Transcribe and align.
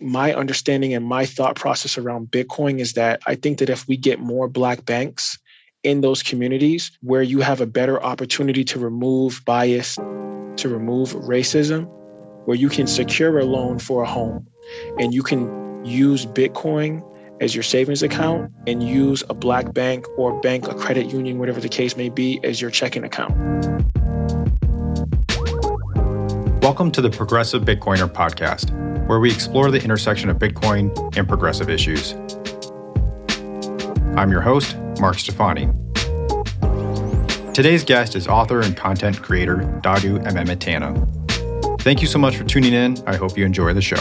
my 0.00 0.32
understanding 0.32 0.94
and 0.94 1.04
my 1.04 1.26
thought 1.26 1.56
process 1.56 1.98
around 1.98 2.30
Bitcoin 2.30 2.78
is 2.78 2.94
that 2.94 3.20
I 3.26 3.34
think 3.34 3.58
that 3.58 3.68
if 3.68 3.86
we 3.86 3.96
get 3.96 4.18
more 4.18 4.48
Black 4.48 4.84
banks 4.84 5.38
in 5.82 6.00
those 6.00 6.22
communities 6.22 6.90
where 7.02 7.22
you 7.22 7.40
have 7.40 7.60
a 7.60 7.66
better 7.66 8.02
opportunity 8.02 8.64
to 8.64 8.78
remove 8.78 9.42
bias, 9.44 9.96
to 9.96 10.68
remove 10.68 11.12
racism, 11.12 11.88
where 12.46 12.56
you 12.56 12.68
can 12.68 12.86
secure 12.86 13.38
a 13.38 13.44
loan 13.44 13.78
for 13.78 14.02
a 14.02 14.06
home 14.06 14.46
and 14.98 15.12
you 15.14 15.22
can 15.22 15.84
use 15.84 16.26
Bitcoin 16.26 17.02
as 17.40 17.54
your 17.54 17.62
savings 17.62 18.02
account 18.02 18.50
and 18.66 18.82
use 18.82 19.22
a 19.30 19.34
black 19.34 19.72
bank 19.72 20.06
or 20.18 20.38
bank, 20.40 20.68
a 20.68 20.74
credit 20.74 21.10
union, 21.10 21.38
whatever 21.38 21.60
the 21.60 21.68
case 21.68 21.96
may 21.96 22.08
be, 22.08 22.40
as 22.44 22.60
your 22.60 22.70
checking 22.70 23.04
account. 23.04 23.34
Welcome 26.62 26.90
to 26.92 27.00
the 27.00 27.10
Progressive 27.10 27.62
Bitcoiner 27.62 28.06
podcast, 28.06 28.70
where 29.10 29.18
we 29.18 29.28
explore 29.28 29.72
the 29.72 29.82
intersection 29.82 30.30
of 30.30 30.38
Bitcoin 30.38 30.96
and 31.16 31.26
progressive 31.26 31.68
issues. 31.68 32.12
I'm 34.16 34.30
your 34.30 34.40
host, 34.40 34.76
Mark 35.00 35.18
Stefani. 35.18 35.68
Today's 37.52 37.82
guest 37.82 38.14
is 38.14 38.28
author 38.28 38.60
and 38.60 38.76
content 38.76 39.20
creator 39.20 39.56
Dawdu 39.82 40.24
M. 40.24 40.36
Amantanah. 40.36 41.80
Thank 41.82 42.02
you 42.02 42.06
so 42.06 42.20
much 42.20 42.36
for 42.36 42.44
tuning 42.44 42.72
in. 42.72 42.98
I 43.04 43.16
hope 43.16 43.36
you 43.36 43.44
enjoy 43.44 43.74
the 43.74 43.82
show. 43.82 43.96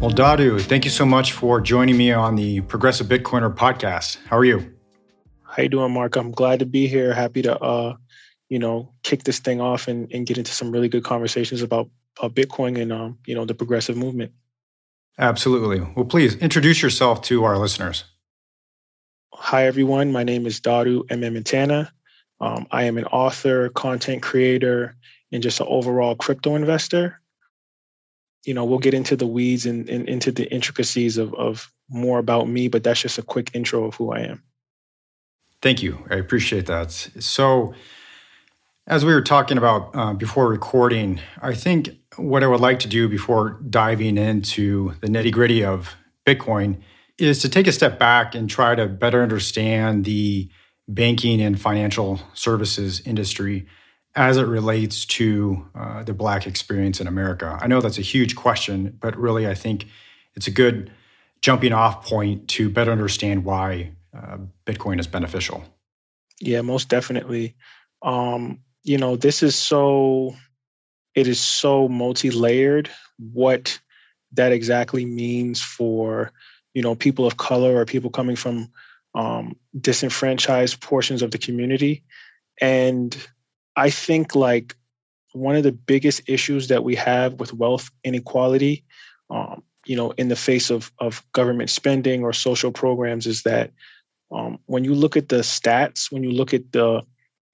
Well, 0.00 0.10
Dawdu, 0.10 0.60
thank 0.62 0.84
you 0.84 0.90
so 0.90 1.06
much 1.06 1.30
for 1.30 1.60
joining 1.60 1.96
me 1.96 2.10
on 2.10 2.34
the 2.34 2.60
Progressive 2.62 3.06
Bitcoiner 3.06 3.54
podcast. 3.54 4.18
How 4.26 4.36
are 4.36 4.44
you? 4.44 4.74
How 5.44 5.62
you 5.62 5.68
doing, 5.68 5.92
Mark? 5.92 6.16
I'm 6.16 6.32
glad 6.32 6.58
to 6.58 6.66
be 6.66 6.88
here. 6.88 7.14
Happy 7.14 7.42
to, 7.42 7.56
uh, 7.60 7.94
you 8.48 8.58
know, 8.58 8.92
kick 9.02 9.24
this 9.24 9.38
thing 9.38 9.60
off 9.60 9.88
and, 9.88 10.10
and 10.12 10.26
get 10.26 10.38
into 10.38 10.52
some 10.52 10.70
really 10.70 10.88
good 10.88 11.04
conversations 11.04 11.62
about, 11.62 11.88
about 12.18 12.34
Bitcoin 12.34 12.80
and, 12.80 12.92
um, 12.92 13.18
you 13.26 13.34
know, 13.34 13.44
the 13.44 13.54
progressive 13.54 13.96
movement. 13.96 14.32
Absolutely. 15.18 15.80
Well, 15.94 16.04
please 16.04 16.36
introduce 16.36 16.82
yourself 16.82 17.22
to 17.22 17.44
our 17.44 17.58
listeners. 17.58 18.04
Hi, 19.32 19.66
everyone. 19.66 20.12
My 20.12 20.24
name 20.24 20.46
is 20.46 20.60
Dawdu 20.60 21.04
M. 21.10 21.20
Amantanah. 21.20 21.90
Um, 22.40 22.66
I 22.70 22.84
am 22.84 22.98
an 22.98 23.06
author, 23.06 23.70
content 23.70 24.22
creator, 24.22 24.94
and 25.32 25.42
just 25.42 25.60
an 25.60 25.66
overall 25.68 26.14
crypto 26.14 26.54
investor 26.54 27.20
you 28.46 28.54
know, 28.54 28.64
we'll 28.64 28.78
get 28.78 28.94
into 28.94 29.16
the 29.16 29.26
weeds 29.26 29.66
and, 29.66 29.88
and 29.90 30.08
into 30.08 30.30
the 30.30 30.50
intricacies 30.52 31.18
of, 31.18 31.34
of 31.34 31.70
more 31.90 32.18
about 32.18 32.48
me, 32.48 32.68
but 32.68 32.84
that's 32.84 33.02
just 33.02 33.18
a 33.18 33.22
quick 33.22 33.50
intro 33.52 33.84
of 33.84 33.96
who 33.96 34.12
I 34.12 34.20
am. 34.20 34.42
Thank 35.60 35.82
you. 35.82 36.04
I 36.10 36.14
appreciate 36.14 36.66
that. 36.66 36.92
So, 36.92 37.74
as 38.86 39.04
we 39.04 39.12
were 39.12 39.22
talking 39.22 39.58
about 39.58 39.90
uh, 39.94 40.14
before 40.14 40.48
recording, 40.48 41.20
I 41.40 41.54
think 41.54 41.90
what 42.16 42.42
I 42.42 42.46
would 42.46 42.60
like 42.60 42.78
to 42.80 42.88
do 42.88 43.08
before 43.08 43.60
diving 43.68 44.16
into 44.16 44.94
the 45.00 45.08
nitty 45.08 45.32
gritty 45.32 45.64
of 45.64 45.96
Bitcoin 46.24 46.80
is 47.18 47.40
to 47.40 47.48
take 47.48 47.66
a 47.66 47.72
step 47.72 47.98
back 47.98 48.34
and 48.34 48.48
try 48.48 48.74
to 48.74 48.86
better 48.86 49.22
understand 49.22 50.04
the 50.04 50.48
banking 50.86 51.40
and 51.40 51.60
financial 51.60 52.20
services 52.34 53.00
industry 53.04 53.66
as 54.14 54.36
it 54.36 54.46
relates 54.46 55.04
to 55.04 55.66
uh, 55.74 56.02
the 56.02 56.14
Black 56.14 56.46
experience 56.46 57.00
in 57.00 57.06
America? 57.06 57.58
I 57.60 57.66
know 57.66 57.80
that's 57.80 57.98
a 57.98 58.02
huge 58.02 58.36
question, 58.36 58.96
but 59.00 59.16
really, 59.16 59.46
I 59.46 59.54
think 59.54 59.86
it's 60.34 60.46
a 60.46 60.50
good 60.50 60.90
jumping 61.42 61.72
off 61.72 62.06
point 62.06 62.48
to 62.48 62.70
better 62.70 62.92
understand 62.92 63.44
why 63.44 63.92
uh, 64.16 64.38
Bitcoin 64.64 65.00
is 65.00 65.06
beneficial. 65.06 65.64
Yeah, 66.40 66.62
most 66.62 66.88
definitely. 66.88 67.56
Um, 68.02 68.60
you 68.86 68.96
know, 68.96 69.16
this 69.16 69.42
is 69.42 69.56
so, 69.56 70.34
it 71.16 71.26
is 71.26 71.40
so 71.40 71.88
multi 71.88 72.30
layered 72.30 72.88
what 73.18 73.78
that 74.32 74.52
exactly 74.52 75.04
means 75.04 75.60
for, 75.60 76.30
you 76.72 76.82
know, 76.82 76.94
people 76.94 77.26
of 77.26 77.36
color 77.36 77.76
or 77.76 77.84
people 77.84 78.10
coming 78.10 78.36
from 78.36 78.70
um, 79.16 79.56
disenfranchised 79.80 80.80
portions 80.80 81.20
of 81.20 81.32
the 81.32 81.38
community. 81.38 82.04
And 82.60 83.16
I 83.74 83.90
think 83.90 84.36
like 84.36 84.76
one 85.32 85.56
of 85.56 85.64
the 85.64 85.72
biggest 85.72 86.22
issues 86.28 86.68
that 86.68 86.84
we 86.84 86.94
have 86.94 87.34
with 87.34 87.52
wealth 87.54 87.90
inequality, 88.04 88.84
um, 89.30 89.64
you 89.84 89.96
know, 89.96 90.12
in 90.12 90.28
the 90.28 90.36
face 90.36 90.70
of 90.70 90.92
of 90.98 91.24
government 91.32 91.70
spending 91.70 92.22
or 92.22 92.32
social 92.32 92.70
programs, 92.70 93.26
is 93.26 93.42
that 93.42 93.72
um, 94.32 94.58
when 94.66 94.84
you 94.84 94.94
look 94.94 95.16
at 95.16 95.28
the 95.28 95.40
stats, 95.40 96.10
when 96.10 96.22
you 96.22 96.30
look 96.30 96.54
at 96.54 96.72
the 96.72 97.02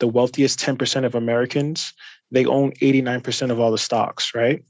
the 0.03 0.09
wealthiest 0.09 0.59
10% 0.59 1.05
of 1.05 1.15
Americans, 1.15 1.93
they 2.33 2.45
own 2.45 2.73
89% 2.83 3.51
of 3.53 3.61
all 3.61 3.71
the 3.71 3.79
stocks, 3.79 4.35
right? 4.35 4.65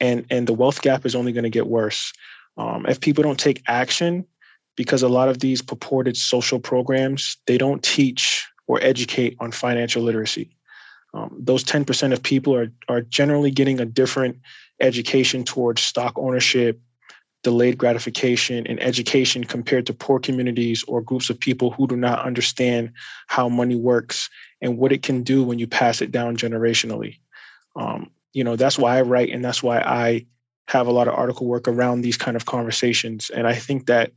And 0.00 0.24
and 0.30 0.46
the 0.46 0.54
wealth 0.54 0.82
gap 0.82 1.04
is 1.04 1.14
only 1.14 1.32
going 1.32 1.44
to 1.44 1.58
get 1.58 1.66
worse 1.66 2.12
um, 2.56 2.86
if 2.86 3.00
people 3.00 3.22
don't 3.22 3.38
take 3.38 3.62
action, 3.66 4.24
because 4.76 5.02
a 5.02 5.08
lot 5.08 5.28
of 5.28 5.40
these 5.40 5.62
purported 5.62 6.16
social 6.16 6.60
programs 6.60 7.36
they 7.46 7.58
don't 7.58 7.82
teach 7.82 8.46
or 8.68 8.78
educate 8.82 9.36
on 9.40 9.50
financial 9.50 10.02
literacy 10.02 10.56
um, 11.14 11.34
those 11.38 11.64
10% 11.64 12.12
of 12.12 12.22
people 12.22 12.54
are, 12.54 12.72
are 12.88 13.02
generally 13.02 13.50
getting 13.50 13.80
a 13.80 13.84
different 13.84 14.38
education 14.80 15.44
towards 15.44 15.82
stock 15.82 16.14
ownership, 16.16 16.80
delayed 17.42 17.76
gratification, 17.76 18.66
and 18.66 18.82
education 18.82 19.44
compared 19.44 19.86
to 19.86 19.92
poor 19.92 20.18
communities 20.18 20.84
or 20.88 21.02
groups 21.02 21.28
of 21.28 21.38
people 21.38 21.70
who 21.70 21.86
do 21.86 21.96
not 21.96 22.24
understand 22.24 22.92
how 23.26 23.48
money 23.48 23.76
works 23.76 24.30
and 24.62 24.78
what 24.78 24.92
it 24.92 25.02
can 25.02 25.24
do 25.24 25.42
when 25.42 25.58
you 25.58 25.66
pass 25.66 26.00
it 26.00 26.12
down 26.12 26.36
generationally. 26.36 27.18
Um, 27.76 28.10
you 28.32 28.44
know, 28.44 28.56
that's 28.56 28.78
why 28.78 28.96
I 28.96 29.02
write 29.02 29.30
and 29.30 29.44
that's 29.44 29.62
why 29.62 29.80
I 29.80 30.26
have 30.68 30.86
a 30.86 30.92
lot 30.92 31.08
of 31.08 31.14
article 31.14 31.46
work 31.46 31.68
around 31.68 32.00
these 32.00 32.16
kind 32.16 32.36
of 32.36 32.46
conversations. 32.46 33.28
And 33.28 33.46
I 33.46 33.54
think 33.54 33.86
that 33.86 34.12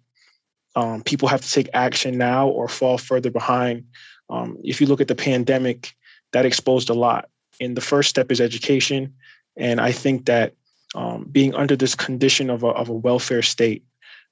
um, 0.75 1.01
people 1.03 1.27
have 1.27 1.41
to 1.41 1.51
take 1.51 1.67
action 1.73 2.17
now 2.17 2.47
or 2.47 2.69
fall 2.69 2.97
further 2.97 3.31
behind. 3.31 3.85
Um, 4.29 4.57
if 4.63 4.79
you 4.79 4.87
look 4.87 5.01
at 5.01 5.07
the 5.07 5.15
pandemic, 5.15 5.95
that 6.31 6.45
exposed 6.45 6.89
a 6.89 6.93
lot. 6.93 7.29
And 7.59 7.75
the 7.75 7.81
first 7.81 8.09
step 8.09 8.31
is 8.31 8.39
education. 8.39 9.13
And 9.57 9.81
I 9.81 9.91
think 9.91 10.25
that 10.25 10.53
um, 10.93 11.25
being 11.31 11.55
under 11.55 11.75
this 11.75 11.95
condition 11.95 12.49
of 12.49 12.63
a, 12.63 12.67
of 12.67 12.89
a 12.89 12.93
welfare 12.93 13.41
state 13.41 13.83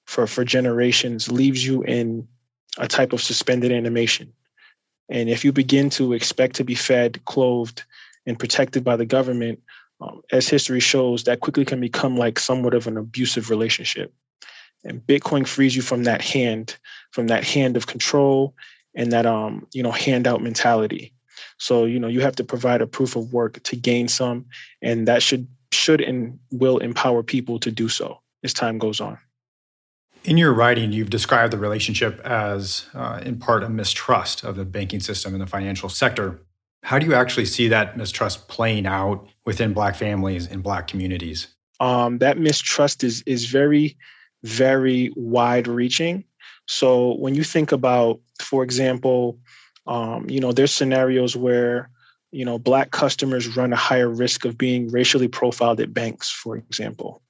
for, 0.05 0.27
for 0.27 0.45
generations 0.45 1.31
leaves 1.31 1.65
you 1.65 1.81
in 1.83 2.27
a 2.77 2.87
type 2.87 3.13
of 3.13 3.21
suspended 3.21 3.71
animation. 3.71 4.31
And 5.13 5.29
if 5.29 5.45
you 5.45 5.51
begin 5.53 5.91
to 5.91 6.13
expect 6.13 6.55
to 6.55 6.63
be 6.63 6.73
fed, 6.73 7.23
clothed, 7.25 7.83
and 8.25 8.39
protected 8.39 8.83
by 8.83 8.95
the 8.97 9.05
government, 9.05 9.59
um, 10.01 10.23
as 10.31 10.49
history 10.49 10.79
shows, 10.79 11.25
that 11.25 11.39
quickly 11.39 11.65
can 11.65 11.79
become 11.79 12.17
like 12.17 12.39
somewhat 12.39 12.73
of 12.73 12.87
an 12.87 12.97
abusive 12.97 13.51
relationship. 13.51 14.11
And 14.83 15.05
Bitcoin 15.05 15.47
frees 15.47 15.75
you 15.75 15.83
from 15.83 16.05
that 16.05 16.23
hand, 16.23 16.77
from 17.11 17.27
that 17.27 17.43
hand 17.43 17.77
of 17.77 17.85
control 17.85 18.55
and 18.95 19.11
that 19.11 19.27
um, 19.27 19.67
you 19.71 19.83
know, 19.83 19.91
handout 19.91 20.41
mentality. 20.41 21.13
So, 21.59 21.85
you 21.85 21.99
know, 21.99 22.07
you 22.07 22.21
have 22.21 22.35
to 22.37 22.43
provide 22.43 22.81
a 22.81 22.87
proof 22.87 23.15
of 23.15 23.31
work 23.31 23.61
to 23.63 23.75
gain 23.75 24.07
some, 24.07 24.45
and 24.81 25.07
that 25.07 25.21
should 25.21 25.47
should 25.71 26.01
and 26.01 26.39
will 26.51 26.79
empower 26.79 27.21
people 27.21 27.59
to 27.59 27.71
do 27.71 27.87
so 27.87 28.19
as 28.43 28.53
time 28.53 28.79
goes 28.79 28.99
on. 28.99 29.17
In 30.23 30.37
your 30.37 30.53
writing, 30.53 30.93
you've 30.93 31.09
described 31.09 31.51
the 31.51 31.57
relationship 31.57 32.21
as, 32.21 32.85
uh, 32.93 33.19
in 33.23 33.39
part, 33.39 33.61
a 33.61 33.69
mistrust 33.69 34.43
of 34.43 34.55
the 34.55 34.63
banking 34.63 35.01
system 35.01 35.33
and 35.33 35.41
the 35.41 35.47
financial 35.47 35.89
sector. 35.89 36.41
How 36.83 36.97
do 36.97 37.05
you 37.05 37.13
actually 37.13 37.45
see 37.45 37.67
that 37.67 37.97
mistrust 37.97 38.47
playing 38.47 38.85
out 38.85 39.27
within 39.45 39.73
Black 39.73 39.95
families 39.95 40.47
and 40.47 40.63
Black 40.63 40.87
communities? 40.87 41.47
Um, 41.79 42.19
that 42.19 42.37
mistrust 42.37 43.03
is 43.03 43.21
is 43.25 43.47
very, 43.47 43.97
very 44.43 45.11
wide 45.15 45.67
reaching. 45.67 46.23
So 46.67 47.15
when 47.15 47.35
you 47.35 47.43
think 47.43 47.71
about, 47.73 48.21
for 48.39 48.63
example, 48.63 49.39
um, 49.87 50.29
you 50.29 50.39
know, 50.39 50.53
there's 50.53 50.73
scenarios 50.73 51.35
where 51.35 51.89
you 52.31 52.45
know 52.45 52.57
black 52.57 52.91
customers 52.91 53.57
run 53.57 53.73
a 53.73 53.77
higher 53.77 54.09
risk 54.09 54.45
of 54.45 54.57
being 54.57 54.89
racially 54.89 55.27
profiled 55.27 55.81
at 55.81 55.93
banks, 55.93 56.29
for 56.29 56.55
example. 56.55 57.22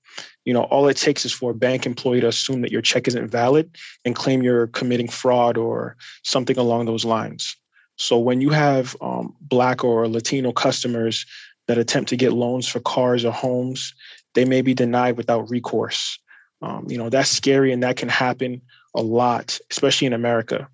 You 0.45 0.54
know, 0.54 0.63
all 0.63 0.88
it 0.88 0.98
takes 0.98 1.25
is 1.25 1.31
for 1.31 1.51
a 1.51 1.56
bank 1.56 1.86
employee 1.86 2.21
to 2.21 2.27
assume 2.27 2.62
that 2.62 2.71
your 2.71 2.81
check 2.81 3.07
isn't 3.07 3.27
valid 3.30 3.75
and 4.06 4.15
claim 4.15 4.44
you're 4.44 4.68
committing 4.68 5.07
fraud 5.07 5.57
or 5.57 5.95
something 6.24 6.57
along 6.57 6.86
those 6.86 7.06
lines. 7.06 7.56
So 7.95 8.18
when 8.18 8.42
you 8.42 8.50
have 8.50 8.95
um, 9.01 9.36
black 9.42 9.83
or 9.83 10.07
Latino 10.07 10.51
customers 10.51 11.25
that 11.68 11.77
attempt 11.77 12.10
to 12.10 12.18
get 12.18 12.33
loans 12.33 12.68
for 12.68 12.80
cars 12.80 13.24
or 13.24 13.31
homes, 13.31 13.94
they 14.33 14.45
may 14.45 14.62
be 14.62 14.74
denied 14.74 15.18
without 15.18 15.50
recourse. 15.50 16.19
Um, 16.62 16.86
you 16.89 16.98
know, 16.98 17.10
that's 17.10 17.30
scary 17.30 17.71
and 17.71 17.83
that 17.83 17.98
can 17.98 18.10
happen 18.10 18.62
a 18.95 19.01
lot, 19.01 19.60
especially 19.69 20.07
in 20.07 20.13
America. 20.13 20.68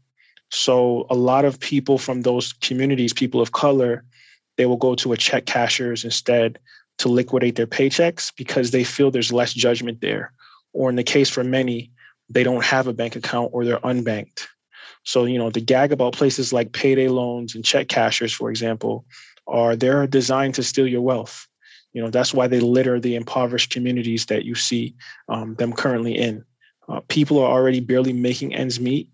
So 0.51 1.05
a 1.09 1.15
lot 1.15 1.45
of 1.45 1.59
people 1.59 1.97
from 1.97 2.21
those 2.21 2.53
communities, 2.53 3.13
people 3.13 3.41
of 3.41 3.51
color, 3.51 4.03
they 4.57 4.65
will 4.65 4.77
go 4.77 4.95
to 4.95 5.13
a 5.13 5.17
check 5.17 5.45
cashers 5.45 6.03
instead 6.03 6.59
to 6.99 7.09
liquidate 7.09 7.55
their 7.55 7.67
paychecks 7.67 8.31
because 8.35 8.71
they 8.71 8.83
feel 8.83 9.09
there's 9.09 9.33
less 9.33 9.53
judgment 9.53 10.01
there. 10.01 10.31
Or 10.73 10.89
in 10.89 10.95
the 10.95 11.03
case 11.03 11.29
for 11.29 11.43
many, 11.43 11.91
they 12.29 12.43
don't 12.43 12.63
have 12.63 12.87
a 12.87 12.93
bank 12.93 13.15
account 13.15 13.49
or 13.53 13.65
they're 13.65 13.79
unbanked. 13.79 14.47
So, 15.03 15.25
you 15.25 15.37
know, 15.37 15.49
the 15.49 15.61
gag 15.61 15.91
about 15.91 16.13
places 16.13 16.53
like 16.53 16.73
payday 16.73 17.07
loans 17.07 17.55
and 17.55 17.65
check 17.65 17.87
cashers, 17.87 18.33
for 18.33 18.49
example, 18.49 19.05
are 19.47 19.75
they're 19.75 20.05
designed 20.05 20.55
to 20.55 20.63
steal 20.63 20.87
your 20.87 21.01
wealth. 21.01 21.47
You 21.93 22.03
know, 22.03 22.09
that's 22.09 22.33
why 22.33 22.47
they 22.47 22.59
litter 22.59 22.99
the 22.99 23.15
impoverished 23.15 23.71
communities 23.71 24.27
that 24.27 24.45
you 24.45 24.53
see 24.53 24.93
um, 25.27 25.55
them 25.55 25.73
currently 25.73 26.15
in. 26.15 26.45
Uh, 26.87 26.99
people 27.07 27.39
are 27.39 27.51
already 27.51 27.79
barely 27.79 28.13
making 28.13 28.53
ends 28.53 28.79
meet, 28.79 29.09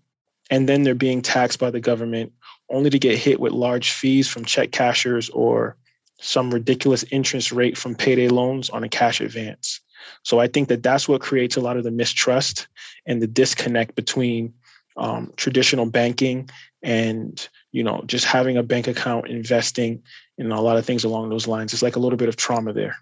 and 0.50 0.68
then 0.68 0.82
they're 0.82 0.94
being 0.94 1.22
taxed 1.22 1.58
by 1.58 1.70
the 1.70 1.80
government 1.80 2.32
only 2.68 2.90
to 2.90 2.98
get 2.98 3.16
hit 3.16 3.40
with 3.40 3.52
large 3.52 3.92
fees 3.92 4.28
from 4.28 4.44
check 4.44 4.72
cashers 4.72 5.30
or 5.30 5.76
some 6.18 6.52
ridiculous 6.52 7.04
interest 7.10 7.52
rate 7.52 7.76
from 7.76 7.94
payday 7.94 8.28
loans 8.28 8.70
on 8.70 8.84
a 8.84 8.88
cash 8.88 9.20
advance. 9.20 9.80
So 10.22 10.38
I 10.38 10.46
think 10.46 10.68
that 10.68 10.82
that's 10.82 11.08
what 11.08 11.20
creates 11.20 11.56
a 11.56 11.60
lot 11.60 11.76
of 11.76 11.84
the 11.84 11.90
mistrust 11.90 12.68
and 13.06 13.20
the 13.20 13.26
disconnect 13.26 13.94
between 13.94 14.54
um, 14.96 15.32
traditional 15.36 15.86
banking 15.86 16.48
and 16.82 17.48
you 17.72 17.82
know 17.82 18.02
just 18.06 18.24
having 18.24 18.56
a 18.56 18.62
bank 18.62 18.88
account, 18.88 19.28
investing, 19.28 20.02
and 20.38 20.52
a 20.52 20.60
lot 20.60 20.76
of 20.76 20.86
things 20.86 21.04
along 21.04 21.28
those 21.28 21.46
lines. 21.46 21.72
It's 21.72 21.82
like 21.82 21.96
a 21.96 22.00
little 22.00 22.16
bit 22.16 22.28
of 22.28 22.36
trauma 22.36 22.72
there. 22.72 22.96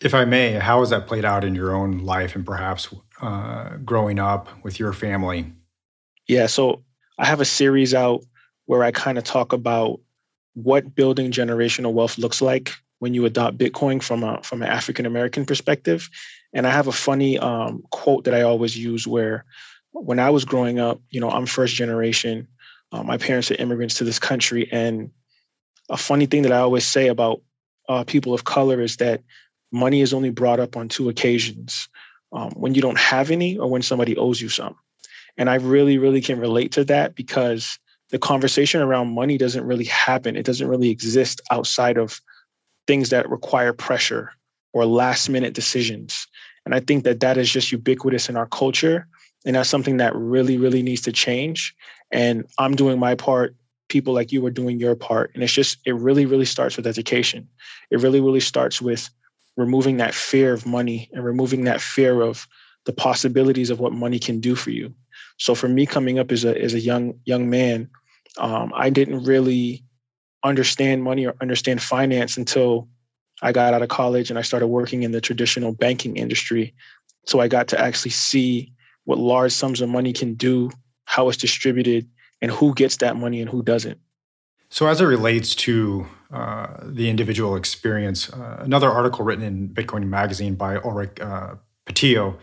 If 0.00 0.14
I 0.14 0.24
may, 0.24 0.52
how 0.52 0.80
has 0.80 0.90
that 0.90 1.06
played 1.06 1.24
out 1.24 1.44
in 1.44 1.54
your 1.54 1.74
own 1.74 1.98
life 1.98 2.36
and 2.36 2.44
perhaps 2.44 2.88
uh, 3.22 3.76
growing 3.84 4.18
up 4.18 4.48
with 4.62 4.78
your 4.78 4.92
family? 4.92 5.52
Yeah, 6.28 6.46
so 6.46 6.84
I 7.18 7.26
have 7.26 7.40
a 7.40 7.44
series 7.44 7.94
out 7.94 8.22
where 8.66 8.82
I 8.82 8.90
kind 8.90 9.18
of 9.18 9.24
talk 9.24 9.52
about 9.52 10.00
what 10.54 10.94
building 10.94 11.30
generational 11.30 11.92
wealth 11.92 12.18
looks 12.18 12.40
like 12.40 12.72
when 13.00 13.12
you 13.12 13.26
adopt 13.26 13.58
Bitcoin 13.58 14.02
from 14.02 14.22
a 14.22 14.42
from 14.42 14.62
an 14.62 14.68
African 14.68 15.04
American 15.06 15.44
perspective. 15.44 16.08
And 16.52 16.66
I 16.66 16.70
have 16.70 16.86
a 16.86 16.92
funny 16.92 17.38
um, 17.38 17.82
quote 17.90 18.24
that 18.24 18.34
I 18.34 18.42
always 18.42 18.76
use 18.76 19.06
where 19.06 19.44
when 19.92 20.18
I 20.18 20.30
was 20.30 20.44
growing 20.44 20.78
up, 20.78 21.00
you 21.10 21.20
know, 21.20 21.30
I'm 21.30 21.46
first 21.46 21.74
generation. 21.74 22.48
Uh, 22.92 23.02
my 23.02 23.18
parents 23.18 23.50
are 23.50 23.56
immigrants 23.56 23.96
to 23.96 24.04
this 24.04 24.18
country, 24.18 24.68
and 24.70 25.10
a 25.90 25.96
funny 25.96 26.26
thing 26.26 26.42
that 26.42 26.52
I 26.52 26.58
always 26.58 26.86
say 26.86 27.08
about 27.08 27.42
uh, 27.88 28.04
people 28.04 28.32
of 28.32 28.44
color 28.44 28.80
is 28.80 28.96
that 28.98 29.22
money 29.72 30.00
is 30.00 30.14
only 30.14 30.30
brought 30.30 30.60
up 30.60 30.76
on 30.76 30.88
two 30.88 31.08
occasions: 31.08 31.88
um, 32.32 32.50
when 32.52 32.74
you 32.74 32.82
don't 32.82 32.98
have 32.98 33.30
any, 33.30 33.58
or 33.58 33.68
when 33.68 33.82
somebody 33.82 34.16
owes 34.16 34.40
you 34.40 34.48
some. 34.48 34.76
And 35.36 35.50
I 35.50 35.56
really, 35.56 35.98
really 35.98 36.20
can 36.20 36.38
relate 36.38 36.72
to 36.72 36.84
that 36.84 37.16
because 37.16 37.78
the 38.14 38.18
conversation 38.20 38.80
around 38.80 39.12
money 39.12 39.36
doesn't 39.36 39.66
really 39.66 39.86
happen. 39.86 40.36
It 40.36 40.46
doesn't 40.46 40.68
really 40.68 40.88
exist 40.88 41.40
outside 41.50 41.98
of 41.98 42.20
things 42.86 43.10
that 43.10 43.28
require 43.28 43.72
pressure 43.72 44.30
or 44.72 44.86
last 44.86 45.28
minute 45.28 45.52
decisions. 45.52 46.28
And 46.64 46.76
I 46.76 46.78
think 46.78 47.02
that 47.02 47.18
that 47.18 47.36
is 47.36 47.50
just 47.50 47.72
ubiquitous 47.72 48.28
in 48.28 48.36
our 48.36 48.46
culture. 48.46 49.08
And 49.44 49.56
that's 49.56 49.68
something 49.68 49.96
that 49.96 50.14
really, 50.14 50.58
really 50.58 50.80
needs 50.80 51.00
to 51.00 51.10
change. 51.10 51.74
And 52.12 52.46
I'm 52.56 52.76
doing 52.76 53.00
my 53.00 53.16
part. 53.16 53.56
People 53.88 54.14
like 54.14 54.30
you 54.30 54.46
are 54.46 54.50
doing 54.52 54.78
your 54.78 54.94
part. 54.94 55.32
And 55.34 55.42
it's 55.42 55.52
just, 55.52 55.78
it 55.84 55.96
really, 55.96 56.24
really 56.24 56.44
starts 56.44 56.76
with 56.76 56.86
education. 56.86 57.48
It 57.90 57.98
really, 57.98 58.20
really 58.20 58.38
starts 58.38 58.80
with 58.80 59.10
removing 59.56 59.96
that 59.96 60.14
fear 60.14 60.52
of 60.52 60.66
money 60.66 61.10
and 61.12 61.24
removing 61.24 61.64
that 61.64 61.80
fear 61.80 62.20
of 62.20 62.46
the 62.84 62.92
possibilities 62.92 63.70
of 63.70 63.80
what 63.80 63.92
money 63.92 64.20
can 64.20 64.38
do 64.38 64.54
for 64.54 64.70
you. 64.70 64.94
So 65.38 65.56
for 65.56 65.68
me, 65.68 65.84
coming 65.84 66.20
up 66.20 66.30
as 66.30 66.44
a 66.44 66.56
as 66.62 66.74
a 66.74 66.80
young 66.80 67.14
young 67.24 67.50
man, 67.50 67.90
um, 68.38 68.72
I 68.74 68.90
didn't 68.90 69.24
really 69.24 69.84
understand 70.42 71.02
money 71.02 71.26
or 71.26 71.34
understand 71.40 71.82
finance 71.82 72.36
until 72.36 72.88
I 73.42 73.52
got 73.52 73.74
out 73.74 73.82
of 73.82 73.88
college 73.88 74.30
and 74.30 74.38
I 74.38 74.42
started 74.42 74.68
working 74.68 75.02
in 75.02 75.12
the 75.12 75.20
traditional 75.20 75.72
banking 75.72 76.16
industry. 76.16 76.74
So 77.26 77.40
I 77.40 77.48
got 77.48 77.68
to 77.68 77.80
actually 77.80 78.10
see 78.10 78.72
what 79.04 79.18
large 79.18 79.52
sums 79.52 79.80
of 79.80 79.88
money 79.88 80.12
can 80.12 80.34
do, 80.34 80.70
how 81.04 81.28
it's 81.28 81.38
distributed, 81.38 82.08
and 82.40 82.50
who 82.50 82.74
gets 82.74 82.98
that 82.98 83.16
money 83.16 83.40
and 83.40 83.50
who 83.50 83.62
doesn't. 83.62 83.98
So, 84.70 84.86
as 84.86 85.00
it 85.00 85.04
relates 85.04 85.54
to 85.56 86.06
uh, 86.32 86.66
the 86.82 87.08
individual 87.08 87.54
experience, 87.54 88.28
uh, 88.30 88.58
another 88.60 88.90
article 88.90 89.24
written 89.24 89.44
in 89.44 89.68
Bitcoin 89.68 90.08
Magazine 90.08 90.54
by 90.54 90.76
Ulrich 90.78 91.20
uh, 91.20 91.54
Patillo, 91.86 92.36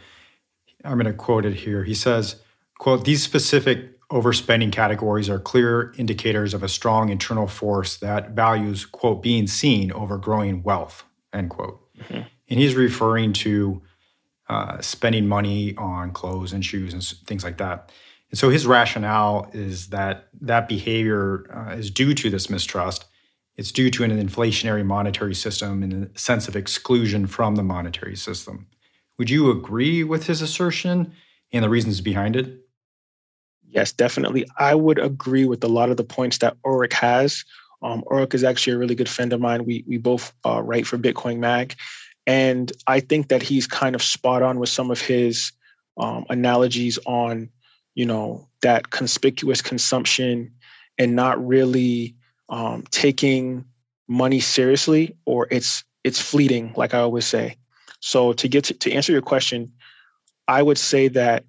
I'm 0.86 0.94
going 0.94 1.06
to 1.06 1.14
quote 1.14 1.46
it 1.46 1.56
here. 1.56 1.84
He 1.84 1.94
says, 1.94 2.38
quote, 2.80 3.06
these 3.06 3.22
specific 3.22 4.00
overspending 4.12 4.72
categories 4.72 5.30
are 5.30 5.40
clear 5.40 5.94
indicators 5.98 6.54
of 6.54 6.64
a 6.64 6.68
strong 6.68 7.10
internal 7.10 7.48
force 7.48 7.98
that 7.98 8.32
values, 8.32 8.86
quote, 8.86 9.24
being 9.24 9.48
seen 9.48 9.92
over 9.94 10.18
growing 10.18 10.64
wealth, 10.64 11.06
end 11.34 11.50
quote. 11.50 11.82
Mm-hmm. 11.98 12.22
And 12.50 12.60
he's 12.60 12.76
referring 12.76 13.34
to 13.34 13.82
uh, 14.50 14.82
spending 14.82 15.28
money 15.28 15.76
on 15.78 16.12
clothes 16.12 16.52
and 16.52 16.64
shoes 16.64 16.94
and 16.94 17.02
things 17.26 17.44
like 17.44 17.58
that. 17.58 17.90
And 18.30 18.38
so 18.38 18.50
his 18.50 18.68
rationale 18.68 19.50
is 19.54 19.88
that 19.88 20.28
that 20.42 20.68
behavior 20.68 21.46
uh, 21.56 21.74
is 21.74 21.90
due 21.90 22.14
to 22.14 22.30
this 22.30 22.50
mistrust. 22.50 23.06
It's 23.56 23.72
due 23.72 23.90
to 23.92 24.04
an 24.04 24.12
inflationary 24.12 24.86
monetary 24.86 25.36
system 25.36 25.84
and 25.84 26.12
a 26.14 26.20
sense 26.20 26.48
of 26.48 26.56
exclusion 26.56 27.28
from 27.28 27.56
the 27.56 27.64
monetary 27.64 28.16
system. 28.16 28.68
Would 29.18 29.30
you 29.30 29.52
agree 29.52 30.04
with 30.04 30.28
his 30.28 30.42
assertion 30.42 31.14
and 31.54 31.64
the 31.64 31.70
reasons 31.70 32.02
behind 32.02 32.36
it? 32.36 32.61
Yes, 33.72 33.94
definitely. 33.94 34.46
I 34.58 34.76
would 34.76 35.00
agree 35.00 35.46
with 35.46 35.64
a 35.64 35.68
lot 35.70 35.90
of 35.90 35.98
the 35.98 36.04
points 36.04 36.40
that 36.40 36.58
Ulrich 36.66 36.94
has. 36.94 37.44
Um, 37.84 38.04
is 38.32 38.44
actually 38.44 38.74
a 38.74 38.78
really 38.78 38.94
good 38.94 39.10
friend 39.10 39.34
of 39.34 39.42
mine. 39.42 39.66
We 39.66 39.84
we 39.88 39.98
both 39.98 40.32
uh, 40.46 40.62
write 40.62 40.86
for 40.86 41.00
Bitcoin 41.00 41.40
Mag, 41.40 41.74
and 42.28 42.72
I 42.86 43.00
think 43.00 43.30
that 43.30 43.42
he's 43.42 43.66
kind 43.66 43.96
of 43.96 44.04
spot 44.04 44.44
on 44.44 44.60
with 44.60 44.70
some 44.70 44.92
of 44.92 45.02
his 45.02 45.52
um, 45.98 46.26
analogies 46.30 47.00
on, 47.08 47.50
you 47.96 48.06
know, 48.06 48.48
that 48.62 48.92
conspicuous 48.92 49.64
consumption 49.64 50.54
and 51.00 51.16
not 51.16 51.44
really 51.44 52.16
um, 52.50 52.84
taking 52.92 53.66
money 54.08 54.40
seriously, 54.40 55.16
or 55.26 55.48
it's 55.50 55.84
it's 56.04 56.22
fleeting, 56.22 56.74
like 56.76 56.94
I 56.94 57.00
always 57.00 57.26
say. 57.26 57.56
So 58.00 58.34
to 58.34 58.48
get 58.48 58.66
to, 58.66 58.74
to 58.76 58.92
answer 58.92 59.12
your 59.12 59.24
question, 59.24 59.72
I 60.48 60.62
would 60.62 60.78
say 60.78 61.08
that 61.08 61.46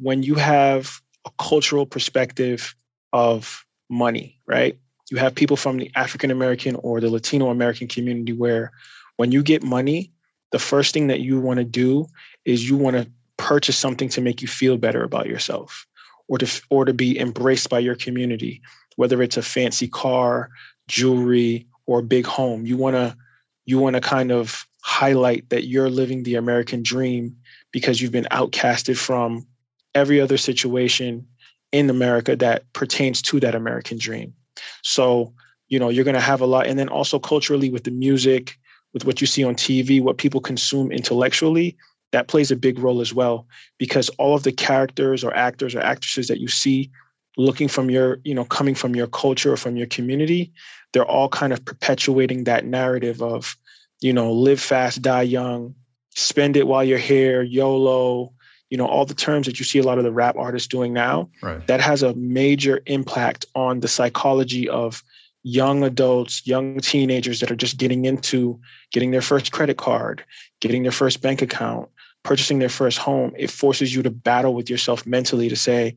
when 0.00 0.24
you 0.24 0.34
have 0.34 1.00
a 1.26 1.30
cultural 1.38 1.86
perspective 1.86 2.74
of 3.12 3.64
money, 3.88 4.38
right? 4.46 4.78
You 5.10 5.18
have 5.18 5.34
people 5.34 5.56
from 5.56 5.78
the 5.78 5.90
African 5.96 6.30
American 6.30 6.76
or 6.76 7.00
the 7.00 7.10
Latino 7.10 7.50
American 7.50 7.88
community 7.88 8.32
where 8.32 8.72
when 9.16 9.32
you 9.32 9.42
get 9.42 9.62
money, 9.62 10.12
the 10.52 10.58
first 10.58 10.94
thing 10.94 11.08
that 11.08 11.20
you 11.20 11.40
want 11.40 11.58
to 11.58 11.64
do 11.64 12.06
is 12.44 12.68
you 12.68 12.76
want 12.76 12.96
to 12.96 13.10
purchase 13.36 13.76
something 13.76 14.08
to 14.10 14.20
make 14.20 14.42
you 14.42 14.48
feel 14.48 14.76
better 14.76 15.02
about 15.02 15.26
yourself 15.26 15.86
or 16.28 16.38
to 16.38 16.62
or 16.70 16.84
to 16.84 16.94
be 16.94 17.18
embraced 17.18 17.68
by 17.68 17.78
your 17.78 17.96
community, 17.96 18.62
whether 18.96 19.22
it's 19.22 19.36
a 19.36 19.42
fancy 19.42 19.88
car, 19.88 20.50
jewelry, 20.88 21.66
or 21.86 21.98
a 21.98 22.04
big 22.04 22.26
home. 22.26 22.64
You 22.64 22.76
want 22.76 22.94
to 22.96 23.16
you 23.64 23.78
want 23.78 23.94
to 23.94 24.00
kind 24.00 24.30
of 24.32 24.66
highlight 24.82 25.48
that 25.50 25.66
you're 25.66 25.90
living 25.90 26.22
the 26.22 26.36
American 26.36 26.82
dream 26.82 27.36
because 27.72 28.00
you've 28.00 28.12
been 28.12 28.28
outcasted 28.30 28.96
from 28.96 29.46
every 29.94 30.20
other 30.20 30.36
situation 30.36 31.26
in 31.72 31.90
America 31.90 32.36
that 32.36 32.70
pertains 32.72 33.22
to 33.22 33.40
that 33.40 33.54
American 33.54 33.98
dream. 33.98 34.34
So, 34.82 35.32
you 35.68 35.78
know, 35.78 35.88
you're 35.88 36.04
going 36.04 36.14
to 36.14 36.20
have 36.20 36.40
a 36.40 36.46
lot. 36.46 36.66
And 36.66 36.78
then 36.78 36.88
also 36.88 37.18
culturally 37.18 37.70
with 37.70 37.84
the 37.84 37.90
music, 37.90 38.56
with 38.92 39.04
what 39.04 39.20
you 39.20 39.26
see 39.26 39.44
on 39.44 39.54
TV, 39.54 40.02
what 40.02 40.18
people 40.18 40.40
consume 40.40 40.90
intellectually, 40.90 41.76
that 42.12 42.28
plays 42.28 42.50
a 42.50 42.56
big 42.56 42.78
role 42.78 43.00
as 43.00 43.14
well 43.14 43.46
because 43.78 44.08
all 44.18 44.34
of 44.34 44.42
the 44.42 44.52
characters 44.52 45.22
or 45.22 45.34
actors 45.34 45.74
or 45.74 45.80
actresses 45.80 46.26
that 46.28 46.40
you 46.40 46.48
see 46.48 46.90
looking 47.36 47.68
from 47.68 47.88
your, 47.88 48.18
you 48.24 48.34
know, 48.34 48.44
coming 48.44 48.74
from 48.74 48.96
your 48.96 49.06
culture 49.06 49.52
or 49.52 49.56
from 49.56 49.76
your 49.76 49.86
community, 49.86 50.52
they're 50.92 51.04
all 51.04 51.28
kind 51.28 51.52
of 51.52 51.64
perpetuating 51.64 52.44
that 52.44 52.64
narrative 52.64 53.22
of, 53.22 53.56
you 54.00 54.12
know, 54.12 54.32
live 54.32 54.60
fast, 54.60 55.02
die 55.02 55.22
young, 55.22 55.74
spend 56.16 56.56
it 56.56 56.66
while 56.66 56.82
you're 56.82 56.98
here, 56.98 57.42
YOLO, 57.42 58.32
you 58.70 58.78
know 58.78 58.86
all 58.86 59.04
the 59.04 59.14
terms 59.14 59.46
that 59.46 59.58
you 59.58 59.64
see 59.64 59.78
a 59.78 59.82
lot 59.82 59.98
of 59.98 60.04
the 60.04 60.12
rap 60.12 60.36
artists 60.36 60.68
doing 60.68 60.92
now 60.92 61.28
right. 61.42 61.66
that 61.66 61.80
has 61.80 62.02
a 62.02 62.14
major 62.14 62.80
impact 62.86 63.44
on 63.54 63.80
the 63.80 63.88
psychology 63.88 64.68
of 64.68 65.02
young 65.42 65.82
adults 65.82 66.46
young 66.46 66.78
teenagers 66.80 67.40
that 67.40 67.50
are 67.50 67.56
just 67.56 67.76
getting 67.76 68.04
into 68.04 68.58
getting 68.92 69.10
their 69.10 69.22
first 69.22 69.52
credit 69.52 69.76
card 69.76 70.24
getting 70.60 70.82
their 70.82 70.92
first 70.92 71.20
bank 71.20 71.42
account 71.42 71.88
purchasing 72.22 72.58
their 72.58 72.68
first 72.68 72.98
home. 72.98 73.32
It 73.36 73.50
forces 73.50 73.94
you 73.94 74.02
to 74.02 74.10
battle 74.10 74.54
with 74.54 74.68
yourself 74.68 75.06
mentally 75.06 75.48
to 75.48 75.56
say 75.56 75.96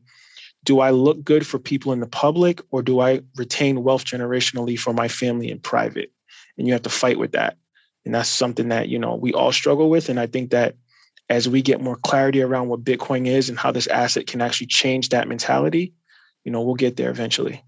do 0.64 0.80
i 0.80 0.90
look 0.90 1.22
good 1.22 1.46
for 1.46 1.58
people 1.58 1.92
in 1.92 2.00
the 2.00 2.06
public 2.06 2.62
or 2.70 2.82
do 2.82 3.00
i 3.00 3.20
retain 3.36 3.84
wealth 3.84 4.06
generationally 4.06 4.78
for 4.78 4.94
my 4.94 5.08
family 5.08 5.50
in 5.50 5.58
private? 5.60 6.10
And 6.56 6.66
you 6.66 6.72
have 6.72 6.82
to 6.82 6.90
fight 6.90 7.18
with 7.18 7.32
that. 7.32 7.56
And 8.04 8.14
that's 8.14 8.28
something 8.28 8.68
that 8.68 8.88
you 8.88 8.98
know 8.98 9.14
we 9.14 9.32
all 9.32 9.52
struggle 9.52 9.90
with. 9.90 10.08
And 10.08 10.18
i 10.18 10.26
think 10.26 10.50
that 10.50 10.76
as 11.28 11.48
we 11.48 11.62
get 11.62 11.80
more 11.80 11.96
clarity 11.96 12.42
around 12.42 12.68
what 12.68 12.84
Bitcoin 12.84 13.26
is 13.26 13.48
and 13.48 13.58
how 13.58 13.72
this 13.72 13.86
asset 13.86 14.26
can 14.26 14.40
actually 14.40 14.66
change 14.66 15.08
that 15.08 15.28
mentality, 15.28 15.94
you 16.44 16.52
know, 16.52 16.62
we'll 16.62 16.74
get 16.74 16.96
there 16.96 17.10
eventually. 17.10 17.62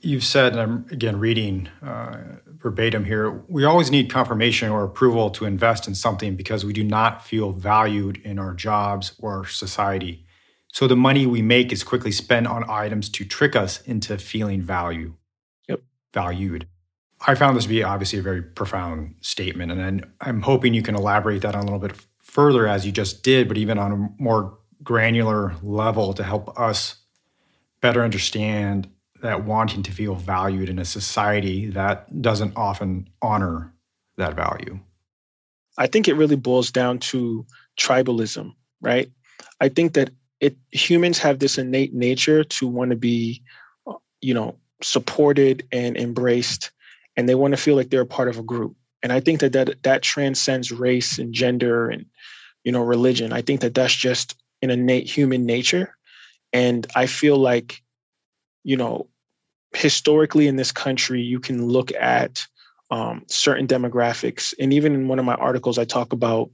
You've 0.00 0.24
said, 0.24 0.52
and 0.52 0.60
I'm 0.60 0.86
again 0.90 1.18
reading 1.18 1.68
uh, 1.82 2.36
verbatim 2.58 3.04
here, 3.04 3.42
we 3.48 3.64
always 3.64 3.90
need 3.90 4.10
confirmation 4.10 4.68
or 4.68 4.84
approval 4.84 5.30
to 5.30 5.44
invest 5.44 5.88
in 5.88 5.94
something 5.94 6.36
because 6.36 6.64
we 6.64 6.72
do 6.72 6.84
not 6.84 7.24
feel 7.24 7.52
valued 7.52 8.18
in 8.18 8.38
our 8.38 8.54
jobs 8.54 9.14
or 9.18 9.46
society. 9.46 10.24
So 10.72 10.86
the 10.86 10.96
money 10.96 11.26
we 11.26 11.42
make 11.42 11.72
is 11.72 11.82
quickly 11.82 12.12
spent 12.12 12.46
on 12.46 12.68
items 12.68 13.08
to 13.10 13.24
trick 13.24 13.56
us 13.56 13.80
into 13.82 14.18
feeling 14.18 14.62
value. 14.62 15.14
Yep. 15.68 15.80
Valued. 16.12 16.68
I 17.26 17.34
found 17.34 17.56
this 17.56 17.64
to 17.64 17.68
be 17.68 17.82
obviously 17.82 18.18
a 18.18 18.22
very 18.22 18.42
profound 18.42 19.16
statement. 19.20 19.72
And 19.72 20.06
I'm 20.20 20.42
hoping 20.42 20.74
you 20.74 20.82
can 20.82 20.94
elaborate 20.94 21.42
that 21.42 21.56
on 21.56 21.62
a 21.62 21.64
little 21.64 21.80
bit 21.80 22.06
further 22.28 22.68
as 22.68 22.84
you 22.84 22.92
just 22.92 23.22
did, 23.22 23.48
but 23.48 23.56
even 23.56 23.78
on 23.78 23.92
a 23.92 24.22
more 24.22 24.56
granular 24.82 25.54
level 25.62 26.12
to 26.12 26.22
help 26.22 26.58
us 26.60 26.96
better 27.80 28.04
understand 28.04 28.88
that 29.22 29.44
wanting 29.44 29.82
to 29.82 29.90
feel 29.90 30.14
valued 30.14 30.68
in 30.68 30.78
a 30.78 30.84
society 30.84 31.66
that 31.70 32.22
doesn't 32.22 32.56
often 32.56 33.08
honor 33.20 33.72
that 34.16 34.34
value. 34.34 34.78
I 35.78 35.86
think 35.86 36.06
it 36.06 36.14
really 36.14 36.36
boils 36.36 36.70
down 36.70 36.98
to 36.98 37.46
tribalism, 37.78 38.52
right? 38.80 39.10
I 39.60 39.68
think 39.68 39.94
that 39.94 40.10
it 40.40 40.56
humans 40.70 41.18
have 41.18 41.38
this 41.38 41.58
innate 41.58 41.94
nature 41.94 42.44
to 42.44 42.66
want 42.66 42.90
to 42.90 42.96
be, 42.96 43.42
uh, 43.86 43.94
you 44.20 44.34
know, 44.34 44.56
supported 44.82 45.66
and 45.72 45.96
embraced, 45.96 46.70
and 47.16 47.28
they 47.28 47.34
want 47.34 47.52
to 47.52 47.56
feel 47.56 47.74
like 47.74 47.90
they're 47.90 48.02
a 48.02 48.06
part 48.06 48.28
of 48.28 48.38
a 48.38 48.42
group. 48.42 48.76
And 49.02 49.12
I 49.12 49.20
think 49.20 49.40
that 49.40 49.52
that 49.52 49.82
that 49.82 50.02
transcends 50.02 50.72
race 50.72 51.18
and 51.18 51.32
gender 51.32 51.88
and 51.88 52.04
you 52.64 52.72
know 52.72 52.82
religion. 52.82 53.32
I 53.32 53.42
think 53.42 53.60
that 53.60 53.74
that's 53.74 53.94
just 53.94 54.36
an 54.62 54.70
innate 54.70 55.08
human 55.08 55.46
nature, 55.46 55.96
and 56.52 56.86
I 56.94 57.06
feel 57.06 57.36
like, 57.36 57.82
you 58.64 58.76
know, 58.76 59.08
historically 59.74 60.48
in 60.48 60.56
this 60.56 60.72
country, 60.72 61.20
you 61.20 61.40
can 61.40 61.66
look 61.68 61.92
at 61.92 62.46
um, 62.90 63.24
certain 63.26 63.66
demographics. 63.66 64.54
And 64.58 64.72
even 64.72 64.94
in 64.94 65.08
one 65.08 65.18
of 65.18 65.24
my 65.24 65.34
articles, 65.34 65.78
I 65.78 65.84
talk 65.84 66.12
about 66.12 66.50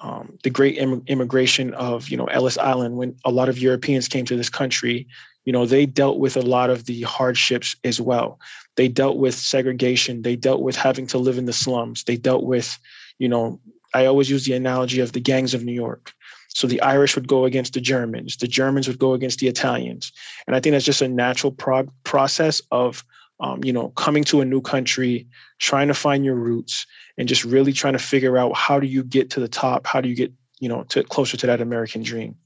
um, 0.00 0.38
the 0.42 0.50
great 0.50 0.78
Im- 0.78 1.02
immigration 1.06 1.74
of 1.74 2.08
you 2.08 2.16
know 2.16 2.24
Ellis 2.26 2.58
Island 2.58 2.96
when 2.96 3.14
a 3.24 3.30
lot 3.30 3.48
of 3.48 3.58
Europeans 3.58 4.08
came 4.08 4.24
to 4.26 4.36
this 4.36 4.48
country. 4.48 5.06
You 5.44 5.52
know 5.52 5.66
they 5.66 5.86
dealt 5.86 6.18
with 6.18 6.36
a 6.36 6.42
lot 6.42 6.70
of 6.70 6.86
the 6.86 7.02
hardships 7.02 7.76
as 7.84 8.00
well. 8.00 8.38
They 8.76 8.88
dealt 8.88 9.18
with 9.18 9.34
segregation. 9.34 10.22
They 10.22 10.36
dealt 10.36 10.62
with 10.62 10.76
having 10.76 11.06
to 11.08 11.18
live 11.18 11.38
in 11.38 11.46
the 11.46 11.52
slums. 11.52 12.04
They 12.04 12.16
dealt 12.16 12.44
with, 12.44 12.78
you 13.18 13.28
know, 13.28 13.60
I 13.94 14.06
always 14.06 14.30
use 14.30 14.44
the 14.44 14.54
analogy 14.54 15.00
of 15.00 15.12
the 15.12 15.20
gangs 15.20 15.54
of 15.54 15.64
New 15.64 15.72
York. 15.72 16.12
So 16.48 16.66
the 16.66 16.80
Irish 16.82 17.14
would 17.14 17.28
go 17.28 17.44
against 17.44 17.74
the 17.74 17.80
Germans. 17.80 18.36
The 18.36 18.48
Germans 18.48 18.88
would 18.88 18.98
go 18.98 19.14
against 19.14 19.38
the 19.38 19.48
Italians. 19.48 20.12
And 20.46 20.56
I 20.56 20.60
think 20.60 20.72
that's 20.72 20.84
just 20.84 21.02
a 21.02 21.08
natural 21.08 21.52
prog- 21.52 21.92
process 22.04 22.60
of 22.70 23.04
um, 23.40 23.64
you 23.64 23.72
know, 23.72 23.88
coming 23.90 24.22
to 24.24 24.40
a 24.40 24.44
new 24.44 24.60
country, 24.60 25.26
trying 25.58 25.88
to 25.88 25.94
find 25.94 26.24
your 26.24 26.34
roots, 26.34 26.86
and 27.16 27.28
just 27.28 27.44
really 27.44 27.72
trying 27.72 27.94
to 27.94 27.98
figure 27.98 28.36
out 28.36 28.54
how 28.54 28.78
do 28.78 28.86
you 28.86 29.02
get 29.02 29.30
to 29.30 29.40
the 29.40 29.48
top? 29.48 29.86
How 29.86 30.00
do 30.00 30.08
you 30.08 30.14
get, 30.14 30.32
you 30.58 30.68
know, 30.68 30.84
to 30.84 31.02
closer 31.04 31.36
to 31.38 31.46
that 31.46 31.60
American 31.60 32.02
dream? 32.02 32.36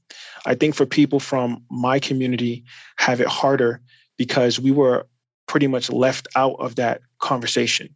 I 0.45 0.55
think 0.55 0.73
for 0.73 0.85
people 0.85 1.19
from 1.19 1.63
my 1.69 1.99
community 1.99 2.63
have 2.97 3.19
it 3.19 3.27
harder 3.27 3.81
because 4.17 4.59
we 4.59 4.71
were 4.71 5.05
pretty 5.47 5.67
much 5.67 5.89
left 5.91 6.27
out 6.35 6.55
of 6.59 6.75
that 6.75 7.01
conversation. 7.19 7.93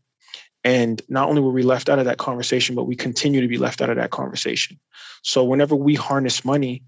And 0.63 1.01
not 1.07 1.29
only 1.29 1.41
were 1.41 1.51
we 1.51 1.63
left 1.63 1.89
out 1.89 1.99
of 1.99 2.05
that 2.05 2.17
conversation, 2.17 2.75
but 2.75 2.83
we 2.83 2.95
continue 2.95 3.41
to 3.41 3.47
be 3.47 3.57
left 3.57 3.81
out 3.81 3.89
of 3.89 3.95
that 3.95 4.11
conversation. 4.11 4.79
So 5.23 5.43
whenever 5.43 5.75
we 5.75 5.95
harness 5.95 6.43
money, 6.43 6.83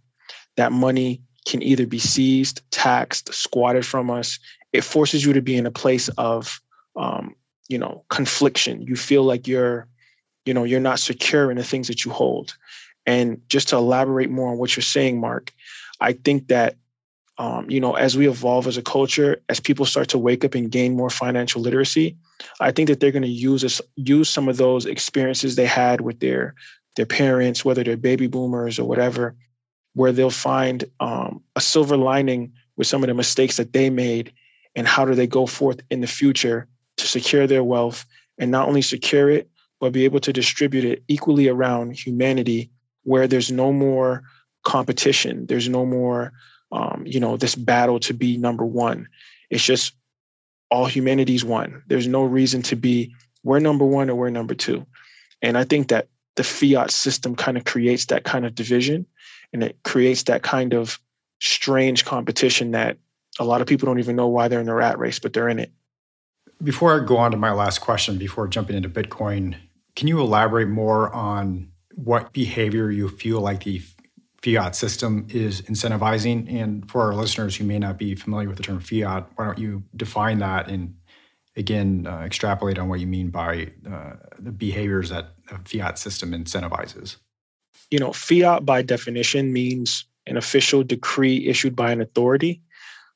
that 0.58 0.72
money 0.72 1.22
can 1.48 1.63
either 1.63 1.88
be 1.88 2.00
seized, 2.00 2.62
taxed, 2.72 3.34
squatted 3.34 3.86
from 3.86 4.10
us. 4.12 4.40
It 4.74 4.84
forces 4.84 5.25
you 5.25 5.34
to 5.34 5.42
be 5.42 5.56
in 5.56 5.66
a 5.66 5.72
place 5.72 6.10
of, 6.18 6.62
um, 6.96 7.36
you 7.70 7.78
know, 7.78 8.04
confliction. 8.10 8.82
You 8.82 8.96
feel 8.96 9.24
like 9.24 9.48
you're, 9.48 9.88
you 10.46 10.54
know, 10.54 10.66
you're 10.66 10.80
not 10.80 11.00
secure 11.00 11.50
in 11.50 11.58
the 11.58 11.63
things 11.63 11.88
that 11.88 12.04
you 12.04 12.12
hold. 12.12 12.54
And 13.06 13.42
just 13.48 13.70
to 13.70 13.78
elaborate 13.78 14.30
more 14.30 14.51
on 14.51 14.58
what 14.58 14.75
you're 14.75 14.84
saying, 14.84 15.20
Mark, 15.20 15.51
I 16.00 16.13
think 16.13 16.48
that, 16.50 16.75
um, 17.38 17.70
you 17.70 17.80
know, 17.80 17.96
as 17.96 18.18
we 18.18 18.28
evolve 18.28 18.68
as 18.68 18.78
a 18.78 18.82
culture, 18.82 19.42
as 19.50 19.60
people 19.60 19.86
start 19.86 20.10
to 20.10 20.18
wake 20.18 20.44
up 20.44 20.54
and 20.54 20.70
gain 20.70 20.96
more 20.96 21.10
financial 21.10 21.62
literacy, 21.62 22.16
I 22.60 22.72
think 22.72 22.88
that 22.90 23.00
they're 23.00 23.12
going 23.12 23.22
to 23.24 23.28
use 23.28 23.64
us, 23.64 23.82
use 23.96 24.30
some 24.30 24.48
of 24.48 24.58
those 24.58 24.86
experiences 24.86 25.56
they 25.56 25.66
had 25.66 26.02
with 26.02 26.20
their 26.20 26.56
their 26.98 27.06
parents, 27.06 27.64
whether 27.64 27.84
they're 27.84 27.96
baby 27.96 28.28
boomers 28.28 28.78
or 28.78 28.84
whatever, 28.84 29.36
where 29.94 30.12
they'll 30.12 30.30
find 30.30 30.84
um, 31.00 31.42
a 31.56 31.62
silver 31.62 31.96
lining 31.96 32.52
with 32.76 32.88
some 32.88 33.04
of 33.04 33.08
the 33.08 33.14
mistakes 33.14 33.58
that 33.58 33.74
they 33.74 33.90
made 33.90 34.34
and 34.76 34.88
how 34.88 35.06
do 35.06 35.16
they 35.16 35.28
go 35.28 35.46
forth 35.46 35.82
in 35.90 36.02
the 36.02 36.08
future 36.08 36.68
to 36.98 37.08
secure 37.08 37.48
their 37.48 37.64
wealth 37.64 38.06
and 38.38 38.52
not 38.52 38.68
only 38.68 38.82
secure 38.82 39.30
it 39.30 39.50
but 39.80 39.94
be 39.94 40.06
able 40.06 40.20
to 40.20 40.32
distribute 40.32 40.86
it 40.86 41.04
equally 41.08 41.48
around 41.48 41.92
humanity 41.92 42.70
where 43.04 43.28
there's 43.28 43.52
no 43.52 43.74
more 43.74 44.24
competition 44.64 45.46
there's 45.48 45.68
no 45.68 45.86
more 45.86 46.32
um, 46.72 47.04
you 47.06 47.20
know 47.20 47.38
this 47.38 47.56
battle 47.56 48.00
to 48.01 48.13
be 48.13 48.38
number 48.38 48.66
one. 48.66 49.08
It's 49.50 49.63
just 49.63 49.94
all 50.70 50.86
humanity's 50.86 51.44
one 51.44 51.84
there's 51.88 52.08
no 52.08 52.24
reason 52.24 52.62
to 52.62 52.78
be 52.78 53.13
we're 53.44 53.60
number 53.60 53.84
one 53.84 54.10
or 54.10 54.16
we're 54.16 54.30
number 54.30 54.56
two. 54.56 54.86
And 55.42 55.58
i 55.58 55.66
think 55.66 55.90
that 55.90 56.08
the 56.36 56.44
fiat 56.44 56.92
system 56.92 57.36
kind 57.36 57.58
of 57.58 57.66
creates 57.66 58.06
that 58.06 58.24
kind 58.24 58.46
of 58.46 58.56
division 58.56 59.06
and 59.54 59.63
it 59.63 59.78
creates 59.84 60.24
that 60.24 60.44
kind 60.44 60.74
of 60.74 61.00
strange 61.40 62.06
competition 62.06 62.72
that 62.72 62.98
a 63.40 63.44
lot 63.44 63.62
of 63.62 63.68
people 63.68 63.86
don't 63.86 64.00
even 64.00 64.16
know 64.16 64.28
why 64.28 64.48
they're 64.48 64.60
in 64.60 64.66
the 64.66 64.74
rat 64.74 65.00
race, 65.00 65.20
but 65.20 65.34
they're 65.34 65.50
in 65.50 65.60
it. 65.60 65.72
Before 66.63 67.00
I 67.00 67.06
go 67.06 67.18
on 67.18 67.32
to 67.32 67.38
my 67.38 67.51
last 67.51 67.80
question, 67.80 68.18
before 68.18 68.48
jumping 68.48 68.75
into 68.75 68.90
Bitcoin, 68.90 69.56
can 69.96 70.08
you 70.08 70.20
elaborate 70.20 70.68
more 70.68 71.12
on 71.13 71.72
what 71.96 72.34
behavior 72.34 72.92
you 72.92 73.10
feel 73.10 73.42
like 73.42 73.63
the 73.63 73.82
fiat 74.43 74.75
system 74.75 75.27
is 75.29 75.62
incentivizing? 75.63 76.51
And 76.51 76.89
for 76.89 77.01
our 77.01 77.15
listeners 77.15 77.55
who 77.55 77.63
may 77.63 77.79
not 77.79 77.98
be 77.98 78.15
familiar 78.15 78.48
with 78.48 78.57
the 78.57 78.63
term 78.63 78.79
fiat, 78.79 79.29
why 79.36 79.45
don't 79.45 79.57
you 79.57 79.83
define 79.95 80.39
that 80.39 80.67
and 80.67 80.95
again 81.55 82.07
uh, 82.07 82.19
extrapolate 82.19 82.79
on 82.79 82.88
what 82.88 83.00
you 83.00 83.07
mean 83.07 83.29
by 83.29 83.71
uh, 83.89 84.13
the 84.39 84.51
behaviors 84.51 85.10
that 85.10 85.33
a 85.51 85.60
fiat 85.60 86.00
system 86.00 86.31
incentivizes? 86.31 87.17
you 87.91 88.00
know, 88.00 88.13
fiat 88.13 88.65
by 88.65 88.81
definition 88.81 89.53
means 89.53 90.05
an 90.25 90.38
official 90.38 90.83
decree 90.83 91.48
issued 91.48 91.75
by 91.75 91.91
an 91.91 92.01
authority. 92.01 92.62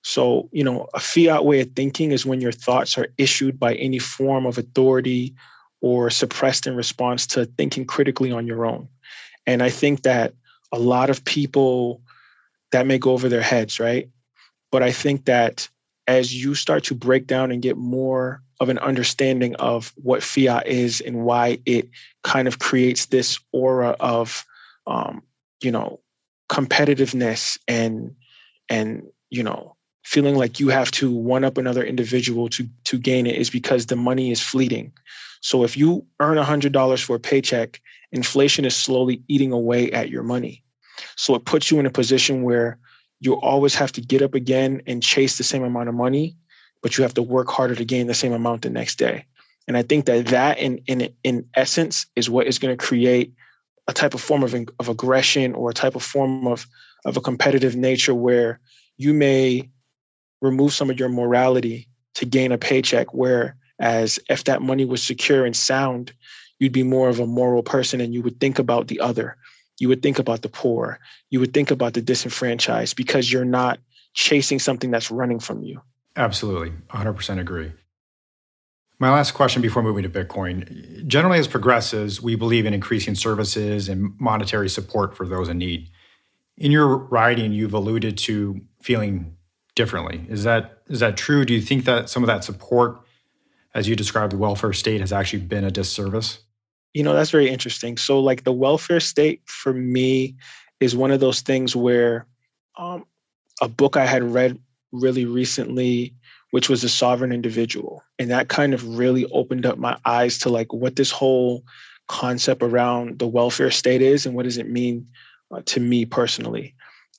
So, 0.04 0.50
you 0.52 0.64
know, 0.64 0.88
a 0.94 1.00
fiat 1.00 1.46
way 1.46 1.62
of 1.62 1.72
thinking 1.72 2.12
is 2.12 2.26
when 2.26 2.42
your 2.42 2.52
thoughts 2.52 2.98
are 2.98 3.08
issued 3.18 3.60
by 3.60 3.76
any 3.76 3.98
form 3.98 4.46
of 4.46 4.58
authority 4.58 5.34
or 5.82 6.10
suppressed 6.10 6.68
in 6.68 6.76
response 6.76 7.26
to 7.28 7.46
thinking 7.46 7.86
critically 7.86 8.32
on 8.32 8.46
your 8.46 8.66
own. 8.66 8.88
And 9.48 9.64
I 9.64 9.70
think 9.70 10.04
that 10.04 10.34
a 10.72 10.80
lot 10.80 11.10
of 11.10 11.24
people 11.26 12.02
that 12.72 12.88
may 12.88 12.98
go 12.98 13.12
over 13.12 13.30
their 13.30 13.42
heads, 13.42 13.80
right? 13.80 14.10
But 14.72 14.84
I 14.84 14.92
think 14.92 15.26
that 15.26 15.70
as 16.08 16.36
you 16.36 16.56
start 16.56 16.84
to 16.86 16.96
break 16.96 17.28
down 17.28 17.52
and 17.52 17.62
get 17.62 17.78
more 17.78 18.42
of 18.60 18.70
an 18.70 18.78
understanding 18.80 19.56
of 19.56 19.94
what 19.96 20.24
fiat 20.24 20.68
is 20.68 21.02
and 21.02 21.24
why 21.24 21.60
it 21.66 21.90
kind 22.24 22.48
of 22.48 22.60
creates 22.60 23.08
this 23.08 23.40
aura 23.52 23.96
of 24.00 24.46
um, 24.88 25.24
you 25.62 25.72
know, 25.72 26.00
competitiveness 26.50 27.58
and 27.68 28.16
and 28.70 29.04
you 29.30 29.44
know, 29.44 29.76
feeling 30.04 30.36
like 30.36 30.60
you 30.60 30.70
have 30.70 30.92
to 30.92 31.12
one 31.12 31.44
up 31.44 31.58
another 31.58 31.84
individual 31.84 32.50
to 32.50 32.68
to 32.86 32.98
gain 32.98 33.26
it 33.26 33.36
is 33.36 33.50
because 33.50 33.88
the 33.88 33.96
money 33.96 34.32
is 34.32 34.42
fleeting. 34.42 34.94
So 35.46 35.64
if 35.64 35.78
you 35.78 36.04
earn 36.20 36.40
$100 36.40 37.04
for 37.04 37.18
a 37.18 37.20
paycheck, 37.20 37.80
inflation 38.12 38.66
is 38.66 38.76
slowly 38.76 39.22
eating 39.28 39.52
away 39.52 39.92
at 39.92 40.10
your 40.10 40.24
money. 40.24 40.64
So 41.18 41.36
it 41.36 41.46
puts 41.46 41.70
you 41.70 41.80
in 41.80 41.86
a 41.86 41.92
position 41.92 42.42
where 42.42 42.80
you 43.20 43.36
always 43.36 43.76
have 43.76 43.92
to 43.92 44.02
get 44.02 44.24
up 44.24 44.34
again 44.34 44.82
and 44.88 45.04
chase 45.04 45.38
the 45.38 45.44
same 45.44 45.64
amount 45.64 45.88
of 45.88 45.94
money, 45.94 46.36
but 46.82 46.98
you 46.98 47.04
have 47.04 47.14
to 47.14 47.22
work 47.22 47.48
harder 47.48 47.76
to 47.76 47.86
gain 47.86 48.08
the 48.08 48.16
same 48.16 48.34
amount 48.34 48.64
the 48.64 48.72
next 48.72 48.96
day. 48.96 49.24
And 49.68 49.78
I 49.78 49.84
think 49.84 50.08
that 50.08 50.26
that 50.28 50.58
in 50.58 50.80
in 50.88 51.14
in 51.24 51.48
essence 51.54 52.08
is 52.16 52.28
what 52.28 52.48
is 52.48 52.58
going 52.58 52.76
to 52.76 52.84
create 52.84 53.32
a 53.88 53.94
type 53.94 54.16
of 54.16 54.22
form 54.22 54.42
of, 54.42 54.56
of 54.80 54.90
aggression 54.90 55.54
or 55.54 55.70
a 55.70 55.76
type 55.76 55.96
of 55.96 56.02
form 56.02 56.48
of, 56.48 56.66
of 57.06 57.18
a 57.18 57.22
competitive 57.22 57.76
nature 57.76 58.16
where 58.16 58.60
you 58.98 59.14
may 59.14 59.70
remove 60.42 60.74
some 60.74 60.90
of 60.90 61.00
your 61.00 61.10
morality 61.10 61.88
to 62.16 62.26
gain 62.26 62.52
a 62.52 62.58
paycheck 62.58 63.14
whereas 63.78 64.20
if 64.30 64.44
that 64.46 64.62
money 64.62 64.86
was 64.86 65.04
secure 65.04 65.46
and 65.46 65.56
sound 65.56 66.14
you'd 66.60 66.72
be 66.72 66.84
more 66.84 67.10
of 67.10 67.20
a 67.20 67.28
moral 67.28 67.64
person 67.64 68.02
and 68.02 68.14
you 68.14 68.22
would 68.22 68.40
think 68.40 68.60
about 68.60 68.88
the 68.88 69.00
other 69.00 69.38
you 69.80 69.88
would 69.88 70.02
think 70.02 70.20
about 70.20 70.42
the 70.42 70.50
poor 70.50 71.00
you 71.30 71.40
would 71.40 71.54
think 71.54 71.72
about 71.72 71.94
the 71.94 72.02
disenfranchised 72.02 72.96
because 72.96 73.32
you're 73.32 73.46
not 73.46 73.80
chasing 74.14 74.60
something 74.60 74.92
that's 74.92 75.12
running 75.12 75.40
from 75.40 75.64
you 75.64 75.82
absolutely 76.16 76.72
100% 76.90 77.40
agree 77.40 77.72
my 78.98 79.12
last 79.12 79.32
question 79.32 79.62
before 79.62 79.84
moving 79.84 80.04
to 80.04 80.10
Bitcoin. 80.10 81.06
Generally, 81.06 81.40
as 81.40 81.48
progressives, 81.48 82.22
we 82.22 82.36
believe 82.36 82.66
in 82.66 82.74
increasing 82.74 83.14
services 83.14 83.90
and 83.90 84.14
monetary 84.20 84.70
support 84.70 85.18
for 85.18 85.28
those 85.28 85.50
in 85.50 85.58
need. 85.58 85.90
In 86.58 86.72
your 86.72 86.96
writing, 86.96 87.52
you've 87.52 87.74
alluded 87.74 88.18
to 88.20 88.62
feeling 88.82 89.36
differently. 89.76 90.26
Is 90.30 90.46
that 90.46 90.82
is 90.88 91.02
that 91.02 91.18
true? 91.18 91.44
Do 91.44 91.54
you 91.54 91.62
think 91.62 91.84
that 91.86 92.10
some 92.10 92.24
of 92.24 92.28
that 92.28 92.46
support, 92.46 93.02
as 93.76 93.88
you 93.88 93.96
described 93.96 94.32
the 94.32 94.38
welfare 94.38 94.74
state, 94.74 95.02
has 95.02 95.14
actually 95.14 95.44
been 95.44 95.64
a 95.64 95.72
disservice? 95.72 96.40
You 96.96 97.04
know, 97.04 97.14
that's 97.14 97.30
very 97.30 97.50
interesting. 97.50 97.98
So, 97.98 98.20
like 98.20 98.44
the 98.44 98.54
welfare 98.54 99.00
state 99.00 99.42
for 99.46 99.74
me 99.74 100.36
is 100.80 100.96
one 100.96 101.12
of 101.12 101.20
those 101.20 101.42
things 101.42 101.76
where 101.76 102.26
um, 102.78 103.06
a 103.62 103.68
book 103.68 103.98
I 103.98 104.06
had 104.06 104.24
read 104.24 104.58
really 104.92 105.26
recently 105.26 106.16
which 106.56 106.70
was 106.70 106.86
a 106.86 106.90
sovereign 106.90 107.34
individual. 107.34 108.02
And 108.18 108.32
that 108.32 108.48
kind 108.48 108.74
of 108.74 108.98
really 108.98 109.26
opened 109.26 109.66
up 109.66 109.78
my 109.78 109.98
eyes 110.06 110.38
to 110.38 110.50
like 110.50 110.72
what 110.72 110.96
this 110.96 111.12
whole 111.12 111.66
concept 112.08 112.64
around 112.64 113.20
the 113.20 113.28
welfare 113.28 113.72
state 113.72 114.02
is 114.02 114.26
and 114.26 114.36
what 114.36 114.44
does 114.44 114.58
it 114.58 114.70
mean 114.70 115.06
uh, 115.52 115.62
to 115.66 115.82
me 115.82 116.06
personally. 116.06 116.74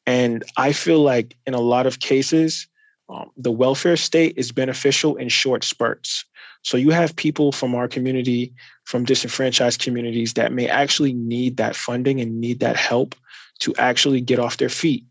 And 0.07 0.43
I 0.57 0.73
feel 0.73 1.01
like 1.01 1.37
in 1.47 1.53
a 1.53 1.61
lot 1.61 1.87
of 1.87 2.01
cases, 2.01 2.67
um, 3.09 3.31
the 3.37 3.53
welfare 3.53 3.97
state 3.97 4.35
is 4.37 4.53
beneficial 4.53 5.17
in 5.17 5.29
short 5.29 5.65
spurts. 5.65 6.25
So 6.63 6.77
you 6.77 6.91
have 6.91 7.15
people 7.15 7.53
from 7.53 7.75
our 7.75 7.87
community, 7.87 8.53
from 8.85 9.05
disenfranchised 9.05 9.81
communities 9.81 10.35
that 10.35 10.53
may 10.53 10.67
actually 10.69 11.13
need 11.13 11.57
that 11.59 11.77
funding 11.77 12.21
and 12.21 12.41
need 12.41 12.61
that 12.61 12.77
help 12.77 13.15
to 13.61 13.75
actually 13.77 14.21
get 14.21 14.39
off 14.39 14.57
their 14.57 14.69
feet, 14.69 15.05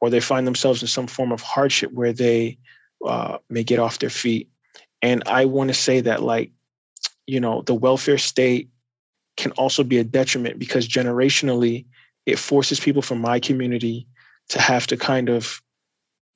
or 0.00 0.10
they 0.10 0.20
find 0.20 0.46
themselves 0.46 0.82
in 0.82 0.88
some 0.88 1.06
form 1.06 1.30
of 1.30 1.40
hardship 1.40 1.92
where 1.92 2.12
they 2.12 2.58
uh, 3.06 3.38
may 3.48 3.62
get 3.62 3.78
off 3.78 4.00
their 4.00 4.10
feet. 4.10 4.50
And 5.00 5.22
I 5.26 5.44
want 5.44 5.68
to 5.68 5.74
say 5.74 6.00
that, 6.00 6.22
like, 6.22 6.50
you 7.26 7.38
know, 7.40 7.62
the 7.62 7.74
welfare 7.74 8.18
state 8.18 8.70
can 9.36 9.52
also 9.52 9.84
be 9.84 9.98
a 9.98 10.04
detriment 10.04 10.58
because 10.58 10.88
generationally, 10.88 11.84
it 12.24 12.38
forces 12.38 12.80
people 12.80 13.02
from 13.02 13.20
my 13.20 13.38
community 13.38 14.08
to 14.48 14.60
have 14.60 14.86
to 14.88 14.96
kind 14.96 15.28
of 15.28 15.62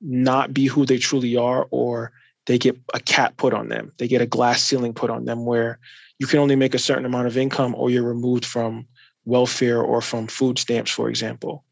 not 0.01 0.53
be 0.53 0.65
who 0.65 0.85
they 0.85 0.97
truly 0.97 1.35
are 1.37 1.67
or 1.71 2.11
they 2.47 2.57
get 2.57 2.77
a 2.93 2.99
cap 2.99 3.37
put 3.37 3.53
on 3.53 3.69
them. 3.69 3.91
They 3.97 4.07
get 4.07 4.21
a 4.21 4.25
glass 4.25 4.61
ceiling 4.63 4.93
put 4.93 5.09
on 5.09 5.25
them 5.25 5.45
where 5.45 5.79
you 6.19 6.27
can 6.27 6.39
only 6.39 6.55
make 6.55 6.73
a 6.73 6.79
certain 6.79 7.05
amount 7.05 7.27
of 7.27 7.37
income 7.37 7.75
or 7.75 7.89
you're 7.89 8.03
removed 8.03 8.45
from 8.45 8.87
welfare 9.25 9.81
or 9.81 10.01
from 10.01 10.27
food 10.27 10.57
stamps 10.57 10.91
for 10.91 11.09
example. 11.09 11.63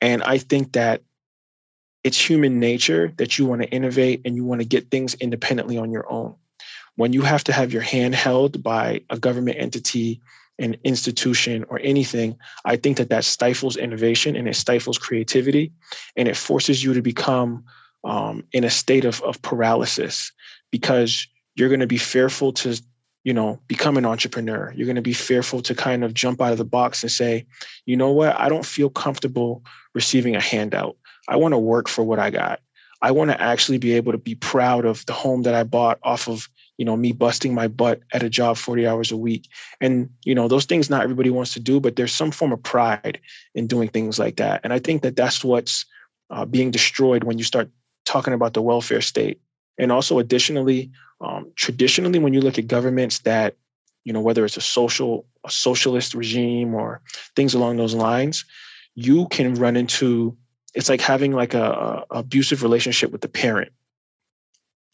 And 0.00 0.22
i 0.22 0.38
think 0.38 0.72
that 0.72 1.02
it's 2.04 2.18
human 2.18 2.60
nature 2.60 3.12
that 3.16 3.38
you 3.38 3.46
want 3.46 3.62
to 3.62 3.68
innovate 3.68 4.20
and 4.24 4.36
you 4.36 4.44
want 4.44 4.60
to 4.60 4.66
get 4.66 4.90
things 4.90 5.14
independently 5.14 5.78
on 5.78 5.90
your 5.90 6.10
own. 6.12 6.34
When 6.96 7.14
you 7.14 7.22
have 7.22 7.42
to 7.44 7.52
have 7.52 7.72
your 7.72 7.82
hand 7.82 8.14
held 8.14 8.62
by 8.62 9.00
a 9.10 9.18
government 9.18 9.56
entity 9.58 10.20
an 10.58 10.76
institution 10.84 11.64
or 11.68 11.80
anything, 11.82 12.36
I 12.64 12.76
think 12.76 12.96
that 12.98 13.10
that 13.10 13.24
stifles 13.24 13.76
innovation 13.76 14.36
and 14.36 14.48
it 14.48 14.54
stifles 14.54 14.98
creativity 14.98 15.72
and 16.16 16.28
it 16.28 16.36
forces 16.36 16.84
you 16.84 16.94
to 16.94 17.02
become 17.02 17.64
um, 18.04 18.44
in 18.52 18.64
a 18.64 18.70
state 18.70 19.04
of, 19.04 19.20
of 19.22 19.40
paralysis 19.42 20.30
because 20.70 21.26
you're 21.56 21.68
going 21.68 21.80
to 21.80 21.86
be 21.86 21.98
fearful 21.98 22.52
to 22.52 22.80
you 23.24 23.32
know 23.32 23.58
become 23.66 23.96
an 23.96 24.04
entrepreneur. 24.04 24.72
You're 24.76 24.86
going 24.86 24.96
to 24.96 25.02
be 25.02 25.14
fearful 25.14 25.62
to 25.62 25.74
kind 25.74 26.04
of 26.04 26.14
jump 26.14 26.40
out 26.40 26.52
of 26.52 26.58
the 26.58 26.64
box 26.64 27.02
and 27.02 27.10
say 27.10 27.46
you 27.86 27.96
know 27.96 28.12
what? 28.12 28.38
I 28.38 28.48
don't 28.48 28.66
feel 28.66 28.90
comfortable 28.90 29.64
receiving 29.94 30.36
a 30.36 30.40
handout. 30.40 30.96
I 31.28 31.36
want 31.36 31.52
to 31.52 31.58
work 31.58 31.88
for 31.88 32.04
what 32.04 32.18
i 32.18 32.30
got. 32.30 32.60
I 33.00 33.10
want 33.10 33.30
to 33.30 33.40
actually 33.40 33.78
be 33.78 33.92
able 33.94 34.12
to 34.12 34.18
be 34.18 34.34
proud 34.34 34.84
of 34.84 35.04
the 35.06 35.12
home 35.12 35.42
that 35.42 35.54
i 35.54 35.64
bought 35.64 35.98
off 36.02 36.28
of 36.28 36.48
you 36.76 36.84
know 36.84 36.96
me 36.96 37.12
busting 37.12 37.54
my 37.54 37.68
butt 37.68 38.00
at 38.12 38.22
a 38.22 38.28
job 38.28 38.56
40 38.56 38.86
hours 38.86 39.12
a 39.12 39.16
week. 39.16 39.48
And 39.80 40.10
you 40.24 40.34
know 40.34 40.48
those 40.48 40.64
things 40.64 40.90
not 40.90 41.02
everybody 41.02 41.30
wants 41.30 41.52
to 41.54 41.60
do 41.60 41.80
but 41.80 41.96
there's 41.96 42.14
some 42.14 42.30
form 42.30 42.52
of 42.52 42.62
pride 42.62 43.20
in 43.54 43.66
doing 43.66 43.88
things 43.88 44.18
like 44.18 44.36
that. 44.36 44.60
And 44.64 44.72
i 44.72 44.78
think 44.78 45.02
that 45.02 45.16
that's 45.16 45.44
what's 45.44 45.86
uh, 46.30 46.44
being 46.44 46.70
destroyed 46.70 47.24
when 47.24 47.38
you 47.38 47.44
start 47.44 47.70
talking 48.04 48.34
about 48.34 48.54
the 48.54 48.62
welfare 48.62 49.00
state. 49.00 49.40
And 49.78 49.90
also 49.92 50.18
additionally 50.18 50.90
um, 51.20 51.52
traditionally 51.56 52.18
when 52.18 52.34
you 52.34 52.40
look 52.40 52.58
at 52.58 52.66
governments 52.66 53.20
that 53.20 53.56
you 54.04 54.12
know 54.12 54.20
whether 54.20 54.44
it's 54.44 54.56
a 54.56 54.60
social 54.60 55.26
a 55.44 55.50
socialist 55.50 56.14
regime 56.14 56.74
or 56.74 57.00
things 57.34 57.54
along 57.54 57.76
those 57.76 57.94
lines 57.94 58.44
you 58.94 59.26
can 59.28 59.54
run 59.54 59.76
into 59.76 60.36
it's 60.74 60.88
like 60.88 61.00
having 61.00 61.32
like 61.32 61.54
a, 61.54 62.04
a 62.10 62.18
abusive 62.18 62.62
relationship 62.62 63.10
with 63.10 63.20
the 63.20 63.28
parent 63.28 63.72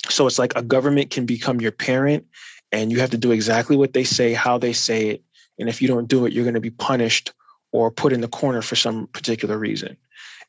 so 0.09 0.27
it's 0.27 0.39
like 0.39 0.55
a 0.57 0.63
government 0.63 1.11
can 1.11 1.27
become 1.27 1.61
your 1.61 1.73
parent 1.73 2.27
and 2.73 2.91
you 2.91 3.01
have 3.01 3.11
to 3.11 3.19
do 3.19 3.33
exactly 3.33 3.77
what 3.77 3.93
they 3.93 4.05
say, 4.05 4.33
how 4.33 4.59
they 4.59 4.73
say 4.73 5.09
it. 5.09 5.25
And 5.59 5.69
if 5.69 5.83
you 5.83 5.89
don't 5.89 6.09
do 6.09 6.25
it, 6.25 6.33
you're 6.33 6.45
going 6.45 6.55
to 6.55 6.61
be 6.61 6.71
punished 6.71 7.33
or 7.73 7.91
put 7.91 8.13
in 8.13 8.21
the 8.21 8.29
corner 8.29 8.63
for 8.63 8.77
some 8.77 9.07
particular 9.09 9.59
reason. 9.59 9.97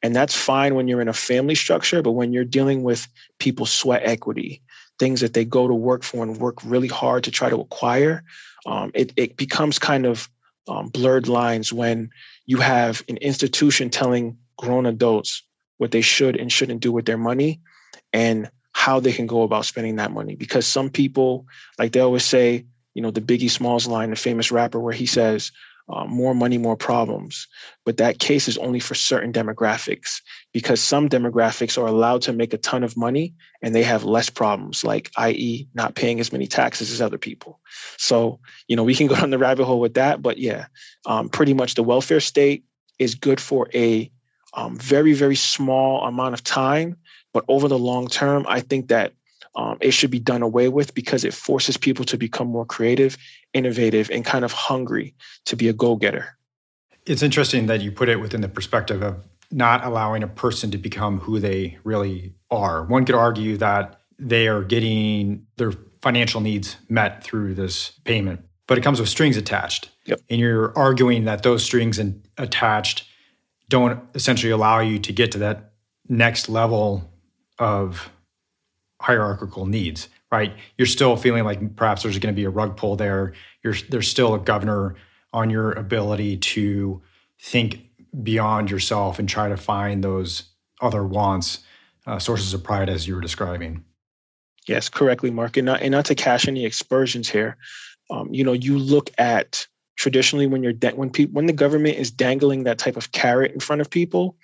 And 0.03 0.15
that's 0.15 0.35
fine 0.35 0.75
when 0.75 0.87
you're 0.87 1.01
in 1.01 1.07
a 1.07 1.13
family 1.13 1.55
structure, 1.55 2.01
but 2.01 2.11
when 2.11 2.33
you're 2.33 2.45
dealing 2.45 2.83
with 2.83 3.07
people's 3.39 3.71
sweat 3.71 4.01
equity, 4.03 4.61
things 4.97 5.21
that 5.21 5.33
they 5.33 5.45
go 5.45 5.67
to 5.67 5.73
work 5.73 6.03
for 6.03 6.23
and 6.23 6.37
work 6.37 6.63
really 6.63 6.87
hard 6.87 7.23
to 7.25 7.31
try 7.31 7.49
to 7.49 7.59
acquire, 7.59 8.23
um, 8.65 8.91
it, 8.93 9.11
it 9.15 9.37
becomes 9.37 9.77
kind 9.77 10.05
of 10.05 10.29
um, 10.67 10.87
blurred 10.89 11.27
lines 11.27 11.73
when 11.73 12.09
you 12.45 12.57
have 12.57 13.03
an 13.09 13.17
institution 13.17 13.89
telling 13.89 14.37
grown 14.57 14.85
adults 14.85 15.43
what 15.77 15.91
they 15.91 16.01
should 16.01 16.35
and 16.35 16.51
shouldn't 16.51 16.81
do 16.81 16.91
with 16.91 17.05
their 17.05 17.17
money. 17.17 17.59
And 18.13 18.49
how 18.73 18.99
they 18.99 19.12
can 19.12 19.27
go 19.27 19.43
about 19.43 19.65
spending 19.65 19.97
that 19.97 20.12
money. 20.12 20.36
Because 20.36 20.65
some 20.65 20.89
people, 20.89 21.45
like 21.77 21.91
they 21.91 21.99
always 21.99 22.25
say, 22.25 22.65
you 22.93 23.01
know, 23.01 23.12
the 23.12 23.21
Biggie 23.21 23.49
Smalls 23.49 23.88
line, 23.88 24.10
the 24.10 24.15
famous 24.15 24.51
rapper, 24.51 24.79
where 24.79 24.93
he 24.93 25.05
says, 25.05 25.51
uh, 25.89 26.05
more 26.05 26.34
money, 26.34 26.57
more 26.57 26.77
problems. 26.77 27.47
But 27.86 27.97
that 27.97 28.19
case 28.19 28.47
is 28.47 28.57
only 28.57 28.79
for 28.79 28.95
certain 28.95 29.34
demographics 29.34 30.21
because 30.53 30.81
some 30.81 31.10
demographics 31.10 31.77
are 31.77 31.88
allowed 31.88 32.21
to 32.23 32.34
make 32.34 32.53
a 32.53 32.57
ton 32.57 32.84
of 32.84 32.95
money 32.95 33.34
and 33.62 33.75
they 33.75 33.84
have 33.84 34.03
less 34.03 34.29
problems, 34.29 34.84
like, 34.84 35.12
i.e., 35.17 35.67
not 35.73 35.95
paying 35.95 36.19
as 36.19 36.31
many 36.31 36.47
taxes 36.47 36.91
as 36.91 37.01
other 37.01 37.17
people. 37.17 37.60
So, 37.97 38.39
you 38.67 38.75
know, 38.75 38.84
we 38.84 38.95
can 38.95 39.07
go 39.07 39.15
down 39.15 39.31
the 39.31 39.38
rabbit 39.38 39.65
hole 39.65 39.79
with 39.79 39.95
that. 39.95 40.21
But 40.21 40.38
yeah, 40.38 40.67
um, 41.05 41.29
pretty 41.29 41.53
much 41.53 41.75
the 41.75 41.84
welfare 41.84 42.21
state 42.21 42.63
is 42.99 43.15
good 43.15 43.41
for 43.41 43.67
a 43.73 44.12
um, 44.53 44.77
very, 44.77 45.13
very 45.13 45.36
small 45.36 46.05
amount 46.05 46.34
of 46.34 46.43
time 46.43 46.97
but 47.33 47.45
over 47.47 47.67
the 47.67 47.79
long 47.79 48.07
term, 48.07 48.45
I 48.47 48.59
think 48.59 48.87
that 48.89 49.13
um, 49.55 49.77
it 49.81 49.91
should 49.91 50.11
be 50.11 50.19
done 50.19 50.41
away 50.41 50.69
with 50.69 50.93
because 50.93 51.23
it 51.23 51.33
forces 51.33 51.77
people 51.77 52.05
to 52.05 52.17
become 52.17 52.47
more 52.47 52.65
creative, 52.65 53.17
innovative, 53.53 54.09
and 54.09 54.23
kind 54.23 54.45
of 54.45 54.51
hungry 54.51 55.13
to 55.45 55.55
be 55.55 55.67
a 55.67 55.73
go 55.73 55.95
getter. 55.95 56.37
It's 57.05 57.23
interesting 57.23 57.65
that 57.65 57.81
you 57.81 57.91
put 57.91 58.09
it 58.09 58.19
within 58.19 58.41
the 58.41 58.49
perspective 58.49 59.01
of 59.01 59.23
not 59.51 59.83
allowing 59.83 60.23
a 60.23 60.27
person 60.27 60.71
to 60.71 60.77
become 60.77 61.19
who 61.19 61.39
they 61.39 61.77
really 61.83 62.33
are. 62.49 62.83
One 62.85 63.05
could 63.05 63.15
argue 63.15 63.57
that 63.57 63.99
they 64.17 64.47
are 64.47 64.63
getting 64.63 65.45
their 65.57 65.73
financial 66.01 66.39
needs 66.41 66.77
met 66.87 67.23
through 67.23 67.55
this 67.55 67.91
payment, 68.05 68.45
but 68.67 68.77
it 68.77 68.81
comes 68.81 68.99
with 68.99 69.09
strings 69.09 69.35
attached. 69.35 69.89
Yep. 70.05 70.21
And 70.29 70.39
you're 70.39 70.77
arguing 70.77 71.25
that 71.25 71.43
those 71.43 71.63
strings 71.63 71.99
in, 71.99 72.23
attached 72.37 73.05
don't 73.67 73.99
essentially 74.15 74.51
allow 74.51 74.79
you 74.79 74.99
to 74.99 75.11
get 75.11 75.31
to 75.33 75.37
that 75.39 75.73
next 76.07 76.49
level 76.49 77.11
of 77.62 78.10
hierarchical 79.02 79.65
needs, 79.65 80.10
right? 80.32 80.54
You're 80.78 80.88
still 80.88 81.15
feeling 81.15 81.43
like 81.43 81.76
perhaps 81.76 82.04
there's 82.04 82.17
going 82.17 82.34
to 82.34 82.39
be 82.39 82.45
a 82.45 82.50
rug 82.50 82.76
pull 82.76 82.95
there. 82.95 83.34
You're, 83.63 83.76
there's 83.89 84.10
still 84.10 84.34
a 84.34 84.39
governor 84.39 84.95
on 85.32 85.50
your 85.50 85.71
ability 85.71 86.38
to 86.38 87.02
think 87.39 87.82
beyond 88.24 88.69
yourself 88.69 89.19
and 89.19 89.30
try 89.30 89.47
to 89.47 89.58
find 89.58 90.04
those 90.04 90.43
other 90.82 91.06
wants, 91.06 91.60
uh, 92.08 92.19
sources 92.19 92.54
of 92.54 92.63
pride, 92.63 92.89
as 92.89 93.08
you 93.08 93.15
were 93.15 93.21
describing. 93.21 93.86
Yes, 94.67 94.89
correctly, 94.89 95.32
Mark. 95.32 95.58
And 95.58 95.67
not, 95.67 95.82
and 95.82 95.91
not 95.91 96.06
to 96.06 96.15
cash 96.15 96.47
any 96.47 96.65
aspersions 96.65 97.30
here. 97.30 97.58
Um, 98.10 98.34
you 98.34 98.43
know, 98.43 98.54
you 98.54 98.78
look 98.78 99.12
at 99.17 99.67
traditionally 99.97 100.47
when 100.47 100.63
you're 100.63 100.74
de- 100.74 100.95
when 100.95 101.12
people 101.12 101.34
when 101.34 101.45
the 101.45 101.54
government 101.54 101.97
is 101.97 102.10
dangling 102.10 102.63
that 102.63 102.80
type 102.80 102.97
of 102.97 103.12
carrot 103.12 103.52
in 103.52 103.60
front 103.60 103.82
of 103.82 103.89
people, 103.89 104.36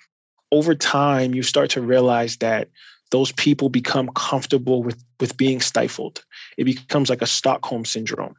over 0.52 0.74
time 0.74 1.34
you 1.34 1.42
start 1.42 1.70
to 1.70 1.82
realize 1.82 2.36
that 2.38 2.68
those 3.10 3.32
people 3.32 3.68
become 3.68 4.10
comfortable 4.14 4.82
with 4.82 5.02
with 5.20 5.36
being 5.36 5.60
stifled. 5.60 6.24
It 6.56 6.64
becomes 6.64 7.10
like 7.10 7.22
a 7.22 7.26
stockholm 7.26 7.84
syndrome. 7.84 8.34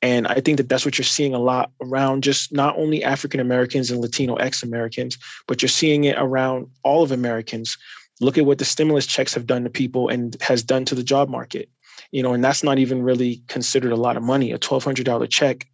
And 0.00 0.26
i 0.26 0.40
think 0.40 0.56
that 0.56 0.68
that's 0.68 0.84
what 0.84 0.98
you're 0.98 1.04
seeing 1.04 1.34
a 1.34 1.38
lot 1.38 1.70
around 1.80 2.24
just 2.24 2.52
not 2.52 2.76
only 2.76 3.04
african 3.04 3.40
americans 3.40 3.90
and 3.90 4.00
latino 4.00 4.34
x 4.34 4.62
americans 4.62 5.16
but 5.46 5.62
you're 5.62 5.68
seeing 5.68 6.04
it 6.04 6.16
around 6.18 6.66
all 6.82 7.02
of 7.02 7.12
americans. 7.12 7.78
Look 8.20 8.38
at 8.38 8.46
what 8.46 8.58
the 8.58 8.64
stimulus 8.64 9.06
checks 9.06 9.34
have 9.34 9.46
done 9.46 9.64
to 9.64 9.70
people 9.70 10.08
and 10.08 10.36
has 10.40 10.62
done 10.62 10.84
to 10.84 10.94
the 10.94 11.02
job 11.02 11.28
market. 11.28 11.68
You 12.10 12.22
know 12.22 12.32
and 12.34 12.44
that's 12.44 12.62
not 12.62 12.78
even 12.78 13.02
really 13.02 13.42
considered 13.48 13.92
a 13.92 13.96
lot 13.96 14.16
of 14.16 14.22
money. 14.22 14.52
A 14.52 14.58
$1200 14.58 15.30
check 15.30 15.66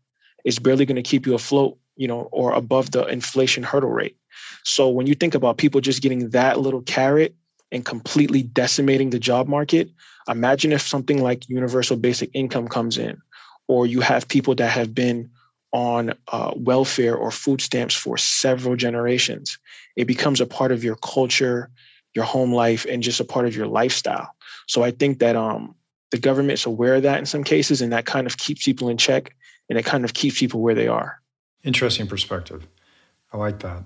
is 0.45 0.59
barely 0.59 0.87
going 0.87 1.03
to 1.03 1.11
keep 1.11 1.27
you 1.27 1.35
afloat 1.35 1.79
you 1.97 2.09
know 2.09 2.29
or 2.33 2.53
above 2.53 2.91
the 2.93 3.07
inflation 3.07 3.63
hurdle 3.63 3.91
rate. 3.91 4.17
So 4.65 4.89
when 4.89 5.07
you 5.07 5.15
think 5.15 5.35
about 5.35 5.59
people 5.59 5.81
just 5.81 6.03
getting 6.03 6.31
that 6.31 6.61
little 6.61 6.83
carrot 6.83 7.35
and 7.73 7.85
completely 7.85 8.43
decimating 8.43 9.11
the 9.11 9.19
job 9.19 9.49
market, 9.49 9.91
imagine 10.29 10.73
if 10.73 10.83
something 10.83 11.23
like 11.23 11.49
universal 11.49 11.97
basic 11.97 12.31
income 12.35 12.69
comes 12.69 12.99
in, 12.99 13.21
or 13.67 13.87
you 13.87 14.01
have 14.01 14.29
people 14.29 14.55
that 14.55 14.71
have 14.71 14.95
been 14.95 15.31
on 15.73 16.15
uh, 16.29 16.53
welfare 16.57 17.15
or 17.15 17.31
food 17.31 17.61
stamps 17.61 17.95
for 17.95 18.17
several 18.17 18.75
generations. 18.75 19.59
It 19.97 20.07
becomes 20.07 20.41
a 20.41 20.47
part 20.47 20.73
of 20.73 20.83
your 20.83 20.97
culture, 20.97 21.71
your 22.15 22.25
home 22.25 22.53
life, 22.53 22.87
and 22.89 23.03
just 23.03 23.21
a 23.21 23.25
part 23.25 23.47
of 23.47 23.55
your 23.55 23.67
lifestyle. 23.67 24.31
So 24.67 24.83
I 24.83 24.91
think 24.91 25.19
that 25.19 25.37
um, 25.37 25.75
the 26.11 26.19
government's 26.19 26.65
aware 26.65 26.95
of 26.95 27.03
that 27.03 27.19
in 27.19 27.27
some 27.27 27.45
cases, 27.45 27.83
and 27.83 27.93
that 27.93 28.07
kind 28.07 28.27
of 28.27 28.39
keeps 28.39 28.65
people 28.65 28.89
in 28.89 28.97
check 28.97 29.35
and 29.69 29.79
it 29.79 29.85
kind 29.85 30.05
of 30.05 30.15
keeps 30.15 30.39
people 30.39 30.61
where 30.61 30.75
they 30.75 30.89
are. 30.89 31.21
Interesting 31.63 32.07
perspective. 32.07 32.67
I 33.33 33.37
like 33.37 33.61
that. 33.61 33.85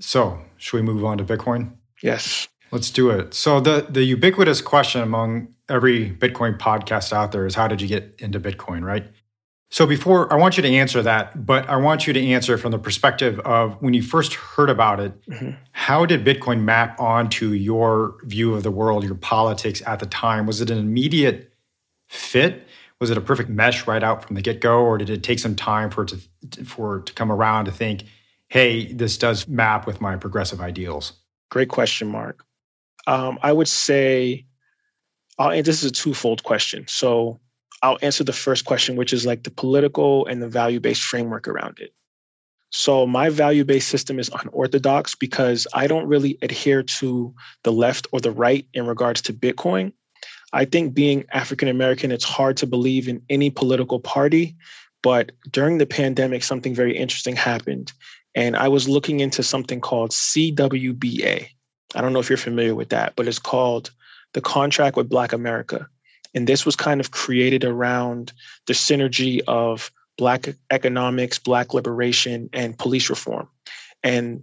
So, 0.00 0.40
should 0.56 0.76
we 0.78 0.82
move 0.82 1.04
on 1.04 1.18
to 1.18 1.24
Bitcoin? 1.24 1.72
Yes. 2.02 2.48
Let's 2.74 2.90
do 2.90 3.08
it. 3.08 3.34
So 3.34 3.60
the 3.60 3.86
the 3.88 4.02
ubiquitous 4.02 4.60
question 4.60 5.00
among 5.00 5.54
every 5.68 6.10
Bitcoin 6.10 6.58
podcast 6.58 7.12
out 7.12 7.30
there 7.30 7.46
is 7.46 7.54
how 7.54 7.68
did 7.68 7.80
you 7.80 7.86
get 7.86 8.16
into 8.18 8.40
Bitcoin, 8.40 8.82
right? 8.82 9.06
So 9.70 9.86
before 9.86 10.30
I 10.32 10.36
want 10.36 10.56
you 10.56 10.62
to 10.64 10.68
answer 10.68 11.00
that, 11.02 11.46
but 11.46 11.68
I 11.68 11.76
want 11.76 12.08
you 12.08 12.12
to 12.12 12.20
answer 12.20 12.58
from 12.58 12.72
the 12.72 12.78
perspective 12.80 13.38
of 13.40 13.80
when 13.80 13.94
you 13.94 14.02
first 14.02 14.34
heard 14.34 14.70
about 14.70 14.98
it, 14.98 15.12
mm-hmm. 15.26 15.50
how 15.70 16.04
did 16.04 16.24
Bitcoin 16.24 16.62
map 16.62 16.98
onto 16.98 17.50
your 17.50 18.16
view 18.24 18.54
of 18.54 18.64
the 18.64 18.72
world, 18.72 19.04
your 19.04 19.14
politics 19.14 19.80
at 19.86 20.00
the 20.00 20.06
time? 20.06 20.44
Was 20.44 20.60
it 20.60 20.68
an 20.68 20.78
immediate 20.78 21.52
fit? 22.08 22.66
Was 23.00 23.10
it 23.10 23.16
a 23.16 23.20
perfect 23.20 23.50
mesh 23.50 23.86
right 23.86 24.02
out 24.02 24.24
from 24.24 24.34
the 24.34 24.42
get-go 24.42 24.80
or 24.80 24.98
did 24.98 25.10
it 25.10 25.22
take 25.22 25.38
some 25.38 25.54
time 25.54 25.90
for 25.90 26.02
it 26.02 26.08
to 26.08 26.64
for 26.64 26.98
it 26.98 27.06
to 27.06 27.12
come 27.12 27.30
around 27.30 27.66
to 27.66 27.70
think, 27.70 28.02
"Hey, 28.48 28.92
this 28.92 29.16
does 29.16 29.46
map 29.46 29.86
with 29.86 30.00
my 30.00 30.16
progressive 30.16 30.60
ideals?" 30.60 31.12
Great 31.50 31.68
question, 31.68 32.08
Mark. 32.08 32.44
Um, 33.06 33.38
I 33.42 33.52
would 33.52 33.68
say, 33.68 34.46
uh, 35.38 35.50
and 35.50 35.64
this 35.64 35.82
is 35.82 35.90
a 35.90 35.94
twofold 35.94 36.42
question. 36.42 36.86
So 36.88 37.40
I'll 37.82 37.98
answer 38.00 38.24
the 38.24 38.32
first 38.32 38.64
question, 38.64 38.96
which 38.96 39.12
is 39.12 39.26
like 39.26 39.42
the 39.42 39.50
political 39.50 40.26
and 40.26 40.40
the 40.40 40.48
value 40.48 40.80
based 40.80 41.02
framework 41.02 41.46
around 41.46 41.78
it. 41.80 41.92
So, 42.70 43.06
my 43.06 43.28
value 43.28 43.64
based 43.64 43.88
system 43.88 44.18
is 44.18 44.30
unorthodox 44.30 45.14
because 45.14 45.66
I 45.74 45.86
don't 45.86 46.08
really 46.08 46.38
adhere 46.42 46.82
to 46.82 47.32
the 47.62 47.70
left 47.70 48.08
or 48.10 48.20
the 48.20 48.32
right 48.32 48.66
in 48.74 48.86
regards 48.86 49.22
to 49.22 49.32
Bitcoin. 49.32 49.92
I 50.52 50.64
think 50.64 50.92
being 50.92 51.24
African 51.32 51.68
American, 51.68 52.10
it's 52.10 52.24
hard 52.24 52.56
to 52.56 52.66
believe 52.66 53.06
in 53.06 53.22
any 53.28 53.50
political 53.50 54.00
party. 54.00 54.56
But 55.04 55.30
during 55.50 55.78
the 55.78 55.86
pandemic, 55.86 56.42
something 56.42 56.74
very 56.74 56.96
interesting 56.96 57.36
happened. 57.36 57.92
And 58.34 58.56
I 58.56 58.68
was 58.68 58.88
looking 58.88 59.20
into 59.20 59.42
something 59.42 59.80
called 59.80 60.10
CWBA. 60.10 61.48
I 61.94 62.00
don't 62.00 62.12
know 62.12 62.20
if 62.20 62.28
you're 62.28 62.36
familiar 62.36 62.74
with 62.74 62.88
that, 62.90 63.14
but 63.16 63.28
it's 63.28 63.38
called 63.38 63.90
the 64.32 64.40
Contract 64.40 64.96
with 64.96 65.08
Black 65.08 65.32
America. 65.32 65.88
And 66.34 66.46
this 66.46 66.66
was 66.66 66.76
kind 66.76 67.00
of 67.00 67.12
created 67.12 67.64
around 67.64 68.32
the 68.66 68.72
synergy 68.72 69.40
of 69.46 69.90
Black 70.18 70.48
economics, 70.70 71.38
Black 71.38 71.74
liberation, 71.74 72.50
and 72.52 72.78
police 72.78 73.08
reform. 73.08 73.48
And 74.02 74.42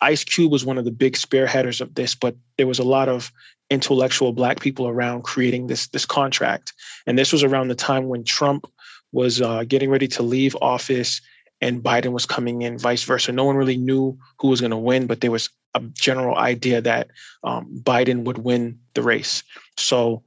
Ice 0.00 0.24
Cube 0.24 0.52
was 0.52 0.64
one 0.64 0.78
of 0.78 0.84
the 0.84 0.92
big 0.92 1.14
spearheaders 1.14 1.80
of 1.80 1.94
this, 1.94 2.14
but 2.14 2.36
there 2.56 2.66
was 2.66 2.78
a 2.78 2.84
lot 2.84 3.08
of 3.08 3.32
intellectual 3.70 4.32
Black 4.32 4.60
people 4.60 4.88
around 4.88 5.22
creating 5.22 5.66
this, 5.66 5.88
this 5.88 6.06
contract. 6.06 6.72
And 7.06 7.18
this 7.18 7.32
was 7.32 7.42
around 7.42 7.68
the 7.68 7.74
time 7.74 8.08
when 8.08 8.24
Trump 8.24 8.66
was 9.12 9.40
uh, 9.40 9.64
getting 9.64 9.90
ready 9.90 10.08
to 10.08 10.22
leave 10.22 10.56
office 10.60 11.20
and 11.60 11.82
Biden 11.82 12.12
was 12.12 12.26
coming 12.26 12.62
in, 12.62 12.78
vice 12.78 13.02
versa. 13.02 13.32
No 13.32 13.44
one 13.44 13.56
really 13.56 13.76
knew 13.76 14.16
who 14.38 14.48
was 14.48 14.60
going 14.60 14.70
to 14.70 14.76
win, 14.76 15.06
but 15.06 15.20
there 15.20 15.30
was 15.30 15.50
a 15.78 15.88
general 15.94 16.36
idea 16.36 16.80
that 16.80 17.08
um, 17.42 17.80
Biden 17.82 18.24
would 18.24 18.38
win 18.38 18.78
the 18.94 19.02
race. 19.02 19.42
So 19.76 20.22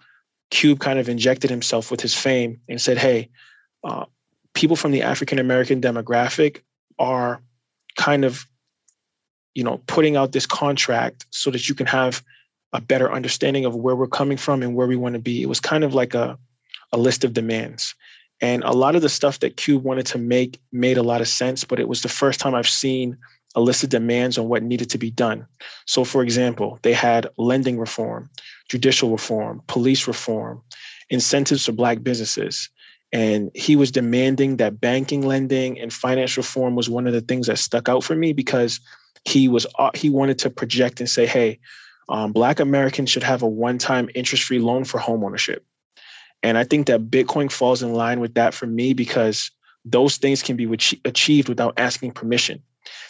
Cube 0.49 0.79
kind 0.79 0.99
of 0.99 1.09
injected 1.09 1.49
himself 1.49 1.91
with 1.91 2.01
his 2.01 2.15
fame 2.15 2.59
and 2.67 2.81
said, 2.81 2.97
hey, 2.97 3.29
uh, 3.83 4.05
people 4.53 4.75
from 4.75 4.91
the 4.91 5.01
African 5.01 5.39
American 5.39 5.81
demographic 5.81 6.61
are 6.99 7.41
kind 7.97 8.25
of, 8.25 8.45
you 9.53 9.63
know, 9.63 9.81
putting 9.87 10.15
out 10.15 10.31
this 10.31 10.45
contract 10.45 11.25
so 11.29 11.51
that 11.51 11.67
you 11.67 11.75
can 11.75 11.87
have 11.87 12.23
a 12.73 12.81
better 12.81 13.11
understanding 13.11 13.65
of 13.65 13.75
where 13.75 13.95
we're 13.95 14.07
coming 14.07 14.37
from 14.37 14.63
and 14.63 14.75
where 14.75 14.87
we 14.87 14.95
want 14.95 15.13
to 15.13 15.19
be. 15.19 15.41
It 15.41 15.49
was 15.49 15.59
kind 15.59 15.83
of 15.83 15.93
like 15.93 16.13
a, 16.13 16.37
a 16.91 16.97
list 16.97 17.23
of 17.23 17.33
demands. 17.33 17.95
And 18.39 18.63
a 18.63 18.71
lot 18.71 18.95
of 18.95 19.01
the 19.01 19.09
stuff 19.09 19.39
that 19.39 19.57
Cube 19.57 19.83
wanted 19.83 20.05
to 20.07 20.17
make 20.17 20.59
made 20.71 20.97
a 20.97 21.03
lot 21.03 21.21
of 21.21 21.27
sense, 21.27 21.63
but 21.63 21.79
it 21.79 21.87
was 21.87 22.01
the 22.01 22.09
first 22.09 22.39
time 22.39 22.55
I've 22.55 22.67
seen 22.67 23.17
a 23.55 23.61
list 23.61 23.83
of 23.83 23.89
demands 23.89 24.37
on 24.37 24.47
what 24.47 24.63
needed 24.63 24.89
to 24.89 24.97
be 24.97 25.11
done. 25.11 25.45
So, 25.85 26.03
for 26.03 26.23
example, 26.23 26.79
they 26.83 26.93
had 26.93 27.27
lending 27.37 27.77
reform, 27.77 28.29
judicial 28.69 29.11
reform, 29.11 29.61
police 29.67 30.07
reform, 30.07 30.61
incentives 31.09 31.65
for 31.65 31.73
Black 31.73 32.03
businesses. 32.03 32.69
And 33.13 33.51
he 33.53 33.75
was 33.75 33.91
demanding 33.91 34.57
that 34.57 34.79
banking, 34.79 35.27
lending, 35.27 35.79
and 35.79 35.91
finance 35.91 36.37
reform 36.37 36.75
was 36.75 36.89
one 36.89 37.07
of 37.07 37.13
the 37.13 37.21
things 37.21 37.47
that 37.47 37.59
stuck 37.59 37.89
out 37.89 38.05
for 38.05 38.15
me 38.15 38.31
because 38.31 38.79
he 39.25 39.49
was 39.49 39.67
uh, 39.77 39.91
he 39.93 40.09
wanted 40.09 40.39
to 40.39 40.49
project 40.49 41.01
and 41.01 41.09
say, 41.09 41.25
"Hey, 41.25 41.59
um, 42.07 42.31
Black 42.31 42.61
Americans 42.61 43.09
should 43.09 43.23
have 43.23 43.41
a 43.41 43.47
one-time 43.47 44.09
interest-free 44.15 44.59
loan 44.59 44.85
for 44.85 44.97
homeownership." 44.97 45.59
And 46.41 46.57
I 46.57 46.63
think 46.63 46.87
that 46.87 47.11
Bitcoin 47.11 47.51
falls 47.51 47.83
in 47.83 47.93
line 47.93 48.21
with 48.21 48.33
that 48.35 48.53
for 48.53 48.65
me 48.65 48.93
because 48.93 49.51
those 49.83 50.17
things 50.17 50.41
can 50.41 50.55
be 50.55 50.65
achieved 51.03 51.49
without 51.49 51.73
asking 51.77 52.11
permission 52.11 52.63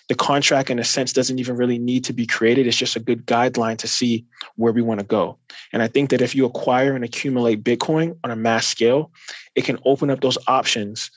the 0.09 0.15
contract 0.15 0.69
in 0.69 0.79
a 0.79 0.83
sense 0.83 1.13
doesn't 1.13 1.39
even 1.39 1.55
really 1.55 1.79
need 1.79 2.03
to 2.05 2.13
be 2.13 2.25
created. 2.25 2.67
It's 2.67 2.77
just 2.77 2.95
a 2.95 2.99
good 2.99 3.25
guideline 3.25 3.77
to 3.77 3.87
see 3.87 4.25
where 4.55 4.73
we 4.73 4.81
want 4.81 4.99
to 4.99 5.05
go. 5.05 5.37
And 5.73 5.81
i 5.81 5.87
think 5.87 6.09
that 6.09 6.21
if 6.21 6.35
you 6.35 6.45
acquire 6.45 6.95
and 6.95 7.03
accumulate 7.03 7.63
bitcoin 7.63 8.17
on 8.23 8.31
a 8.31 8.35
mass 8.35 8.67
scale 8.67 9.11
it 9.55 9.63
can 9.63 9.79
open 9.85 10.09
up 10.09 10.21
those 10.21 10.37
options 10.47 11.11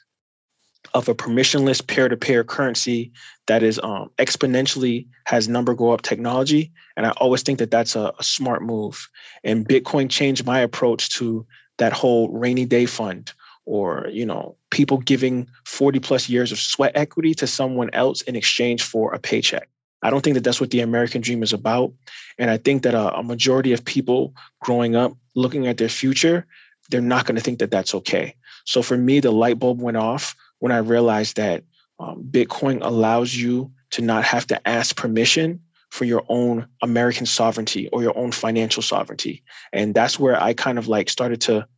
of 0.93 1.09
a 1.09 1.15
permissionless 1.15 1.85
peer-to-peer 1.85 2.45
currency 2.45 3.11
that 3.47 3.63
is 3.63 3.81
um, 3.83 4.11
exponentially 4.19 5.07
has 5.25 5.49
number 5.49 5.75
go 5.75 5.91
up 5.91 6.03
technology. 6.03 6.73
And 6.97 7.07
i 7.07 7.11
always 7.13 7.43
think 7.43 7.59
that 7.59 7.71
that's 7.71 7.97
a, 7.97 8.13
a 8.19 8.23
smart 8.23 8.63
move. 8.63 9.09
And 9.43 9.69
bitcoin 9.69 10.11
changed 10.11 10.45
my 10.47 10.61
approach 10.61 11.11
to 11.17 11.47
that 11.79 11.93
whole 11.93 12.29
rainy 12.29 12.65
day 12.65 12.87
fund 12.87 13.33
or 13.67 14.07
you 14.11 14.27
know 14.27 14.57
people 14.75 14.99
giving 14.99 15.47
40 15.65 16.01
plus 16.01 16.29
years 16.29 16.51
of 16.51 16.59
sweat 16.59 16.93
equity 16.97 17.33
to 17.35 17.47
someone 17.47 17.91
else 17.93 18.23
in 18.23 18.35
exchange 18.35 18.83
for 18.83 19.15
a 19.15 19.21
paycheck. 19.21 19.69
I 20.03 20.11
don't 20.11 20.23
think 20.23 20.35
that 20.35 20.43
that's 20.43 20.61
what 20.61 20.73
the 20.73 20.81
american 20.81 21.21
dream 21.23 21.43
is 21.45 21.53
about. 21.53 21.93
And 22.39 22.51
i 22.51 22.59
think 22.59 22.83
that 22.83 22.95
a, 22.95 23.15
a 23.15 23.23
majority 23.23 23.73
of 23.73 23.85
people 23.85 24.35
growing 24.61 24.97
up 24.97 25.17
looking 25.37 25.69
at 25.69 25.79
their 25.79 25.89
future 25.89 26.47
they're 26.91 27.01
not 27.01 27.25
going 27.25 27.37
to 27.37 27.41
think 27.41 27.61
that 27.61 27.71
that's 27.71 27.95
okay. 27.95 28.35
So 28.67 28.83
for 28.83 28.99
me 28.99 29.21
the 29.21 29.31
light 29.31 29.59
bulb 29.61 29.81
went 29.81 29.97
off 29.97 30.35
when 30.59 30.73
i 30.73 30.79
realized 30.79 31.37
that 31.37 31.63
um, 32.01 32.25
bitcoin 32.29 32.81
allows 32.83 33.35
you 33.35 33.71
to 33.93 34.03
not 34.03 34.25
have 34.25 34.47
to 34.49 34.69
ask 34.69 34.97
permission 34.97 35.61
for 35.91 36.05
your 36.05 36.25
own 36.29 36.67
american 36.83 37.27
sovereignty 37.27 37.89
or 37.93 38.03
your 38.03 38.19
own 38.19 38.33
financial 38.33 38.83
sovereignty. 38.83 39.45
And 39.73 39.95
that's 39.95 40.19
where 40.19 40.37
i 40.43 40.53
kind 40.53 40.79
of 40.81 40.89
like 40.89 41.09
started 41.09 41.41
to 41.43 41.69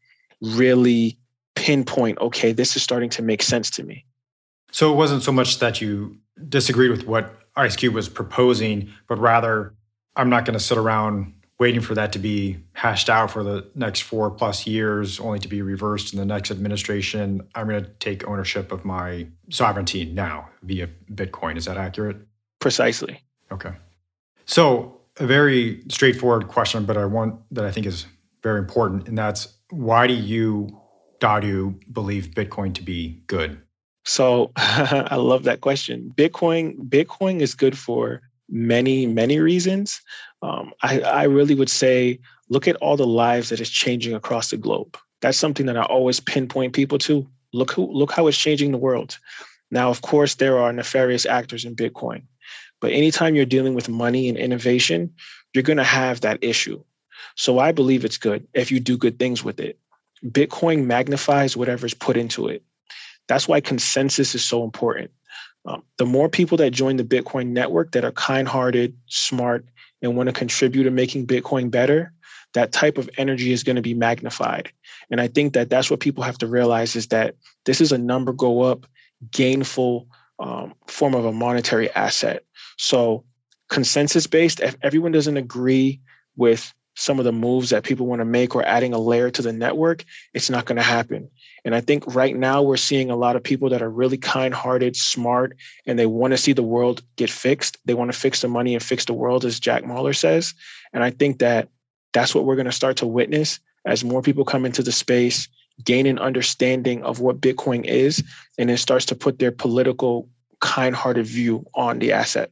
really 0.41 1.19
pinpoint, 1.57 2.19
okay, 2.19 2.53
this 2.53 2.77
is 2.77 2.83
starting 2.83 3.11
to 3.11 3.23
make 3.23 3.43
sense 3.43 3.71
to 3.71 3.83
me. 3.83 4.05
So 4.71 4.93
it 4.93 4.97
wasn't 4.97 5.23
so 5.23 5.33
much 5.33 5.59
that 5.59 5.81
you 5.81 6.19
disagreed 6.49 6.91
with 6.91 7.07
what 7.07 7.35
Ice 7.57 7.75
Cube 7.75 7.95
was 7.95 8.09
proposing, 8.09 8.91
but 9.09 9.19
rather, 9.19 9.75
I'm 10.15 10.31
not 10.31 10.45
going 10.45 10.55
to 10.55 10.65
sit 10.65 10.79
around 10.79 11.33
waiting 11.59 11.81
for 11.81 11.95
that 11.95 12.13
to 12.13 12.19
be 12.19 12.59
hashed 12.75 13.09
out 13.09 13.31
for 13.31 13.43
the 13.43 13.67
next 13.75 14.01
four 14.01 14.31
plus 14.31 14.67
years, 14.67 15.19
only 15.19 15.39
to 15.39 15.49
be 15.49 15.63
reversed 15.63 16.13
in 16.13 16.19
the 16.19 16.27
next 16.27 16.51
administration. 16.51 17.47
I'm 17.55 17.67
going 17.67 17.83
to 17.83 17.91
take 17.99 18.27
ownership 18.29 18.73
of 18.73 18.85
my 18.85 19.27
sovereignty 19.51 20.05
now 20.05 20.51
via 20.63 20.89
Bitcoin. 21.11 21.57
Is 21.57 21.65
that 21.65 21.79
accurate? 21.79 22.19
Precisely. 22.61 23.23
Okay. 23.51 23.73
So, 24.45 25.01
a 25.19 25.27
very 25.27 25.83
straightforward 25.89 26.49
question, 26.49 26.85
but 26.85 26.99
I 26.99 27.07
want 27.07 27.41
that 27.51 27.65
I 27.65 27.71
think 27.71 27.87
is 27.87 28.07
very 28.43 28.59
important, 28.59 29.09
and 29.09 29.17
that's 29.17 29.55
why 29.71 30.07
do 30.07 30.13
you 30.13 30.79
Dawdu 31.21 31.81
believe 31.93 32.31
Bitcoin 32.31 32.75
to 32.75 32.83
be 32.83 33.23
good? 33.27 33.61
So 34.05 34.53
I 34.57 35.17
love 35.17 35.45
that 35.45 35.61
question. 35.61 36.13
Bitcoin, 36.15 36.89
Bitcoin 36.89 37.41
is 37.41 37.55
good 37.55 37.77
for 37.77 38.23
many, 38.49 39.07
many 39.07 39.41
reasons. 39.41 40.01
Um, 40.43 40.73
I, 40.83 41.01
I 41.01 41.23
really 41.25 41.55
would 41.55 41.71
say 41.71 42.21
look 42.49 42.69
at 42.69 42.77
all 42.77 42.97
the 42.97 43.07
lives 43.07 43.49
that 43.49 43.61
is 43.61 43.71
changing 43.71 44.15
across 44.15 44.51
the 44.51 44.57
globe. 44.57 44.97
That's 45.21 45.39
something 45.39 45.67
that 45.67 45.77
I 45.77 45.83
always 45.83 46.21
pinpoint 46.21 46.73
people 46.73 46.99
to. 46.99 47.27
Look 47.53 47.73
who 47.73 47.91
look 47.91 48.13
how 48.13 48.27
it's 48.27 48.37
changing 48.37 48.73
the 48.73 48.79
world. 48.79 49.19
Now, 49.71 49.89
of 49.89 50.03
course, 50.03 50.37
there 50.37 50.59
are 50.59 50.73
nefarious 50.73 51.27
actors 51.27 51.65
in 51.65 51.75
Bitcoin, 51.75 52.23
but 52.81 52.93
anytime 52.93 53.35
you're 53.35 53.45
dealing 53.45 53.75
with 53.75 53.89
money 53.89 54.29
and 54.29 54.37
innovation, 54.37 55.15
you're 55.53 55.63
going 55.63 55.79
to 55.79 55.85
have 55.85 56.21
that 56.21 56.39
issue. 56.43 56.83
So 57.35 57.59
I 57.59 57.73
believe 57.73 58.05
it's 58.05 58.19
good 58.19 58.47
if 58.55 58.71
you 58.71 58.79
do 58.79 58.97
good 58.97 59.19
things 59.19 59.43
with 59.43 59.59
it. 59.59 59.79
Bitcoin 60.25 60.85
magnifies 60.85 61.57
whatever's 61.57 61.95
put 61.95 62.17
into 62.17 62.49
it. 62.49 62.63
That's 63.29 63.49
why 63.49 63.61
consensus 63.61 64.35
is 64.35 64.45
so 64.45 64.65
important. 64.65 65.11
Um, 65.67 65.83
the 65.99 66.07
more 66.07 66.29
people 66.29 66.57
that 66.59 66.71
join 66.71 66.97
the 66.97 67.05
Bitcoin 67.05 67.49
network 67.49 67.93
that 67.93 68.05
are 68.05 68.13
kind 68.13 68.47
hearted, 68.47 68.97
smart, 69.07 69.67
and 70.01 70.17
want 70.17 70.29
to 70.29 70.33
contribute 70.33 70.85
to 70.85 70.91
making 70.91 71.27
Bitcoin 71.27 71.71
better, 71.71 72.13
that 72.55 72.73
type 72.73 72.99
of 72.99 73.11
energy 73.19 73.53
is 73.53 73.65
going 73.65 73.77
to 73.77 73.83
be 73.83 73.95
magnified. 73.95 74.71
And 75.11 75.21
I 75.21 75.29
think 75.29 75.55
that 75.55 75.69
that's 75.69 75.91
what 75.91 76.01
people 76.01 76.23
have 76.23 76.39
to 76.39 76.47
realize 76.47 76.95
is 76.97 77.09
that 77.09 77.35
this 77.65 77.81
is 77.81 77.93
a 77.93 77.99
number 77.99 78.33
go 78.33 78.63
up, 78.63 78.87
gainful 79.31 80.07
um, 80.39 80.75
form 80.87 81.15
of 81.15 81.25
a 81.25 81.33
monetary 81.33 81.91
asset. 81.93 82.45
So, 82.79 83.25
consensus 83.69 84.27
based, 84.27 84.61
if 84.61 84.77
everyone 84.83 85.13
doesn't 85.13 85.37
agree 85.37 86.01
with 86.37 86.73
some 86.97 87.19
of 87.19 87.25
the 87.25 87.33
moves 87.33 87.71
that 87.71 87.85
people 87.85 88.07
want 88.07 88.21
to 88.21 88.25
make 88.25 88.57
or 88.57 88.65
adding 88.65 88.93
a 88.93 88.99
layer 88.99 89.31
to 89.31 89.43
the 89.43 89.53
network, 89.53 90.05
it's 90.35 90.51
not 90.51 90.65
going 90.65 90.77
to 90.77 90.83
happen. 90.83 91.31
And 91.65 91.75
I 91.75 91.81
think 91.81 92.15
right 92.15 92.35
now 92.35 92.63
we're 92.63 92.77
seeing 92.79 93.11
a 93.11 93.17
lot 93.17 93.37
of 93.37 93.43
people 93.43 93.69
that 93.69 93.83
are 93.83 93.91
really 93.91 94.17
kind 94.17 94.55
hearted, 94.55 94.97
smart, 94.97 95.57
and 95.87 95.99
they 95.99 96.07
want 96.07 96.33
to 96.33 96.39
see 96.39 96.53
the 96.53 96.63
world 96.63 97.03
get 97.17 97.31
fixed. 97.31 97.77
They 97.85 97.95
want 97.95 98.13
to 98.13 98.19
fix 98.19 98.41
the 98.41 98.49
money 98.49 98.75
and 98.75 98.83
fix 98.83 99.05
the 99.05 99.13
world, 99.13 99.45
as 99.45 99.61
Jack 99.61 99.85
Mallers 99.85 100.17
says. 100.17 100.55
And 100.93 101.05
I 101.05 101.11
think 101.11 101.39
that 101.41 101.69
that's 102.13 102.35
what 102.35 102.45
we're 102.45 102.57
going 102.57 102.67
to 102.67 102.73
start 102.73 102.97
to 102.99 103.07
witness 103.07 103.61
as 103.85 104.03
more 104.03 104.23
people 104.23 104.45
come 104.45 104.65
into 104.65 104.83
the 104.83 104.93
space, 104.93 105.49
gain 105.85 106.07
an 106.07 106.19
understanding 106.19 107.03
of 107.05 107.21
what 107.21 107.41
Bitcoin 107.41 107.85
is, 107.85 108.25
and 108.59 108.71
then 108.71 108.77
starts 108.79 109.05
to 109.07 109.15
put 109.15 109.39
their 109.39 109.53
political, 109.53 110.29
kind 110.61 110.97
hearted 110.97 111.27
view 111.27 111.67
on 111.75 111.99
the 111.99 112.13
asset. 112.13 112.51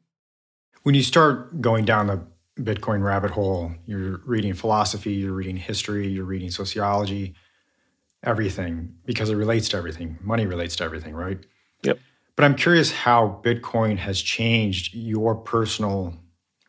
When 0.83 0.95
you 0.95 1.03
start 1.03 1.63
going 1.63 1.87
down 1.87 2.09
the 2.09 2.21
Bitcoin 2.59 3.03
rabbit 3.03 3.33
hole. 3.33 3.73
You're 3.87 4.21
reading 4.25 4.55
philosophy, 4.55 5.13
you're 5.13 5.33
reading 5.33 5.57
history, 5.57 6.07
you're 6.09 6.25
reading 6.25 6.51
sociology, 6.51 7.35
everything, 8.23 8.95
because 9.05 9.31
it 9.31 9.35
relates 9.35 9.69
to 9.71 9.77
everything. 9.77 10.19
Money 10.23 10.47
relates 10.47 10.77
to 10.77 10.85
everything, 10.85 11.15
right? 11.15 11.39
Yep. 11.83 11.99
But 12.37 12.45
I'm 12.45 12.55
curious 12.55 12.93
how 12.93 13.41
Bitcoin 13.45 13.99
has 13.99 14.21
changed 14.21 14.95
your 14.95 15.35
personal 15.35 16.15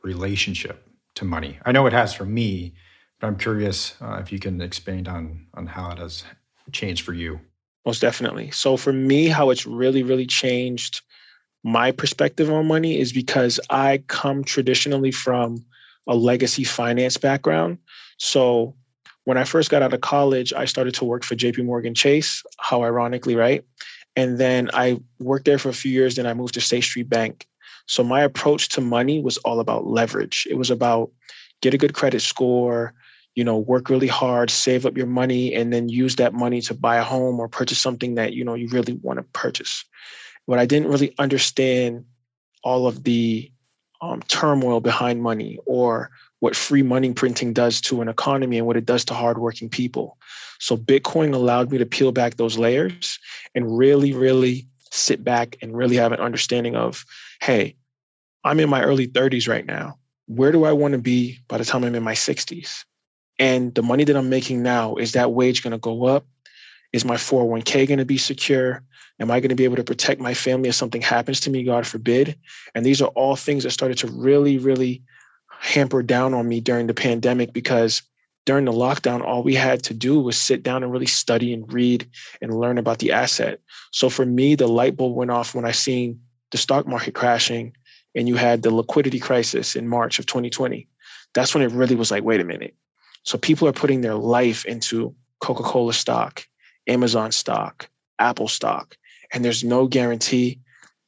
relationship 0.03 0.87
to 1.15 1.25
money. 1.25 1.59
I 1.65 1.71
know 1.71 1.85
it 1.87 1.93
has 1.93 2.13
for 2.13 2.25
me, 2.25 2.73
but 3.19 3.27
I'm 3.27 3.37
curious 3.37 3.95
uh, 4.01 4.19
if 4.21 4.31
you 4.31 4.39
can 4.39 4.61
expand 4.61 5.07
on 5.07 5.47
on 5.53 5.67
how 5.67 5.91
it 5.91 5.97
has 5.99 6.23
changed 6.71 7.03
for 7.03 7.13
you. 7.13 7.39
Most 7.85 8.01
definitely. 8.01 8.51
So 8.51 8.77
for 8.77 8.91
me, 8.91 9.27
how 9.27 9.51
it's 9.51 9.65
really, 9.65 10.03
really 10.03 10.25
changed 10.25 11.01
my 11.63 11.91
perspective 11.91 12.51
on 12.51 12.67
money 12.67 12.99
is 12.99 13.11
because 13.11 13.59
I 13.71 14.03
come 14.07 14.43
traditionally 14.43 15.11
from 15.11 15.65
a 16.07 16.15
legacy 16.15 16.63
finance 16.63 17.17
background. 17.17 17.77
So 18.17 18.75
when 19.25 19.37
I 19.37 19.43
first 19.43 19.69
got 19.69 19.81
out 19.81 19.93
of 19.93 20.01
college, 20.01 20.53
I 20.53 20.65
started 20.65 20.93
to 20.95 21.05
work 21.05 21.23
for 21.23 21.35
JP 21.35 21.65
Morgan 21.65 21.95
Chase, 21.95 22.43
how 22.57 22.83
ironically, 22.83 23.35
right? 23.35 23.63
And 24.15 24.37
then 24.37 24.69
I 24.73 24.99
worked 25.19 25.45
there 25.45 25.57
for 25.57 25.69
a 25.69 25.73
few 25.73 25.91
years, 25.91 26.15
then 26.15 26.27
I 26.27 26.33
moved 26.33 26.53
to 26.53 26.61
State 26.61 26.83
Street 26.83 27.09
Bank. 27.09 27.47
So 27.87 28.03
my 28.03 28.21
approach 28.21 28.69
to 28.69 28.81
money 28.81 29.21
was 29.21 29.37
all 29.39 29.59
about 29.59 29.87
leverage. 29.87 30.47
It 30.49 30.55
was 30.55 30.71
about 30.71 31.11
get 31.61 31.73
a 31.73 31.77
good 31.77 31.93
credit 31.93 32.21
score, 32.21 32.93
you 33.35 33.43
know, 33.43 33.57
work 33.57 33.89
really 33.89 34.07
hard, 34.07 34.49
save 34.49 34.85
up 34.85 34.95
your 34.95 35.07
money, 35.07 35.53
and 35.53 35.73
then 35.73 35.89
use 35.89 36.15
that 36.15 36.33
money 36.33 36.61
to 36.61 36.73
buy 36.73 36.97
a 36.97 37.03
home 37.03 37.39
or 37.39 37.47
purchase 37.47 37.79
something 37.79 38.15
that, 38.15 38.33
you 38.33 38.45
know, 38.45 38.53
you 38.53 38.69
really 38.69 38.93
want 39.01 39.17
to 39.17 39.23
purchase. 39.33 39.83
But 40.47 40.59
I 40.59 40.65
didn't 40.65 40.89
really 40.89 41.13
understand 41.17 42.05
all 42.63 42.87
of 42.87 43.03
the 43.03 43.51
um, 44.05 44.21
turmoil 44.23 44.79
behind 44.79 45.21
money 45.21 45.57
or 45.65 46.11
what 46.39 46.55
free 46.55 46.83
money 46.83 47.11
printing 47.13 47.53
does 47.53 47.81
to 47.81 48.01
an 48.01 48.07
economy 48.07 48.57
and 48.57 48.67
what 48.67 48.77
it 48.77 48.85
does 48.85 49.03
to 49.05 49.13
hardworking 49.13 49.69
people. 49.69 50.17
So 50.59 50.77
Bitcoin 50.77 51.33
allowed 51.33 51.71
me 51.71 51.77
to 51.77 51.85
peel 51.85 52.11
back 52.11 52.35
those 52.35 52.57
layers 52.57 53.19
and 53.55 53.77
really, 53.77 54.13
really 54.13 54.67
sit 54.91 55.23
back 55.23 55.57
and 55.61 55.75
really 55.75 55.95
have 55.95 56.11
an 56.11 56.19
understanding 56.19 56.75
of, 56.75 57.03
hey, 57.41 57.75
I'm 58.43 58.59
in 58.59 58.69
my 58.69 58.83
early 58.83 59.07
30s 59.07 59.47
right 59.47 59.65
now. 59.65 59.97
Where 60.27 60.51
do 60.51 60.65
I 60.65 60.71
want 60.71 60.91
to 60.93 60.97
be 60.99 61.39
by 61.47 61.57
the 61.57 61.65
time 61.65 61.83
I'm 61.83 61.95
in 61.95 62.03
my 62.03 62.13
60s? 62.13 62.85
And 63.39 63.73
the 63.75 63.83
money 63.83 64.03
that 64.03 64.15
I'm 64.15 64.29
making 64.29 64.63
now, 64.63 64.95
is 64.95 65.13
that 65.13 65.31
wage 65.31 65.63
going 65.63 65.71
to 65.71 65.77
go 65.77 66.05
up? 66.05 66.25
Is 66.95 67.03
my 67.03 67.15
401k 67.15 67.89
going 67.89 67.99
to 67.99 68.05
be 68.05 68.17
secure? 68.17 68.81
Am 69.19 69.29
I 69.29 69.41
going 69.41 69.49
to 69.49 69.55
be 69.55 69.65
able 69.65 69.75
to 69.75 69.83
protect 69.83 70.21
my 70.21 70.33
family 70.33 70.69
if 70.69 70.75
something 70.75 71.01
happens 71.01 71.41
to 71.41 71.49
me, 71.49 71.61
God 71.63 71.85
forbid? 71.85 72.37
And 72.73 72.85
these 72.85 73.01
are 73.01 73.09
all 73.09 73.35
things 73.35 73.63
that 73.63 73.71
started 73.71 73.97
to 73.97 74.07
really, 74.07 74.57
really 74.57 75.03
hamper 75.49 76.01
down 76.01 76.33
on 76.33 76.47
me 76.47 76.61
during 76.61 76.87
the 76.87 76.93
pandemic 76.93 77.51
because 77.51 78.01
during 78.45 78.63
the 78.63 78.71
lockdown, 78.71 79.21
all 79.21 79.43
we 79.43 79.55
had 79.55 79.83
to 79.83 79.93
do 79.93 80.21
was 80.21 80.37
sit 80.37 80.63
down 80.63 80.83
and 80.83 80.91
really 80.93 81.05
study 81.05 81.51
and 81.51 81.71
read 81.73 82.07
and 82.41 82.57
learn 82.57 82.77
about 82.77 82.99
the 82.99 83.11
asset. 83.11 83.59
So 83.91 84.09
for 84.09 84.25
me, 84.25 84.55
the 84.55 84.67
light 84.67 84.95
bulb 84.95 85.17
went 85.17 85.31
off 85.31 85.53
when 85.53 85.65
I 85.65 85.71
seen 85.71 86.21
the 86.51 86.57
stock 86.57 86.87
market 86.87 87.13
crashing 87.13 87.75
and 88.15 88.25
you 88.25 88.37
had 88.37 88.61
the 88.61 88.73
liquidity 88.73 89.19
crisis 89.19 89.75
in 89.75 89.89
March 89.89 90.17
of 90.17 90.27
2020. 90.27 90.87
That's 91.33 91.53
when 91.53 91.61
it 91.61 91.73
really 91.73 91.95
was 91.95 92.09
like, 92.09 92.23
wait 92.23 92.39
a 92.39 92.45
minute. 92.45 92.73
So 93.23 93.37
people 93.37 93.67
are 93.67 93.73
putting 93.73 93.99
their 93.99 94.15
life 94.15 94.63
into 94.63 95.13
Coca 95.41 95.63
Cola 95.63 95.91
stock, 95.91 96.45
Amazon 96.87 97.31
stock, 97.31 97.89
Apple 98.19 98.47
stock 98.47 98.97
and 99.35 99.43
there's 99.43 99.63
no 99.63 99.87
guarantee 99.87 100.59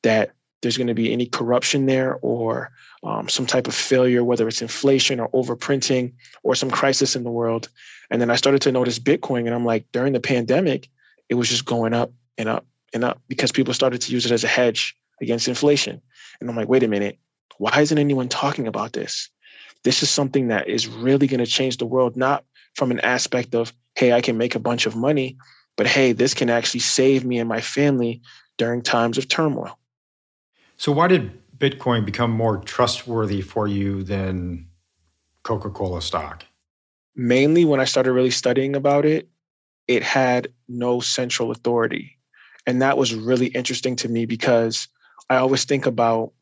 that 0.03 0.33
there's 0.61 0.77
going 0.77 0.87
to 0.87 0.93
be 0.93 1.13
any 1.13 1.25
corruption 1.25 1.85
there 1.85 2.15
or 2.21 2.71
um, 3.03 3.29
some 3.29 3.45
type 3.45 3.67
of 3.67 3.75
failure, 3.75 4.23
whether 4.23 4.47
it's 4.47 4.61
inflation 4.61 5.19
or 5.19 5.29
overprinting 5.29 6.13
or 6.43 6.55
some 6.55 6.69
crisis 6.71 7.15
in 7.15 7.23
the 7.23 7.31
world. 7.31 7.69
And 8.09 8.21
then 8.21 8.29
I 8.29 8.35
started 8.35 8.61
to 8.63 8.71
notice 8.71 8.99
Bitcoin, 8.99 9.45
and 9.45 9.53
I'm 9.53 9.65
like, 9.65 9.85
during 9.91 10.13
the 10.13 10.19
pandemic, 10.19 10.89
it 11.29 11.35
was 11.35 11.47
just 11.47 11.65
going 11.65 11.93
up 11.93 12.11
and 12.37 12.49
up 12.49 12.65
and 12.93 13.03
up 13.03 13.21
because 13.27 13.51
people 13.51 13.73
started 13.73 14.01
to 14.01 14.11
use 14.11 14.25
it 14.25 14.31
as 14.31 14.43
a 14.43 14.47
hedge 14.47 14.95
against 15.21 15.47
inflation. 15.47 16.01
And 16.39 16.49
I'm 16.49 16.55
like, 16.55 16.69
wait 16.69 16.83
a 16.83 16.87
minute, 16.87 17.19
why 17.59 17.79
isn't 17.79 17.97
anyone 17.97 18.29
talking 18.29 18.67
about 18.67 18.93
this? 18.93 19.29
This 19.83 20.01
is 20.03 20.09
something 20.09 20.47
that 20.47 20.67
is 20.67 20.87
really 20.87 21.27
going 21.27 21.39
to 21.39 21.45
change 21.45 21.77
the 21.77 21.85
world, 21.85 22.17
not 22.17 22.43
from 22.75 22.91
an 22.91 22.99
aspect 23.01 23.55
of, 23.55 23.73
hey, 23.95 24.11
I 24.11 24.21
can 24.21 24.37
make 24.37 24.55
a 24.55 24.59
bunch 24.59 24.85
of 24.85 24.95
money, 24.95 25.37
but 25.77 25.87
hey, 25.87 26.11
this 26.11 26.33
can 26.33 26.49
actually 26.49 26.81
save 26.81 27.23
me 27.23 27.39
and 27.39 27.47
my 27.47 27.61
family 27.61 28.21
during 28.57 28.81
times 28.81 29.17
of 29.17 29.27
turmoil. 29.27 29.77
So, 30.75 30.91
why 30.91 31.07
did 31.07 31.31
Bitcoin 31.57 32.05
become 32.05 32.31
more 32.31 32.57
trustworthy 32.57 33.41
for 33.41 33.67
you 33.67 34.03
than 34.03 34.67
Coca 35.43 35.69
Cola 35.69 36.01
stock? 36.01 36.45
Mainly 37.15 37.65
when 37.65 37.79
I 37.79 37.85
started 37.85 38.11
really 38.11 38.31
studying 38.31 38.75
about 38.75 39.05
it, 39.05 39.29
it 39.87 40.03
had 40.03 40.49
no 40.67 40.99
central 40.99 41.51
authority. 41.51 42.17
And 42.65 42.81
that 42.81 42.97
was 42.97 43.15
really 43.15 43.47
interesting 43.47 43.95
to 43.97 44.09
me 44.09 44.25
because 44.25 44.87
I 45.29 45.37
always 45.37 45.63
think 45.63 45.85
about 45.85 46.33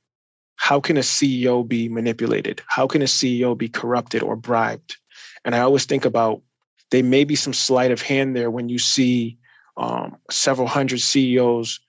how 0.56 0.80
can 0.80 0.98
a 0.98 1.02
CEO 1.02 1.68
be 1.68 1.88
manipulated? 1.88 2.62
How 2.68 2.88
can 2.88 3.02
a 3.02 3.06
CEO 3.06 3.58
be 3.58 3.70
corrupted 3.70 4.24
or 4.24 4.36
bribed? 4.36 4.98
And 5.44 5.54
I 5.54 5.60
always 5.60 5.86
think 5.86 6.06
about 6.06 6.42
there 6.92 7.04
may 7.04 7.24
be 7.24 7.36
some 7.36 7.54
sleight 7.54 7.92
of 7.92 8.02
hand 8.02 8.36
there 8.36 8.52
when 8.52 8.70
you 8.70 8.80
see 8.80 9.38
um, 9.78 10.18
several 10.30 10.68
hundred 10.68 11.02
CEOs 11.02 11.80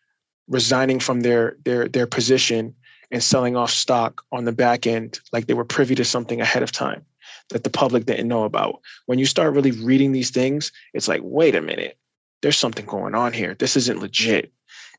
resigning 0.49 1.01
from 1.01 1.21
their 1.21 1.57
their 1.65 1.89
their 1.89 2.07
position 2.07 2.75
and 3.11 3.23
selling 3.23 3.57
off 3.57 3.71
stock 3.71 4.25
on 4.33 4.45
the 4.45 4.53
back 4.53 4.87
end 4.87 5.21
like 5.33 5.47
they 5.47 5.55
were 5.55 5.65
privy 5.65 5.95
to 5.95 6.05
something 6.05 6.41
ahead 6.41 6.63
of 6.63 6.73
time 6.73 7.05
that 7.51 7.65
the 7.65 7.71
public 7.71 8.07
didn't 8.07 8.29
know 8.29 8.45
about. 8.45 8.81
When 9.07 9.19
you 9.19 9.27
start 9.27 9.55
really 9.55 9.71
reading 9.71 10.13
these 10.13 10.31
things, 10.31 10.73
it's 10.93 11.09
like, 11.09 11.21
wait 11.23 11.55
a 11.55 11.61
minute, 11.61 11.97
there's 12.43 12.57
something 12.57 12.87
going 12.87 13.15
on 13.15 13.33
here. 13.33 13.55
This 13.55 13.77
isn't 13.77 14.01
legit. 14.01 14.53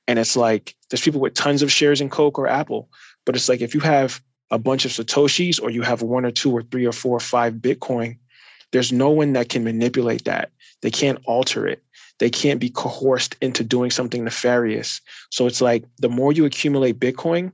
And 0.07 0.17
it's 0.17 0.37
like 0.37 0.75
there's 0.89 1.01
people 1.01 1.19
with 1.19 1.33
tons 1.33 1.61
of 1.61 1.71
shares 1.71 1.99
in 1.99 2.09
Coke 2.09 2.39
or 2.39 2.47
Apple, 2.47 2.89
but 3.25 3.35
it's 3.35 3.49
like 3.49 3.61
if 3.61 3.73
you 3.73 3.81
have 3.81 4.21
a 4.49 4.57
bunch 4.57 4.85
of 4.85 4.91
Satoshis 4.91 5.61
or 5.61 5.69
you 5.69 5.81
have 5.81 6.01
one 6.01 6.25
or 6.25 6.31
two 6.31 6.51
or 6.51 6.63
three 6.63 6.85
or 6.85 6.93
four 6.93 7.17
or 7.17 7.21
five 7.21 7.55
Bitcoin, 7.55 8.17
there's 8.71 8.91
no 8.91 9.09
one 9.09 9.33
that 9.33 9.49
can 9.49 9.63
manipulate 9.63 10.25
that. 10.25 10.51
They 10.81 10.91
can't 10.91 11.19
alter 11.25 11.67
it. 11.67 11.83
They 12.19 12.29
can't 12.29 12.59
be 12.59 12.69
coerced 12.69 13.35
into 13.41 13.63
doing 13.63 13.91
something 13.91 14.23
nefarious. 14.23 15.01
So 15.29 15.47
it's 15.47 15.61
like 15.61 15.85
the 15.99 16.09
more 16.09 16.31
you 16.31 16.45
accumulate 16.45 16.99
Bitcoin 16.99 17.51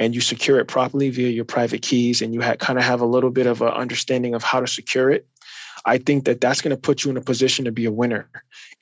and 0.00 0.14
you 0.14 0.20
secure 0.20 0.58
it 0.58 0.66
properly 0.66 1.10
via 1.10 1.28
your 1.28 1.44
private 1.44 1.82
keys 1.82 2.20
and 2.20 2.34
you 2.34 2.42
ha- 2.42 2.56
kind 2.56 2.78
of 2.78 2.84
have 2.84 3.00
a 3.00 3.06
little 3.06 3.30
bit 3.30 3.46
of 3.46 3.62
an 3.62 3.68
understanding 3.68 4.34
of 4.34 4.42
how 4.42 4.60
to 4.60 4.66
secure 4.66 5.10
it, 5.10 5.26
I 5.84 5.98
think 5.98 6.24
that 6.24 6.40
that's 6.40 6.60
going 6.60 6.74
to 6.74 6.80
put 6.80 7.04
you 7.04 7.10
in 7.10 7.16
a 7.16 7.20
position 7.20 7.64
to 7.66 7.72
be 7.72 7.84
a 7.84 7.92
winner 7.92 8.28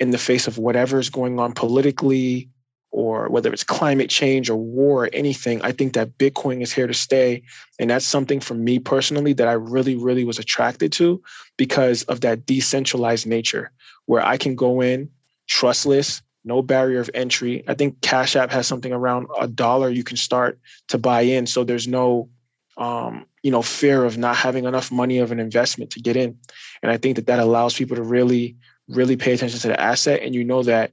in 0.00 0.10
the 0.10 0.18
face 0.18 0.46
of 0.46 0.58
whatever 0.58 0.98
is 0.98 1.10
going 1.10 1.38
on 1.38 1.52
politically, 1.52 2.48
or 2.92 3.28
whether 3.28 3.52
it's 3.52 3.64
climate 3.64 4.10
change 4.10 4.48
or 4.48 4.56
war 4.56 5.06
or 5.06 5.10
anything, 5.12 5.60
I 5.62 5.72
think 5.72 5.94
that 5.94 6.16
Bitcoin 6.18 6.62
is 6.62 6.72
here 6.72 6.86
to 6.86 6.94
stay. 6.94 7.42
And 7.78 7.90
that's 7.90 8.06
something 8.06 8.38
for 8.38 8.54
me 8.54 8.78
personally 8.78 9.32
that 9.32 9.48
I 9.48 9.54
really, 9.54 9.96
really 9.96 10.24
was 10.24 10.38
attracted 10.38 10.92
to 10.92 11.22
because 11.56 12.04
of 12.04 12.20
that 12.20 12.46
decentralized 12.46 13.26
nature 13.26 13.72
where 14.06 14.24
I 14.24 14.36
can 14.36 14.54
go 14.54 14.82
in 14.82 15.10
trustless, 15.48 16.22
no 16.44 16.62
barrier 16.62 17.00
of 17.00 17.10
entry. 17.14 17.64
I 17.66 17.74
think 17.74 18.00
Cash 18.02 18.36
App 18.36 18.50
has 18.52 18.66
something 18.66 18.92
around 18.92 19.26
a 19.40 19.48
dollar 19.48 19.88
you 19.88 20.04
can 20.04 20.16
start 20.16 20.58
to 20.88 20.98
buy 20.98 21.22
in. 21.22 21.46
So 21.46 21.64
there's 21.64 21.88
no 21.88 22.28
um, 22.76 23.26
you 23.42 23.50
know, 23.50 23.62
fear 23.62 24.04
of 24.04 24.18
not 24.18 24.36
having 24.36 24.64
enough 24.64 24.90
money 24.90 25.18
of 25.18 25.32
an 25.32 25.40
investment 25.40 25.90
to 25.90 26.00
get 26.00 26.16
in. 26.16 26.38
And 26.82 26.90
I 26.90 26.96
think 26.96 27.16
that 27.16 27.26
that 27.26 27.38
allows 27.38 27.74
people 27.74 27.96
to 27.96 28.02
really, 28.02 28.56
really 28.88 29.16
pay 29.16 29.32
attention 29.32 29.60
to 29.60 29.68
the 29.68 29.80
asset. 29.80 30.22
And 30.22 30.34
you 30.34 30.44
know 30.44 30.62
that 30.62 30.92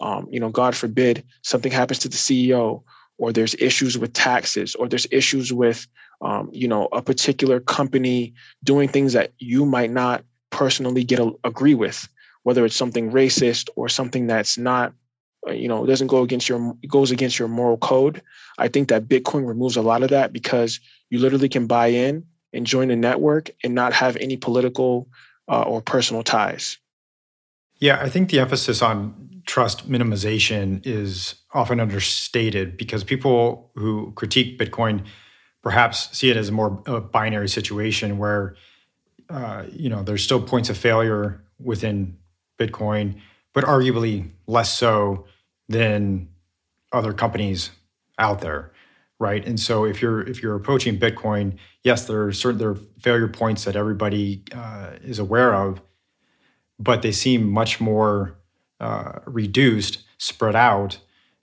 um, 0.00 0.28
you 0.30 0.40
know, 0.40 0.48
God 0.48 0.74
forbid 0.74 1.24
something 1.42 1.72
happens 1.72 1.98
to 2.00 2.08
the 2.08 2.16
CEO, 2.16 2.82
or 3.18 3.32
there's 3.32 3.54
issues 3.58 3.98
with 3.98 4.12
taxes, 4.12 4.74
or 4.74 4.88
there's 4.88 5.06
issues 5.10 5.52
with, 5.52 5.86
um, 6.22 6.48
you 6.52 6.66
know, 6.66 6.88
a 6.92 7.02
particular 7.02 7.60
company 7.60 8.32
doing 8.64 8.88
things 8.88 9.12
that 9.12 9.32
you 9.38 9.66
might 9.66 9.90
not 9.90 10.24
personally 10.48 11.04
get 11.04 11.18
a, 11.18 11.30
agree 11.44 11.74
with, 11.74 12.08
whether 12.44 12.64
it's 12.64 12.76
something 12.76 13.10
racist 13.10 13.68
or 13.76 13.88
something 13.88 14.26
that's 14.26 14.56
not, 14.56 14.94
uh, 15.46 15.52
you 15.52 15.68
know, 15.68 15.84
doesn't 15.84 16.06
go 16.06 16.22
against 16.22 16.48
your 16.48 16.74
goes 16.88 17.10
against 17.10 17.38
your 17.38 17.48
moral 17.48 17.76
code. 17.76 18.22
I 18.58 18.68
think 18.68 18.88
that 18.88 19.06
Bitcoin 19.06 19.46
removes 19.46 19.76
a 19.76 19.82
lot 19.82 20.02
of 20.02 20.10
that 20.10 20.32
because 20.32 20.80
you 21.10 21.18
literally 21.18 21.48
can 21.48 21.66
buy 21.66 21.88
in 21.88 22.24
and 22.52 22.66
join 22.66 22.88
the 22.88 22.96
network 22.96 23.50
and 23.62 23.74
not 23.74 23.92
have 23.92 24.16
any 24.16 24.36
political 24.36 25.08
uh, 25.48 25.62
or 25.62 25.82
personal 25.82 26.22
ties. 26.22 26.78
Yeah, 27.78 27.98
I 28.00 28.08
think 28.08 28.30
the 28.30 28.40
emphasis 28.40 28.82
on 28.82 29.29
trust 29.50 29.90
minimization 29.90 30.80
is 30.86 31.34
often 31.52 31.80
understated 31.80 32.76
because 32.76 33.02
people 33.02 33.72
who 33.74 34.12
critique 34.12 34.60
Bitcoin 34.60 35.04
perhaps 35.60 36.16
see 36.16 36.30
it 36.30 36.36
as 36.36 36.50
a 36.50 36.52
more 36.52 36.80
a 36.86 37.00
binary 37.00 37.48
situation 37.48 38.16
where 38.16 38.54
uh, 39.28 39.64
you 39.72 39.88
know 39.88 40.04
there's 40.04 40.22
still 40.22 40.40
points 40.40 40.70
of 40.70 40.78
failure 40.78 41.42
within 41.58 42.16
Bitcoin, 42.60 43.20
but 43.52 43.64
arguably 43.64 44.30
less 44.46 44.72
so 44.72 45.26
than 45.68 46.28
other 46.92 47.12
companies 47.12 47.70
out 48.20 48.40
there, 48.42 48.70
right? 49.18 49.44
And 49.44 49.58
so 49.58 49.84
if 49.84 50.00
you're 50.00 50.22
if 50.22 50.44
you're 50.44 50.54
approaching 50.54 50.96
Bitcoin, 50.96 51.56
yes, 51.82 52.06
there 52.06 52.22
are 52.22 52.32
certain 52.32 52.58
there 52.58 52.70
are 52.70 52.78
failure 53.00 53.26
points 53.26 53.64
that 53.64 53.74
everybody 53.74 54.44
uh, 54.54 54.90
is 55.02 55.18
aware 55.18 55.56
of, 55.56 55.82
but 56.78 57.02
they 57.02 57.10
seem 57.10 57.50
much 57.50 57.80
more 57.80 58.39
uh, 58.80 59.20
reduced, 59.26 60.02
spread 60.18 60.56
out 60.56 60.98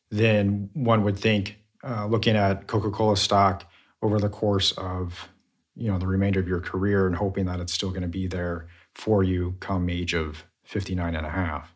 than 0.10 0.69
one 0.73 1.04
would 1.04 1.17
think 1.17 1.58
uh, 1.84 2.06
looking 2.08 2.36
at 2.36 2.67
Coca-Cola 2.67 3.17
stock 3.17 3.65
over 4.02 4.19
the 4.19 4.30
course 4.30 4.71
of 4.73 5.30
you 5.76 5.91
know 5.91 6.00
the 6.00 6.08
remainder 6.08 6.39
of 6.39 6.47
your 6.47 6.60
career 6.60 7.08
and 7.08 7.15
hoping 7.15 7.45
that 7.45 7.60
it's 7.60 7.73
still 7.73 7.89
going 7.89 8.02
to 8.02 8.08
be 8.08 8.28
there 8.28 8.67
for 8.95 9.23
you 9.23 9.56
come 9.60 9.89
age 9.89 10.13
of 10.13 10.43
59 10.65 11.15
and 11.15 11.26
a 11.26 11.30
half. 11.30 11.73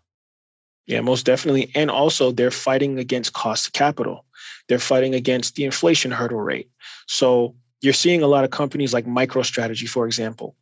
Yeah, 0.87 1.01
most 1.01 1.25
definitely. 1.25 1.71
And 1.75 1.91
also, 1.91 2.31
they're 2.31 2.51
fighting 2.51 2.97
against 2.97 3.33
cost 3.33 3.67
of 3.67 3.73
capital. 3.73 4.25
They're 4.67 4.79
fighting 4.79 5.13
against 5.13 5.55
the 5.55 5.63
inflation 5.63 6.11
hurdle 6.11 6.41
rate. 6.41 6.69
So 7.07 7.55
you're 7.81 7.93
seeing 7.93 8.21
a 8.21 8.27
lot 8.27 8.43
of 8.43 8.49
companies 8.49 8.93
like 8.93 9.05
MicroStrategy, 9.05 9.87
for 9.87 10.05
example. 10.05 10.55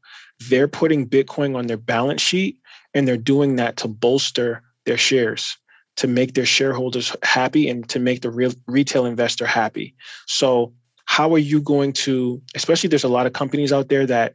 They're 0.49 0.67
putting 0.67 1.07
Bitcoin 1.07 1.55
on 1.55 1.67
their 1.67 1.77
balance 1.77 2.21
sheet, 2.21 2.59
and 2.93 3.07
they're 3.07 3.17
doing 3.17 3.55
that 3.55 3.77
to 3.77 3.87
bolster 3.87 4.63
their 4.89 4.97
shares, 4.97 5.57
to 5.95 6.07
make 6.07 6.33
their 6.33 6.45
shareholders 6.45 7.15
happy, 7.23 7.69
and 7.69 7.87
to 7.89 7.99
make 7.99 8.21
the 8.21 8.29
real 8.29 8.51
retail 8.67 9.05
investor 9.05 9.45
happy. 9.45 9.95
So, 10.27 10.73
how 11.05 11.33
are 11.33 11.45
you 11.51 11.61
going 11.61 11.93
to? 11.93 12.41
Especially, 12.55 12.89
there's 12.89 13.05
a 13.05 13.15
lot 13.17 13.25
of 13.25 13.33
companies 13.33 13.71
out 13.71 13.87
there 13.89 14.05
that 14.05 14.33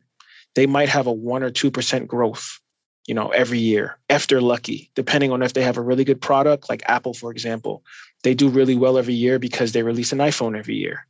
they 0.54 0.66
might 0.66 0.88
have 0.88 1.06
a 1.06 1.12
one 1.12 1.42
or 1.42 1.50
two 1.50 1.70
percent 1.70 2.08
growth 2.08 2.60
you 3.06 3.14
know, 3.14 3.28
every 3.28 3.58
year 3.58 3.98
if 4.08 4.26
they're 4.26 4.40
lucky, 4.40 4.90
depending 4.94 5.30
on 5.30 5.42
if 5.42 5.52
they 5.52 5.62
have 5.62 5.76
a 5.76 5.82
really 5.82 6.04
good 6.04 6.20
product, 6.20 6.68
like 6.68 6.82
Apple, 6.86 7.14
for 7.14 7.30
example. 7.30 7.82
They 8.22 8.34
do 8.34 8.48
really 8.48 8.74
well 8.74 8.96
every 8.96 9.14
year 9.14 9.38
because 9.38 9.72
they 9.72 9.82
release 9.82 10.12
an 10.12 10.18
iPhone 10.18 10.58
every 10.58 10.76
year. 10.76 11.06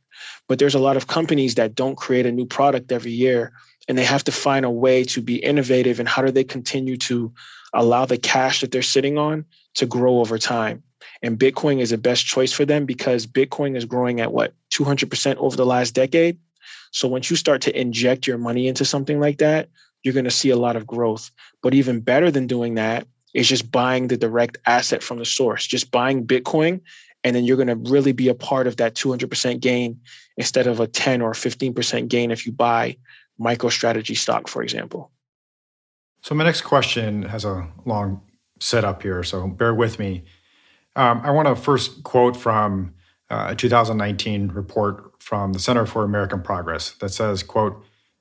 But 0.47 0.59
there's 0.59 0.75
a 0.75 0.79
lot 0.79 0.97
of 0.97 1.07
companies 1.07 1.55
that 1.55 1.75
don't 1.75 1.95
create 1.95 2.25
a 2.25 2.31
new 2.31 2.45
product 2.45 2.91
every 2.91 3.11
year 3.11 3.53
and 3.87 3.97
they 3.97 4.03
have 4.03 4.23
to 4.25 4.31
find 4.31 4.65
a 4.65 4.69
way 4.69 5.03
to 5.05 5.21
be 5.21 5.37
innovative 5.37 5.99
and 5.99 6.09
how 6.09 6.21
do 6.21 6.31
they 6.31 6.43
continue 6.43 6.97
to 6.97 7.31
allow 7.75 8.05
the 8.05 8.17
cash 8.17 8.61
that 8.61 8.71
they're 8.71 8.81
sitting 8.81 9.17
on 9.17 9.45
to 9.75 9.85
grow 9.85 10.19
over 10.19 10.37
time. 10.37 10.81
And 11.21 11.37
Bitcoin 11.37 11.79
is 11.79 11.91
the 11.91 11.97
best 11.97 12.25
choice 12.25 12.51
for 12.51 12.65
them 12.65 12.85
because 12.85 13.27
Bitcoin 13.27 13.75
is 13.75 13.85
growing 13.85 14.19
at 14.19 14.33
what 14.33 14.53
200% 14.71 15.35
over 15.37 15.55
the 15.55 15.65
last 15.65 15.93
decade. 15.93 16.37
So 16.91 17.07
once 17.07 17.29
you 17.29 17.35
start 17.35 17.61
to 17.63 17.79
inject 17.79 18.25
your 18.25 18.37
money 18.37 18.67
into 18.67 18.85
something 18.85 19.19
like 19.19 19.37
that, 19.39 19.69
you're 20.03 20.13
going 20.13 20.25
to 20.25 20.31
see 20.31 20.49
a 20.49 20.55
lot 20.55 20.75
of 20.75 20.87
growth. 20.87 21.31
But 21.61 21.73
even 21.73 21.99
better 21.99 22.31
than 22.31 22.47
doing 22.47 22.75
that 22.75 23.07
is 23.33 23.49
just 23.49 23.71
buying 23.71 24.07
the 24.07 24.17
direct 24.17 24.57
asset 24.65 25.03
from 25.03 25.17
the 25.17 25.25
source, 25.25 25.67
just 25.67 25.91
buying 25.91 26.25
Bitcoin. 26.25 26.81
And 27.23 27.35
then 27.35 27.43
you're 27.43 27.57
going 27.57 27.67
to 27.67 27.91
really 27.91 28.11
be 28.11 28.29
a 28.29 28.35
part 28.35 28.67
of 28.67 28.77
that 28.77 28.93
200% 28.93 29.59
gain 29.59 29.99
instead 30.37 30.67
of 30.67 30.79
a 30.79 30.87
10 30.87 31.21
or 31.21 31.31
15% 31.31 32.07
gain 32.07 32.31
if 32.31 32.45
you 32.45 32.51
buy 32.51 32.97
MicroStrategy 33.39 34.15
stock, 34.15 34.47
for 34.47 34.61
example. 34.61 35.11
So, 36.25 36.33
my 36.33 36.43
next 36.43 36.61
question 36.61 37.21
has 37.21 37.45
a 37.45 37.67
long 37.85 38.23
setup 38.59 39.03
here, 39.03 39.21
so 39.21 39.47
bear 39.47 39.75
with 39.75 39.99
me. 39.99 40.23
Um, 40.95 41.21
I 41.23 41.29
want 41.29 41.47
to 41.47 41.55
first 41.55 42.01
quote 42.01 42.35
from 42.35 42.95
uh, 43.29 43.49
a 43.49 43.55
2019 43.55 44.47
report 44.47 45.21
from 45.21 45.53
the 45.53 45.59
Center 45.59 45.85
for 45.85 46.03
American 46.03 46.41
Progress 46.41 46.93
that 46.93 47.09
says, 47.09 47.43
quote, 47.43 47.79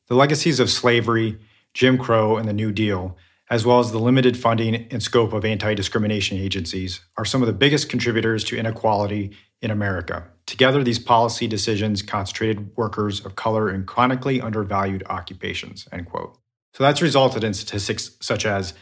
the 0.09 0.15
legacies 0.15 0.61
of 0.61 0.69
slavery 0.69 1.39
Jim 1.73 1.97
Crow, 1.97 2.37
and 2.37 2.47
the 2.47 2.53
New 2.53 2.73
Deal, 2.73 3.17
as 3.49 3.65
well 3.65 3.81
as 3.81 3.91
the 3.91 3.99
limited 3.99 4.37
funding 4.37 4.87
and 4.91 5.03
scope 5.03 5.33
of 5.33 5.43
anti 5.43 5.73
discrimination 5.73 6.37
agencies, 6.37 7.01
are 7.17 7.25
some 7.25 7.41
of 7.41 7.47
the 7.47 7.55
biggest 7.55 7.89
contributors 7.89 8.45
to 8.45 8.59
inequality 8.59 9.35
in 9.63 9.71
America. 9.71 10.29
Together, 10.45 10.85
these 10.85 10.99
policy 10.99 11.47
decisions 11.47 12.03
concentrated 12.03 12.77
workers 12.77 13.25
of 13.25 13.35
color 13.35 13.71
in 13.71 13.87
chronically 13.87 14.43
undervalued 14.43 15.03
occupations. 15.09 15.89
End 15.91 16.05
quote. 16.05 16.37
So 16.75 16.83
that's 16.83 17.01
resulted 17.01 17.45
in 17.45 17.55
statistics 17.55 18.11
such 18.21 18.45
as 18.45 18.75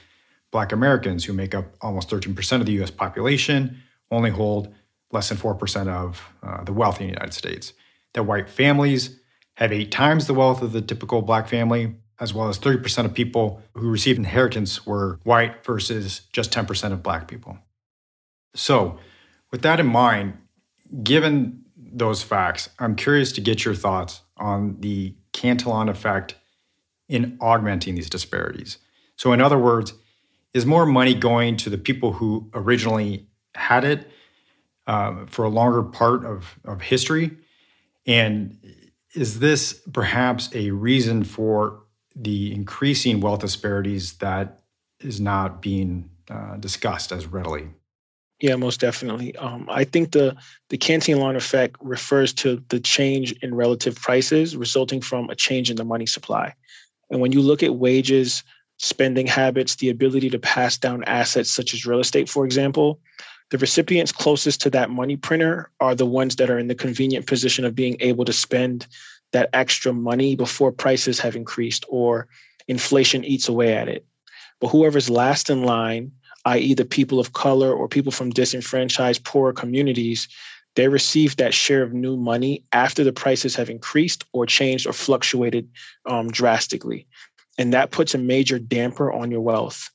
Black 0.50 0.72
Americans, 0.72 1.24
who 1.24 1.32
make 1.32 1.54
up 1.54 1.74
almost 1.80 2.08
13% 2.08 2.60
of 2.60 2.66
the 2.66 2.82
US 2.82 2.90
population, 2.90 3.82
only 4.10 4.30
hold 4.30 4.74
less 5.10 5.28
than 5.28 5.38
4% 5.38 5.88
of 5.88 6.28
uh, 6.42 6.64
the 6.64 6.72
wealth 6.72 7.00
in 7.00 7.06
the 7.06 7.12
United 7.12 7.34
States. 7.34 7.74
That 8.14 8.24
white 8.24 8.48
families 8.48 9.18
have 9.54 9.72
eight 9.72 9.90
times 9.90 10.26
the 10.26 10.34
wealth 10.34 10.62
of 10.62 10.72
the 10.72 10.80
typical 10.80 11.22
Black 11.22 11.48
family, 11.48 11.94
as 12.18 12.32
well 12.32 12.48
as 12.48 12.58
30% 12.58 13.04
of 13.04 13.14
people 13.14 13.62
who 13.74 13.90
received 13.90 14.18
inheritance 14.18 14.86
were 14.86 15.18
white 15.24 15.64
versus 15.64 16.22
just 16.32 16.50
10% 16.52 16.92
of 16.92 17.02
black 17.02 17.26
people. 17.28 17.58
So, 18.54 18.98
with 19.50 19.62
that 19.62 19.80
in 19.80 19.86
mind, 19.86 20.38
given 21.02 21.64
those 21.76 22.22
facts, 22.22 22.70
I'm 22.78 22.94
curious 22.94 23.32
to 23.32 23.40
get 23.40 23.64
your 23.64 23.74
thoughts 23.74 24.22
on 24.36 24.80
the 24.80 25.14
Cantillon 25.32 25.88
effect 25.88 26.36
in 27.08 27.36
augmenting 27.40 27.94
these 27.94 28.10
disparities. 28.10 28.78
So, 29.16 29.32
in 29.32 29.40
other 29.40 29.58
words, 29.58 29.94
is 30.54 30.66
more 30.66 30.86
money 30.86 31.14
going 31.14 31.56
to 31.58 31.70
the 31.70 31.78
people 31.78 32.14
who 32.14 32.50
originally 32.54 33.26
had 33.54 33.84
it 33.84 34.10
um, 34.86 35.26
for 35.26 35.44
a 35.44 35.48
longer 35.48 35.82
part 35.82 36.24
of, 36.24 36.58
of 36.64 36.82
history? 36.82 37.30
And 38.06 38.58
is 39.14 39.38
this 39.38 39.80
perhaps 39.92 40.50
a 40.54 40.70
reason 40.70 41.24
for 41.24 41.82
the 42.14 42.52
increasing 42.52 43.20
wealth 43.20 43.40
disparities 43.40 44.14
that 44.14 44.62
is 45.00 45.20
not 45.20 45.62
being 45.62 46.10
uh, 46.30 46.56
discussed 46.56 47.12
as 47.12 47.26
readily. 47.26 47.68
Yeah, 48.40 48.56
most 48.56 48.80
definitely. 48.80 49.36
Um, 49.36 49.68
I 49.70 49.84
think 49.84 50.12
the 50.12 50.36
the 50.68 50.76
Cantillon 50.76 51.36
effect 51.36 51.76
refers 51.80 52.32
to 52.34 52.62
the 52.70 52.80
change 52.80 53.32
in 53.42 53.54
relative 53.54 53.96
prices 53.96 54.56
resulting 54.56 55.00
from 55.00 55.30
a 55.30 55.36
change 55.36 55.70
in 55.70 55.76
the 55.76 55.84
money 55.84 56.06
supply. 56.06 56.54
And 57.12 57.20
when 57.20 57.30
you 57.30 57.42
look 57.42 57.62
at 57.62 57.76
wages, 57.76 58.42
spending 58.78 59.26
habits, 59.26 59.76
the 59.76 59.90
ability 59.90 60.30
to 60.30 60.38
pass 60.38 60.76
down 60.76 61.04
assets 61.04 61.50
such 61.52 61.74
as 61.74 61.86
real 61.86 62.00
estate, 62.00 62.28
for 62.28 62.44
example, 62.44 62.98
the 63.50 63.58
recipients 63.58 64.10
closest 64.10 64.62
to 64.62 64.70
that 64.70 64.88
money 64.88 65.16
printer 65.16 65.70
are 65.78 65.94
the 65.94 66.06
ones 66.06 66.36
that 66.36 66.48
are 66.48 66.58
in 66.58 66.68
the 66.68 66.74
convenient 66.74 67.26
position 67.26 67.66
of 67.66 67.74
being 67.74 67.98
able 68.00 68.24
to 68.24 68.32
spend 68.32 68.86
that 69.32 69.50
extra 69.52 69.92
money 69.92 70.34
before 70.34 70.72
prices 70.72 71.20
have 71.20 71.36
increased 71.36 71.84
or 71.88 72.28
inflation 72.66 73.24
eats 73.24 73.46
away 73.46 73.74
at 73.74 73.88
it. 73.88 74.06
But 74.58 74.68
whoever's 74.68 75.10
last 75.10 75.50
in 75.50 75.64
line, 75.64 76.12
i.e., 76.46 76.72
the 76.72 76.86
people 76.86 77.20
of 77.20 77.34
color 77.34 77.72
or 77.72 77.88
people 77.88 78.10
from 78.10 78.30
disenfranchised, 78.30 79.22
poorer 79.24 79.52
communities, 79.52 80.28
they 80.74 80.88
receive 80.88 81.36
that 81.36 81.54
share 81.54 81.82
of 81.82 81.92
new 81.92 82.16
money 82.16 82.62
after 82.72 83.04
the 83.04 83.12
prices 83.12 83.54
have 83.56 83.68
increased 83.68 84.24
or 84.32 84.46
changed 84.46 84.86
or 84.86 84.92
fluctuated 84.92 85.68
um, 86.06 86.28
drastically. 86.28 87.06
And 87.58 87.72
that 87.72 87.90
puts 87.90 88.14
a 88.14 88.18
major 88.18 88.58
damper 88.58 89.12
on 89.12 89.30
your 89.30 89.42
wealth. 89.42 89.90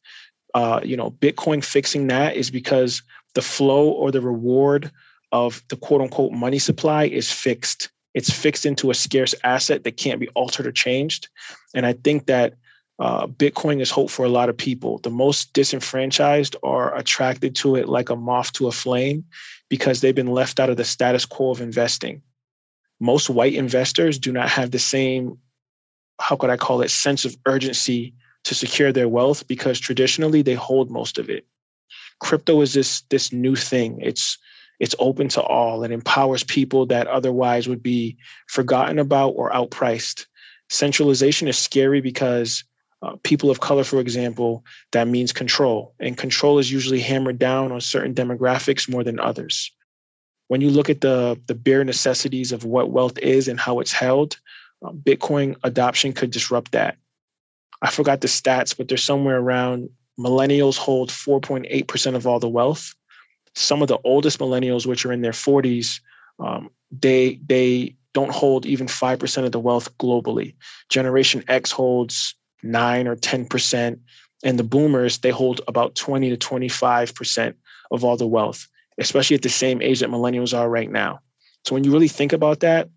Uh, 0.53 0.79
you 0.83 0.95
know, 0.95 1.11
Bitcoin 1.11 1.63
fixing 1.63 2.07
that 2.07 2.35
is 2.35 2.51
because 2.51 3.01
the 3.33 3.41
flow 3.41 3.89
or 3.89 4.11
the 4.11 4.21
reward 4.21 4.91
of 5.31 5.63
the 5.69 5.75
quote 5.75 6.01
unquote 6.01 6.31
money 6.31 6.59
supply 6.59 7.05
is 7.05 7.31
fixed 7.31 7.89
it's 8.17 8.31
fixed 8.31 8.65
into 8.65 8.89
a 8.89 8.95
scarce 8.95 9.35
asset 9.43 9.83
that 9.83 9.97
can't 9.97 10.19
be 10.19 10.27
altered 10.29 10.65
or 10.65 10.71
changed. 10.71 11.27
And 11.75 11.85
I 11.85 11.93
think 11.93 12.25
that 12.25 12.55
uh, 12.99 13.27
Bitcoin 13.27 13.79
is 13.79 13.91
hope 13.91 14.09
for 14.09 14.25
a 14.25 14.29
lot 14.29 14.49
of 14.49 14.57
people. 14.57 14.97
The 14.99 15.11
most 15.11 15.53
disenfranchised 15.53 16.55
are 16.63 16.95
attracted 16.95 17.55
to 17.57 17.75
it 17.75 17.87
like 17.87 18.09
a 18.09 18.15
moth 18.15 18.53
to 18.53 18.67
a 18.67 18.71
flame 18.71 19.25
because 19.69 20.01
they've 20.01 20.15
been 20.15 20.31
left 20.31 20.59
out 20.59 20.69
of 20.69 20.77
the 20.77 20.83
status 20.83 21.25
quo 21.25 21.51
of 21.51 21.61
investing. 21.61 22.21
Most 22.99 23.29
white 23.29 23.53
investors 23.53 24.17
do 24.17 24.31
not 24.31 24.49
have 24.49 24.71
the 24.71 24.79
same, 24.79 25.37
how 26.19 26.35
could 26.35 26.49
I 26.49 26.57
call 26.57 26.81
it, 26.81 26.89
sense 26.89 27.23
of 27.25 27.37
urgency 27.45 28.15
to 28.45 28.55
secure 28.55 28.91
their 28.91 29.09
wealth 29.09 29.47
because 29.47 29.79
traditionally 29.79 30.41
they 30.41 30.55
hold 30.55 30.89
most 30.89 31.19
of 31.19 31.29
it. 31.29 31.45
Crypto 32.19 32.61
is 32.61 32.73
this 32.73 33.01
this 33.09 33.31
new 33.31 33.55
thing. 33.55 33.99
It's 34.01 34.39
it's 34.79 34.95
open 34.97 35.27
to 35.29 35.41
all. 35.41 35.83
It 35.83 35.91
empowers 35.91 36.43
people 36.43 36.87
that 36.87 37.07
otherwise 37.07 37.67
would 37.67 37.83
be 37.83 38.17
forgotten 38.47 38.97
about 38.97 39.31
or 39.31 39.51
outpriced. 39.51 40.25
Centralization 40.69 41.47
is 41.47 41.57
scary 41.57 42.01
because 42.01 42.63
uh, 43.01 43.15
people 43.23 43.49
of 43.49 43.59
color, 43.59 43.83
for 43.83 43.99
example, 43.99 44.63
that 44.91 45.07
means 45.07 45.31
control. 45.31 45.93
And 45.99 46.17
control 46.17 46.59
is 46.59 46.71
usually 46.71 46.99
hammered 46.99 47.37
down 47.37 47.71
on 47.71 47.81
certain 47.81 48.13
demographics 48.13 48.89
more 48.89 49.03
than 49.03 49.19
others. 49.19 49.71
When 50.47 50.61
you 50.61 50.69
look 50.69 50.89
at 50.89 51.01
the, 51.01 51.39
the 51.45 51.55
bare 51.55 51.83
necessities 51.83 52.51
of 52.51 52.63
what 52.63 52.89
wealth 52.89 53.17
is 53.19 53.47
and 53.47 53.59
how 53.59 53.79
it's 53.79 53.91
held, 53.91 54.39
uh, 54.83 54.91
Bitcoin 54.91 55.55
adoption 55.63 56.13
could 56.13 56.31
disrupt 56.31 56.71
that. 56.71 56.97
I 57.81 57.91
forgot 57.91 58.21
the 58.21 58.27
stats, 58.27 58.75
but 58.75 58.87
they're 58.87 58.97
somewhere 58.97 59.37
around 59.37 59.89
millennials 60.19 60.77
hold 60.77 61.09
4.8% 61.09 62.15
of 62.15 62.25
all 62.25 62.39
the 62.39 62.49
wealth. 62.49 62.95
Some 63.55 63.81
of 63.81 63.87
the 63.87 63.99
oldest 64.03 64.39
millennials, 64.39 64.85
which 64.85 65.05
are 65.05 65.11
in 65.11 65.21
their 65.21 65.31
40s, 65.31 65.99
um, 66.39 66.69
they 66.91 67.39
they 67.45 67.95
don't 68.13 68.31
hold 68.31 68.65
even 68.65 68.87
5% 68.87 69.45
of 69.45 69.51
the 69.51 69.59
wealth 69.59 69.95
globally. 69.97 70.55
Generation 70.89 71.43
X 71.47 71.71
holds 71.71 72.35
9 72.63 73.07
or 73.07 73.15
10%. 73.15 73.99
And 74.43 74.59
the 74.59 74.63
boomers, 74.63 75.19
they 75.19 75.31
hold 75.31 75.61
about 75.67 75.95
20 75.95 76.29
to 76.29 76.37
25% 76.37 77.53
of 77.91 78.03
all 78.03 78.17
the 78.17 78.27
wealth, 78.27 78.67
especially 78.97 79.35
at 79.35 79.41
the 79.41 79.49
same 79.49 79.81
age 79.81 79.99
that 79.99 80.09
millennials 80.09 80.57
are 80.57 80.69
right 80.69 80.91
now. 80.91 81.19
So 81.65 81.73
when 81.73 81.83
you 81.83 81.91
really 81.91 82.07
think 82.07 82.33
about 82.33 82.59
that, 82.61 82.89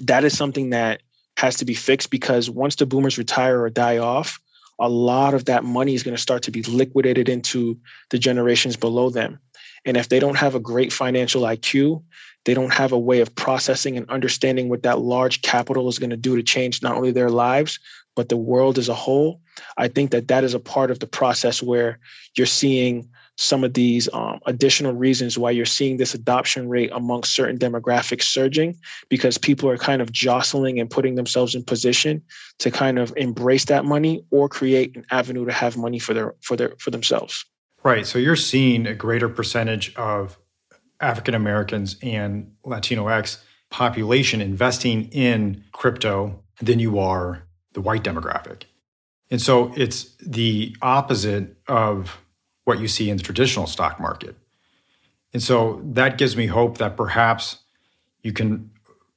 that 0.00 0.24
is 0.24 0.36
something 0.36 0.70
that 0.70 1.02
has 1.36 1.56
to 1.56 1.64
be 1.64 1.74
fixed 1.74 2.10
because 2.10 2.50
once 2.50 2.76
the 2.76 2.86
boomers 2.86 3.18
retire 3.18 3.62
or 3.62 3.70
die 3.70 3.98
off, 3.98 4.38
a 4.78 4.88
lot 4.88 5.34
of 5.34 5.44
that 5.44 5.64
money 5.64 5.94
is 5.94 6.02
going 6.02 6.16
to 6.16 6.20
start 6.20 6.42
to 6.42 6.50
be 6.50 6.62
liquidated 6.62 7.28
into 7.28 7.78
the 8.10 8.18
generations 8.18 8.76
below 8.76 9.10
them. 9.10 9.38
And 9.84 9.96
if 9.96 10.08
they 10.08 10.18
don't 10.18 10.36
have 10.36 10.54
a 10.54 10.60
great 10.60 10.92
financial 10.92 11.42
IQ, 11.42 12.02
they 12.44 12.54
don't 12.54 12.72
have 12.72 12.92
a 12.92 12.98
way 12.98 13.20
of 13.20 13.34
processing 13.34 13.96
and 13.96 14.08
understanding 14.08 14.68
what 14.68 14.82
that 14.82 15.00
large 15.00 15.42
capital 15.42 15.88
is 15.88 15.98
going 15.98 16.10
to 16.10 16.16
do 16.16 16.36
to 16.36 16.42
change 16.42 16.82
not 16.82 16.96
only 16.96 17.12
their 17.12 17.30
lives, 17.30 17.78
but 18.16 18.28
the 18.28 18.36
world 18.36 18.78
as 18.78 18.88
a 18.88 18.94
whole. 18.94 19.40
I 19.76 19.88
think 19.88 20.10
that 20.10 20.28
that 20.28 20.44
is 20.44 20.54
a 20.54 20.60
part 20.60 20.90
of 20.90 20.98
the 20.98 21.06
process 21.06 21.62
where 21.62 21.98
you're 22.36 22.46
seeing 22.46 23.08
some 23.40 23.64
of 23.64 23.72
these 23.72 24.08
um, 24.12 24.38
additional 24.44 24.92
reasons 24.92 25.38
why 25.38 25.50
you're 25.50 25.64
seeing 25.64 25.96
this 25.96 26.12
adoption 26.12 26.68
rate 26.68 26.90
amongst 26.92 27.32
certain 27.32 27.58
demographics 27.58 28.24
surging 28.24 28.76
because 29.08 29.38
people 29.38 29.68
are 29.68 29.78
kind 29.78 30.02
of 30.02 30.12
jostling 30.12 30.78
and 30.78 30.90
putting 30.90 31.14
themselves 31.14 31.54
in 31.54 31.64
position 31.64 32.22
to 32.58 32.70
kind 32.70 32.98
of 32.98 33.12
embrace 33.16 33.64
that 33.64 33.86
money 33.86 34.22
or 34.30 34.48
create 34.48 34.94
an 34.94 35.06
avenue 35.10 35.46
to 35.46 35.52
have 35.52 35.76
money 35.78 35.98
for 35.98 36.12
their 36.12 36.34
for 36.42 36.54
their 36.54 36.74
for 36.78 36.90
themselves 36.90 37.46
right 37.82 38.06
so 38.06 38.18
you're 38.18 38.36
seeing 38.36 38.86
a 38.86 38.94
greater 38.94 39.28
percentage 39.28 39.94
of 39.94 40.38
african 41.00 41.34
americans 41.34 41.96
and 42.02 42.52
latino 42.64 43.08
x 43.08 43.42
population 43.70 44.42
investing 44.42 45.08
in 45.12 45.64
crypto 45.72 46.42
than 46.60 46.78
you 46.78 46.98
are 46.98 47.46
the 47.72 47.80
white 47.80 48.02
demographic 48.02 48.64
and 49.30 49.40
so 49.40 49.72
it's 49.76 50.16
the 50.16 50.76
opposite 50.82 51.56
of 51.68 52.20
what 52.64 52.80
you 52.80 52.88
see 52.88 53.08
in 53.10 53.16
the 53.16 53.22
traditional 53.22 53.66
stock 53.66 54.00
market. 54.00 54.36
And 55.32 55.42
so 55.42 55.80
that 55.84 56.18
gives 56.18 56.36
me 56.36 56.46
hope 56.46 56.78
that 56.78 56.96
perhaps 56.96 57.58
you 58.22 58.32
can 58.32 58.70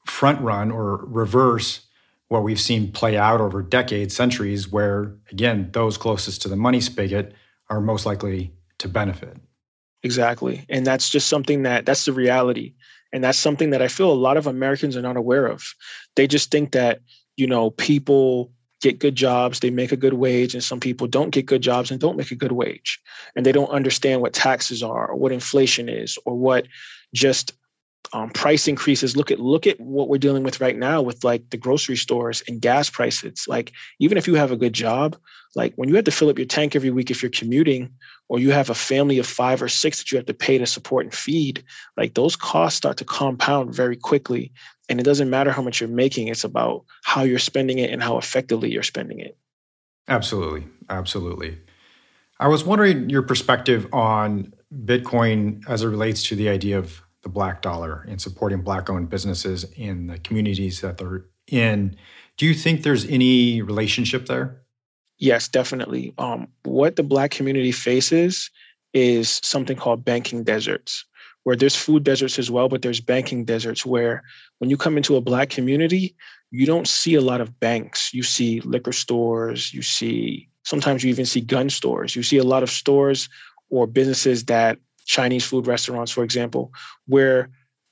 front 0.05 0.39
run 0.41 0.71
or 0.71 0.97
reverse 1.05 1.81
what 2.27 2.43
we've 2.43 2.61
seen 2.61 2.91
play 2.91 3.17
out 3.17 3.41
over 3.41 3.61
decades, 3.61 4.15
centuries, 4.15 4.71
where 4.71 5.15
again, 5.31 5.69
those 5.73 5.97
closest 5.97 6.41
to 6.43 6.47
the 6.47 6.55
money 6.55 6.79
spigot 6.79 7.33
are 7.69 7.81
most 7.81 8.05
likely 8.05 8.53
to 8.77 8.87
benefit. 8.87 9.37
Exactly. 10.03 10.65
And 10.69 10.85
that's 10.85 11.09
just 11.09 11.27
something 11.27 11.63
that 11.63 11.85
that's 11.85 12.05
the 12.05 12.13
reality. 12.13 12.73
And 13.11 13.23
that's 13.23 13.37
something 13.37 13.69
that 13.71 13.81
I 13.81 13.87
feel 13.87 14.11
a 14.11 14.13
lot 14.13 14.37
of 14.37 14.47
Americans 14.47 14.97
are 14.97 15.01
not 15.01 15.17
aware 15.17 15.45
of. 15.45 15.63
They 16.15 16.27
just 16.27 16.51
think 16.51 16.71
that, 16.71 16.99
you 17.35 17.47
know, 17.47 17.71
people 17.71 18.51
get 18.81 18.99
good 18.99 19.15
jobs, 19.15 19.59
they 19.59 19.69
make 19.69 19.91
a 19.91 19.97
good 19.97 20.13
wage, 20.13 20.53
and 20.53 20.63
some 20.63 20.79
people 20.79 21.07
don't 21.07 21.31
get 21.31 21.45
good 21.45 21.61
jobs 21.61 21.89
and 21.89 21.99
don't 21.99 22.17
make 22.17 22.31
a 22.31 22.35
good 22.35 22.51
wage. 22.51 22.99
And 23.35 23.45
they 23.45 23.51
don't 23.51 23.69
understand 23.69 24.21
what 24.21 24.33
taxes 24.33 24.83
are 24.83 25.07
or 25.07 25.15
what 25.15 25.31
inflation 25.31 25.87
is 25.87 26.17
or 26.25 26.35
what 26.35 26.67
just 27.13 27.53
um, 28.13 28.29
price 28.29 28.67
increases. 28.67 29.17
Look 29.17 29.31
at 29.31 29.39
look 29.39 29.65
at 29.65 29.79
what 29.79 30.07
we're 30.07 30.19
dealing 30.19 30.43
with 30.43 30.61
right 30.61 30.77
now 30.77 31.01
with 31.01 31.23
like 31.23 31.49
the 31.49 31.57
grocery 31.57 31.97
stores 31.97 32.43
and 32.47 32.61
gas 32.61 32.89
prices. 32.89 33.45
Like 33.47 33.73
even 33.99 34.17
if 34.17 34.27
you 34.27 34.35
have 34.35 34.51
a 34.51 34.57
good 34.57 34.73
job, 34.73 35.17
like 35.55 35.73
when 35.75 35.89
you 35.89 35.95
have 35.95 36.05
to 36.05 36.11
fill 36.11 36.29
up 36.29 36.37
your 36.37 36.45
tank 36.45 36.75
every 36.75 36.91
week 36.91 37.09
if 37.09 37.23
you're 37.23 37.31
commuting, 37.31 37.91
or 38.29 38.39
you 38.39 38.51
have 38.51 38.69
a 38.69 38.75
family 38.75 39.17
of 39.17 39.25
five 39.25 39.61
or 39.61 39.67
six 39.67 39.97
that 39.97 40.11
you 40.11 40.17
have 40.17 40.27
to 40.27 40.33
pay 40.33 40.57
to 40.57 40.65
support 40.65 41.05
and 41.05 41.13
feed, 41.13 41.63
like 41.97 42.13
those 42.13 42.35
costs 42.35 42.77
start 42.77 42.97
to 42.97 43.05
compound 43.05 43.73
very 43.73 43.95
quickly. 43.95 44.51
And 44.89 44.99
it 44.99 45.03
doesn't 45.03 45.29
matter 45.29 45.51
how 45.51 45.63
much 45.63 45.81
you're 45.81 45.89
making; 45.89 46.27
it's 46.27 46.43
about 46.43 46.85
how 47.03 47.23
you're 47.23 47.39
spending 47.39 47.79
it 47.79 47.89
and 47.89 48.03
how 48.03 48.17
effectively 48.17 48.71
you're 48.71 48.83
spending 48.83 49.19
it. 49.19 49.37
Absolutely, 50.07 50.67
absolutely. 50.89 51.57
I 52.39 52.47
was 52.47 52.63
wondering 52.63 53.09
your 53.09 53.21
perspective 53.21 53.87
on 53.93 54.53
Bitcoin 54.85 55.63
as 55.67 55.83
it 55.83 55.87
relates 55.87 56.23
to 56.23 56.35
the 56.35 56.49
idea 56.49 56.77
of 56.77 57.01
the 57.23 57.29
black 57.29 57.61
dollar 57.61 58.05
and 58.07 58.21
supporting 58.21 58.61
black 58.61 58.89
owned 58.89 59.09
businesses 59.09 59.65
in 59.75 60.07
the 60.07 60.19
communities 60.19 60.81
that 60.81 60.97
they're 60.97 61.25
in. 61.47 61.95
Do 62.37 62.45
you 62.45 62.53
think 62.53 62.83
there's 62.83 63.05
any 63.05 63.61
relationship 63.61 64.27
there? 64.27 64.61
Yes, 65.17 65.47
definitely. 65.47 66.13
Um, 66.17 66.47
what 66.63 66.95
the 66.95 67.03
black 67.03 67.31
community 67.31 67.71
faces 67.71 68.49
is 68.93 69.39
something 69.43 69.77
called 69.77 70.03
banking 70.03 70.43
deserts, 70.43 71.05
where 71.43 71.55
there's 71.55 71.75
food 71.75 72.03
deserts 72.03 72.37
as 72.37 72.51
well, 72.51 72.67
but 72.67 72.81
there's 72.81 72.99
banking 72.99 73.45
deserts 73.45 73.85
where 73.85 74.23
when 74.59 74.69
you 74.69 74.77
come 74.77 74.97
into 74.97 75.15
a 75.15 75.21
black 75.21 75.49
community, 75.49 76.15
you 76.51 76.65
don't 76.65 76.87
see 76.87 77.15
a 77.15 77.21
lot 77.21 77.41
of 77.41 77.59
banks. 77.59 78.13
You 78.13 78.23
see 78.23 78.59
liquor 78.61 78.91
stores, 78.91 79.73
you 79.73 79.81
see 79.81 80.49
sometimes 80.63 81.03
you 81.03 81.09
even 81.09 81.25
see 81.25 81.41
gun 81.41 81.69
stores. 81.69 82.15
You 82.15 82.23
see 82.23 82.37
a 82.37 82.43
lot 82.43 82.63
of 82.63 82.69
stores 82.69 83.29
or 83.69 83.87
businesses 83.87 84.45
that 84.45 84.79
Chinese 85.05 85.45
food 85.45 85.67
restaurants, 85.67 86.11
for 86.11 86.23
example, 86.23 86.71
where 87.07 87.49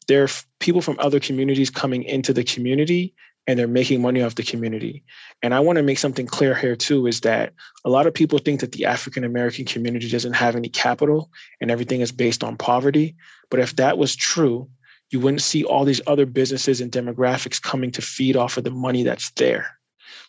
there 0.07 0.23
are 0.23 0.29
people 0.59 0.81
from 0.81 0.97
other 0.99 1.19
communities 1.19 1.69
coming 1.69 2.03
into 2.03 2.33
the 2.33 2.43
community 2.43 3.13
and 3.47 3.57
they're 3.57 3.67
making 3.67 4.01
money 4.01 4.21
off 4.21 4.35
the 4.35 4.43
community. 4.43 5.03
And 5.41 5.53
I 5.53 5.59
want 5.59 5.77
to 5.77 5.83
make 5.83 5.97
something 5.97 6.27
clear 6.27 6.53
here 6.53 6.75
too 6.75 7.07
is 7.07 7.21
that 7.21 7.53
a 7.85 7.89
lot 7.89 8.07
of 8.07 8.13
people 8.13 8.37
think 8.39 8.59
that 8.59 8.71
the 8.71 8.85
African 8.85 9.23
American 9.23 9.65
community 9.65 10.09
doesn't 10.09 10.33
have 10.33 10.55
any 10.55 10.69
capital 10.69 11.31
and 11.59 11.71
everything 11.71 12.01
is 12.01 12.11
based 12.11 12.43
on 12.43 12.57
poverty. 12.57 13.15
But 13.49 13.59
if 13.59 13.75
that 13.77 13.97
was 13.97 14.15
true, 14.15 14.69
you 15.09 15.19
wouldn't 15.19 15.41
see 15.41 15.63
all 15.63 15.85
these 15.85 16.01
other 16.07 16.25
businesses 16.25 16.81
and 16.81 16.91
demographics 16.91 17.61
coming 17.61 17.91
to 17.91 18.01
feed 18.01 18.37
off 18.37 18.57
of 18.57 18.63
the 18.63 18.71
money 18.71 19.03
that's 19.03 19.31
there. 19.31 19.67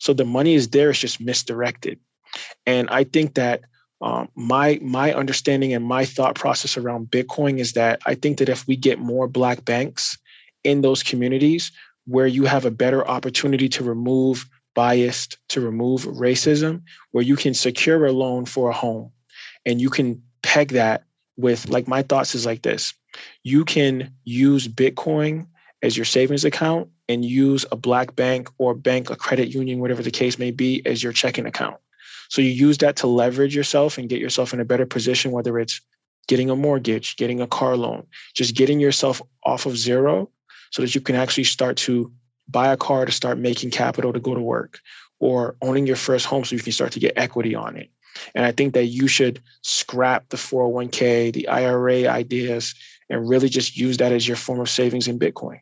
So 0.00 0.12
the 0.12 0.24
money 0.24 0.54
is 0.54 0.68
there, 0.70 0.90
it's 0.90 0.98
just 0.98 1.20
misdirected. 1.20 2.00
And 2.66 2.88
I 2.90 3.04
think 3.04 3.34
that 3.34 3.60
um, 4.02 4.28
my 4.34 4.80
my 4.82 5.14
understanding 5.14 5.72
and 5.72 5.84
my 5.84 6.04
thought 6.04 6.34
process 6.34 6.76
around 6.76 7.06
Bitcoin 7.06 7.58
is 7.58 7.72
that 7.74 8.00
I 8.04 8.16
think 8.16 8.38
that 8.38 8.48
if 8.48 8.66
we 8.66 8.76
get 8.76 8.98
more 8.98 9.28
black 9.28 9.64
banks 9.64 10.18
in 10.64 10.80
those 10.80 11.02
communities 11.02 11.70
where 12.06 12.26
you 12.26 12.44
have 12.44 12.64
a 12.64 12.70
better 12.70 13.06
opportunity 13.06 13.68
to 13.68 13.84
remove 13.84 14.44
biased, 14.74 15.38
to 15.50 15.60
remove 15.60 16.02
racism, 16.02 16.82
where 17.12 17.22
you 17.22 17.36
can 17.36 17.54
secure 17.54 18.04
a 18.04 18.12
loan 18.12 18.44
for 18.44 18.70
a 18.70 18.74
home 18.74 19.12
and 19.64 19.80
you 19.80 19.88
can 19.88 20.20
peg 20.42 20.68
that 20.68 21.04
with 21.36 21.68
like 21.68 21.86
my 21.86 22.02
thoughts 22.02 22.34
is 22.34 22.44
like 22.44 22.62
this. 22.62 22.92
You 23.44 23.64
can 23.64 24.12
use 24.24 24.66
Bitcoin 24.66 25.46
as 25.82 25.96
your 25.96 26.06
savings 26.06 26.44
account 26.44 26.88
and 27.08 27.24
use 27.24 27.64
a 27.70 27.76
black 27.76 28.16
bank 28.16 28.48
or 28.58 28.74
bank, 28.74 29.10
a 29.10 29.16
credit 29.16 29.48
union, 29.48 29.78
whatever 29.78 30.02
the 30.02 30.10
case 30.10 30.38
may 30.38 30.50
be, 30.50 30.84
as 30.86 31.02
your 31.02 31.12
checking 31.12 31.46
account. 31.46 31.76
So 32.32 32.40
you 32.40 32.48
use 32.48 32.78
that 32.78 32.96
to 32.96 33.06
leverage 33.06 33.54
yourself 33.54 33.98
and 33.98 34.08
get 34.08 34.18
yourself 34.18 34.54
in 34.54 34.60
a 34.60 34.64
better 34.64 34.86
position, 34.86 35.32
whether 35.32 35.58
it's 35.58 35.82
getting 36.28 36.48
a 36.48 36.56
mortgage, 36.56 37.16
getting 37.16 37.42
a 37.42 37.46
car 37.46 37.76
loan, 37.76 38.06
just 38.32 38.56
getting 38.56 38.80
yourself 38.80 39.20
off 39.44 39.66
of 39.66 39.76
zero 39.76 40.30
so 40.70 40.80
that 40.80 40.94
you 40.94 41.02
can 41.02 41.14
actually 41.14 41.44
start 41.44 41.76
to 41.76 42.10
buy 42.48 42.72
a 42.72 42.76
car 42.78 43.04
to 43.04 43.12
start 43.12 43.36
making 43.36 43.70
capital 43.70 44.14
to 44.14 44.18
go 44.18 44.34
to 44.34 44.40
work 44.40 44.80
or 45.20 45.56
owning 45.60 45.86
your 45.86 45.96
first 45.96 46.24
home 46.24 46.42
so 46.42 46.56
you 46.56 46.62
can 46.62 46.72
start 46.72 46.90
to 46.92 47.00
get 47.00 47.12
equity 47.18 47.54
on 47.54 47.76
it. 47.76 47.90
And 48.34 48.46
I 48.46 48.52
think 48.52 48.72
that 48.72 48.86
you 48.86 49.08
should 49.08 49.42
scrap 49.60 50.30
the 50.30 50.38
401k, 50.38 51.34
the 51.34 51.48
IRA 51.48 52.06
ideas, 52.06 52.74
and 53.10 53.28
really 53.28 53.50
just 53.50 53.76
use 53.76 53.98
that 53.98 54.10
as 54.10 54.26
your 54.26 54.38
form 54.38 54.60
of 54.60 54.70
savings 54.70 55.06
in 55.06 55.18
Bitcoin 55.18 55.60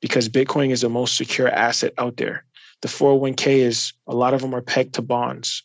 because 0.00 0.28
Bitcoin 0.28 0.70
is 0.70 0.82
the 0.82 0.88
most 0.88 1.16
secure 1.16 1.48
asset 1.48 1.94
out 1.98 2.16
there. 2.16 2.44
The 2.82 2.86
401k 2.86 3.56
is 3.56 3.92
a 4.06 4.14
lot 4.14 4.34
of 4.34 4.40
them 4.40 4.54
are 4.54 4.62
pegged 4.62 4.94
to 4.94 5.02
bonds 5.02 5.64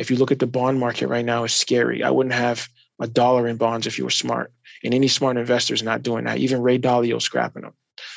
if 0.00 0.10
you 0.10 0.16
look 0.16 0.32
at 0.32 0.38
the 0.38 0.46
bond 0.46 0.80
market 0.80 1.08
right 1.08 1.24
now, 1.24 1.44
it's 1.44 1.54
scary. 1.54 2.02
I 2.02 2.10
wouldn't 2.10 2.34
have 2.34 2.68
a 3.00 3.06
dollar 3.06 3.46
in 3.46 3.56
bonds 3.56 3.86
if 3.86 3.98
you 3.98 4.04
were 4.04 4.10
smart. 4.10 4.52
And 4.82 4.94
any 4.94 5.08
smart 5.08 5.36
investor 5.36 5.74
is 5.74 5.82
not 5.82 6.02
doing 6.02 6.24
that. 6.24 6.38
Even 6.38 6.62
Ray 6.62 6.78
Dalio 6.78 7.20
scrapping 7.20 7.62
them. 7.62 7.74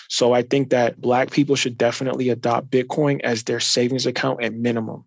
So 0.09 0.33
I 0.33 0.43
think 0.43 0.69
that 0.69 1.01
Black 1.01 1.31
people 1.31 1.55
should 1.55 1.77
definitely 1.77 2.29
adopt 2.29 2.69
Bitcoin 2.69 3.19
as 3.21 3.43
their 3.43 3.59
savings 3.59 4.05
account 4.05 4.43
at 4.43 4.53
minimum. 4.53 5.03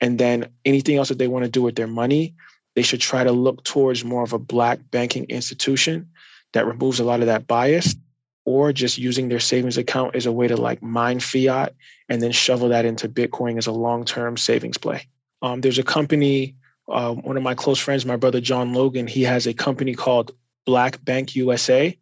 And 0.00 0.18
then 0.18 0.48
anything 0.64 0.96
else 0.96 1.08
that 1.08 1.18
they 1.18 1.28
want 1.28 1.44
to 1.44 1.50
do 1.50 1.62
with 1.62 1.76
their 1.76 1.86
money, 1.86 2.34
they 2.74 2.82
should 2.82 3.00
try 3.00 3.24
to 3.24 3.32
look 3.32 3.64
towards 3.64 4.04
more 4.04 4.22
of 4.22 4.32
a 4.32 4.38
Black 4.38 4.78
banking 4.90 5.24
institution 5.24 6.10
that 6.52 6.66
removes 6.66 7.00
a 7.00 7.04
lot 7.04 7.20
of 7.20 7.26
that 7.26 7.46
bias 7.46 7.94
or 8.44 8.72
just 8.72 8.98
using 8.98 9.28
their 9.28 9.40
savings 9.40 9.78
account 9.78 10.14
as 10.14 10.26
a 10.26 10.32
way 10.32 10.46
to 10.46 10.56
like 10.56 10.82
mine 10.82 11.20
fiat 11.20 11.74
and 12.08 12.20
then 12.20 12.32
shovel 12.32 12.68
that 12.68 12.84
into 12.84 13.08
Bitcoin 13.08 13.58
as 13.58 13.66
a 13.66 13.72
long 13.72 14.04
term 14.04 14.36
savings 14.36 14.78
play. 14.78 15.08
Um, 15.44 15.60
there's 15.60 15.78
a 15.78 15.82
company, 15.82 16.56
uh, 16.88 17.12
one 17.12 17.36
of 17.36 17.42
my 17.42 17.54
close 17.54 17.78
friends, 17.78 18.06
my 18.06 18.16
brother 18.16 18.40
John 18.40 18.72
Logan, 18.72 19.06
he 19.06 19.22
has 19.24 19.46
a 19.46 19.52
company 19.52 19.94
called 19.94 20.32
Black 20.64 21.04
Bank 21.04 21.36
USA. 21.36 21.94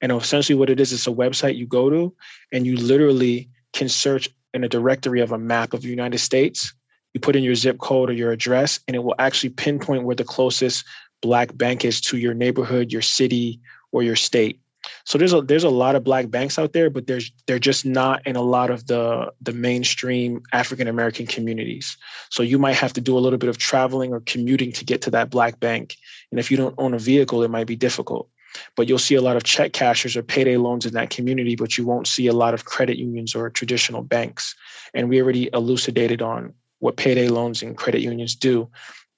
And 0.00 0.10
essentially, 0.10 0.58
what 0.58 0.68
it 0.68 0.80
is, 0.80 0.92
it's 0.92 1.06
a 1.06 1.10
website 1.10 1.54
you 1.54 1.64
go 1.64 1.88
to 1.90 2.12
and 2.50 2.66
you 2.66 2.76
literally 2.76 3.50
can 3.72 3.88
search 3.88 4.28
in 4.52 4.64
a 4.64 4.68
directory 4.68 5.20
of 5.20 5.30
a 5.30 5.38
map 5.38 5.74
of 5.74 5.82
the 5.82 5.88
United 5.88 6.18
States. 6.18 6.74
You 7.14 7.20
put 7.20 7.36
in 7.36 7.44
your 7.44 7.54
zip 7.54 7.78
code 7.78 8.10
or 8.10 8.14
your 8.14 8.32
address, 8.32 8.80
and 8.88 8.96
it 8.96 9.04
will 9.04 9.14
actually 9.20 9.50
pinpoint 9.50 10.02
where 10.02 10.16
the 10.16 10.24
closest 10.24 10.84
black 11.22 11.56
bank 11.56 11.84
is 11.84 12.00
to 12.00 12.18
your 12.18 12.34
neighborhood, 12.34 12.90
your 12.90 13.02
city, 13.02 13.60
or 13.92 14.02
your 14.02 14.16
state. 14.16 14.60
So 15.04 15.18
there's 15.18 15.32
a 15.32 15.40
there's 15.40 15.64
a 15.64 15.70
lot 15.70 15.96
of 15.96 16.04
black 16.04 16.30
banks 16.30 16.58
out 16.58 16.72
there, 16.72 16.90
but 16.90 17.06
there's 17.06 17.32
they're 17.46 17.58
just 17.58 17.84
not 17.84 18.26
in 18.26 18.36
a 18.36 18.42
lot 18.42 18.70
of 18.70 18.86
the 18.86 19.32
the 19.40 19.52
mainstream 19.52 20.42
African 20.52 20.88
American 20.88 21.26
communities. 21.26 21.96
So 22.30 22.42
you 22.42 22.58
might 22.58 22.76
have 22.76 22.92
to 22.94 23.00
do 23.00 23.16
a 23.16 23.20
little 23.20 23.38
bit 23.38 23.50
of 23.50 23.58
traveling 23.58 24.12
or 24.12 24.20
commuting 24.20 24.72
to 24.72 24.84
get 24.84 25.02
to 25.02 25.10
that 25.10 25.30
black 25.30 25.60
bank. 25.60 25.96
And 26.30 26.38
if 26.38 26.50
you 26.50 26.56
don't 26.56 26.74
own 26.78 26.94
a 26.94 26.98
vehicle, 26.98 27.42
it 27.42 27.50
might 27.50 27.66
be 27.66 27.76
difficult. 27.76 28.28
But 28.76 28.88
you'll 28.88 28.98
see 28.98 29.14
a 29.14 29.20
lot 29.20 29.36
of 29.36 29.44
check 29.44 29.72
cashers 29.72 30.16
or 30.16 30.22
payday 30.22 30.56
loans 30.56 30.86
in 30.86 30.94
that 30.94 31.10
community, 31.10 31.54
but 31.54 31.76
you 31.76 31.86
won't 31.86 32.06
see 32.06 32.26
a 32.26 32.32
lot 32.32 32.54
of 32.54 32.64
credit 32.64 32.96
unions 32.96 33.34
or 33.34 33.50
traditional 33.50 34.02
banks. 34.02 34.54
And 34.94 35.08
we 35.08 35.20
already 35.20 35.50
elucidated 35.52 36.22
on 36.22 36.54
what 36.78 36.96
payday 36.96 37.28
loans 37.28 37.62
and 37.62 37.76
credit 37.76 38.00
unions 38.00 38.34
do. 38.34 38.68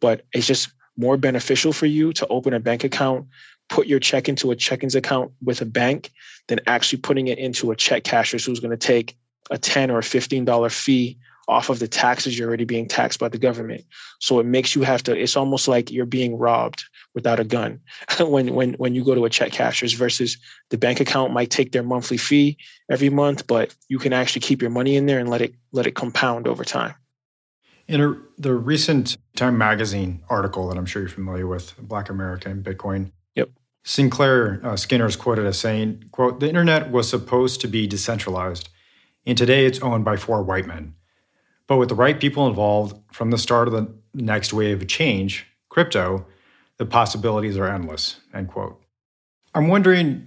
But 0.01 0.23
it's 0.33 0.47
just 0.47 0.71
more 0.97 1.17
beneficial 1.17 1.73
for 1.73 1.87
you 1.87 2.13
to 2.13 2.27
open 2.29 2.53
a 2.53 2.61
bank 2.61 2.85
account 2.85 3.27
put 3.71 3.87
your 3.87 4.01
check 4.01 4.29
into 4.29 4.51
a 4.51 4.57
checkings 4.57 4.95
account 4.95 5.33
with 5.43 5.63
a 5.63 5.65
bank 5.65 6.11
than 6.49 6.61
actually 6.67 7.01
putting 7.01 7.29
it 7.29 7.39
into 7.39 7.71
a 7.71 7.77
check 7.77 8.03
casher 8.03 8.45
who's 8.45 8.61
going 8.61 8.71
to 8.71 8.77
take 8.77 9.17
a 9.51 9.57
10 9.57 9.91
or 9.91 9.99
a 9.99 10.03
$15 10.03 10.73
fee 10.73 11.17
off 11.49 11.71
of 11.71 11.79
the 11.79 11.89
taxes 11.89 12.39
you're 12.39 12.49
already 12.49 12.65
being 12.65 12.87
taxed 12.87 13.19
by 13.19 13.29
the 13.29 13.39
government. 13.39 13.85
So 14.19 14.39
it 14.39 14.47
makes 14.47 14.75
you 14.75 14.83
have 14.83 15.03
to, 15.05 15.17
it's 15.17 15.37
almost 15.37 15.67
like 15.67 15.91
you're 15.91 16.05
being 16.05 16.37
robbed 16.37 16.85
without 17.15 17.41
a 17.41 17.45
gun 17.45 17.81
when 18.21 18.55
when 18.55 18.75
when 18.75 18.95
you 18.95 19.05
go 19.05 19.17
to 19.17 19.25
a 19.25 19.31
check 19.31 19.51
cashers 19.51 19.95
versus 19.95 20.39
the 20.69 20.79
bank 20.79 21.01
account 21.01 21.33
might 21.33 21.51
take 21.51 21.73
their 21.73 21.83
monthly 21.83 22.17
fee 22.17 22.57
every 22.89 23.11
month, 23.11 23.49
but 23.49 23.75
you 23.89 23.99
can 23.99 24.13
actually 24.13 24.41
keep 24.41 24.63
your 24.63 24.71
money 24.71 24.95
in 24.95 25.07
there 25.07 25.19
and 25.19 25.29
let 25.29 25.41
it 25.41 25.53
let 25.73 25.89
it 25.89 25.97
compound 25.97 26.47
over 26.47 26.65
time. 26.65 26.95
In 27.89 28.01
a, 28.01 28.15
the 28.39 28.55
recent 28.55 29.19
Time 29.35 29.59
Magazine 29.59 30.23
article 30.31 30.69
that 30.69 30.79
I'm 30.79 30.87
sure 30.87 31.03
you're 31.03 31.09
familiar 31.09 31.49
with, 31.49 31.77
Black 31.79 32.09
America 32.09 32.49
and 32.49 32.65
Bitcoin, 32.65 33.11
Sinclair 33.83 34.61
uh, 34.63 34.77
Skinner 34.77 35.07
is 35.07 35.17
quoted 35.17 35.47
as 35.47 35.59
saying, 35.59 36.05
quote, 36.13 36.41
the 36.41 36.49
internet 36.49 36.91
was 36.91 37.09
supposed 37.09 37.61
to 37.63 37.69
be 37.69 37.87
decentralized, 37.87 38.69
and 39.25 39.37
today 39.37 39.65
it's 39.65 39.81
owned 39.81 40.05
by 40.05 40.17
four 40.17 40.43
white 40.43 40.67
men. 40.67 40.95
But 41.67 41.79
with 41.79 41.89
the 41.89 41.95
right 41.95 42.19
people 42.21 42.47
involved 42.47 43.01
from 43.13 43.31
the 43.31 43.39
start 43.39 43.69
of 43.69 43.73
the 43.73 43.95
next 44.13 44.53
wave 44.53 44.83
of 44.83 44.89
change, 44.89 45.47
crypto, 45.69 46.27
the 46.77 46.87
possibilities 46.87 47.57
are 47.57 47.69
endless, 47.69 48.21
end 48.35 48.49
quote. 48.49 48.83
I'm 49.55 49.69
wondering, 49.69 50.27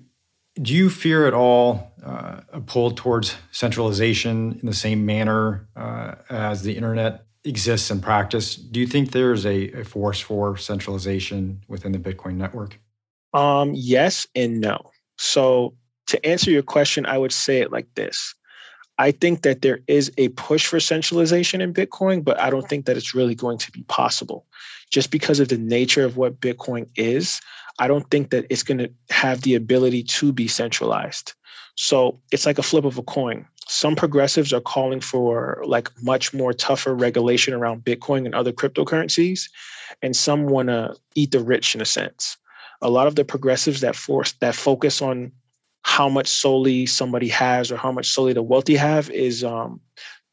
do 0.62 0.74
you 0.74 0.90
fear 0.90 1.28
at 1.28 1.34
all 1.34 1.94
uh, 2.04 2.42
a 2.52 2.62
pull 2.62 2.92
towards 2.92 3.36
centralization 3.52 4.60
in 4.62 4.66
the 4.66 4.74
same 4.74 5.06
manner 5.06 5.68
uh, 5.76 6.16
as 6.30 6.64
the 6.64 6.76
internet 6.76 7.26
exists 7.44 7.90
in 7.92 8.02
practice? 8.02 8.56
Do 8.56 8.80
you 8.80 8.88
think 8.88 9.12
there's 9.12 9.46
a, 9.46 9.72
a 9.72 9.84
force 9.84 10.20
for 10.20 10.58
centralization 10.58 11.64
within 11.68 11.92
the 11.92 12.00
Bitcoin 12.00 12.36
network? 12.36 12.80
Um, 13.34 13.74
yes 13.74 14.28
and 14.36 14.62
no. 14.62 14.92
So 15.18 15.76
to 16.08 16.24
answer 16.26 16.52
your 16.52 16.64
question, 16.64 17.06
I 17.06 17.18
would 17.18 17.32
say 17.32 17.62
it 17.62 17.72
like 17.72 17.88
this. 17.96 18.36
I 19.00 19.12
think 19.12 19.42
that 19.42 19.62
there 19.64 19.80
is 19.88 20.12
a 20.18 20.30
push 20.30 20.68
for 20.68 20.80
centralization 20.80 21.62
in 21.62 21.74
Bitcoin, 21.74 22.24
but 22.24 22.40
I 22.40 22.50
don't 22.50 22.68
think 22.70 22.86
that 22.86 22.98
it's 22.98 23.16
really 23.16 23.34
going 23.34 23.58
to 23.58 23.72
be 23.72 23.84
possible. 23.84 24.46
Just 24.92 25.10
because 25.10 25.40
of 25.40 25.48
the 25.48 25.58
nature 25.58 26.06
of 26.06 26.16
what 26.16 26.40
Bitcoin 26.40 26.88
is, 26.96 27.42
I 27.80 27.88
don't 27.88 28.08
think 28.12 28.30
that 28.30 28.46
it's 28.52 28.62
going 28.62 28.78
to 28.78 28.92
have 29.10 29.42
the 29.42 29.56
ability 29.56 30.04
to 30.04 30.32
be 30.32 30.48
centralized. 30.48 31.34
So 31.76 32.20
it's 32.32 32.46
like 32.46 32.60
a 32.60 32.64
flip 32.64 32.86
of 32.86 33.00
a 33.00 33.04
coin. 33.04 33.48
Some 33.68 33.96
progressives 33.96 34.54
are 34.54 34.62
calling 34.62 35.00
for 35.00 35.64
like 35.66 35.90
much 36.04 36.34
more 36.34 36.54
tougher 36.54 36.94
regulation 36.94 37.54
around 37.54 37.84
Bitcoin 37.84 38.26
and 38.26 38.36
other 38.36 38.52
cryptocurrencies, 38.52 39.50
and 40.04 40.16
some 40.16 40.46
want 40.46 40.70
to 40.70 40.96
eat 41.16 41.32
the 41.32 41.40
rich 41.40 41.74
in 41.74 41.82
a 41.82 41.86
sense 41.86 42.38
a 42.84 42.90
lot 42.90 43.08
of 43.08 43.16
the 43.16 43.26
progressives 43.26 43.82
that 43.82 43.96
force 43.96 44.34
that 44.34 44.56
focus 44.56 45.02
on 45.02 45.32
how 45.84 46.08
much 46.08 46.28
solely 46.28 46.86
somebody 46.86 47.28
has 47.30 47.72
or 47.72 47.78
how 47.78 47.92
much 47.92 48.08
solely 48.10 48.34
the 48.34 48.44
wealthy 48.44 48.76
have 48.76 49.10
is 49.10 49.44
um, 49.44 49.80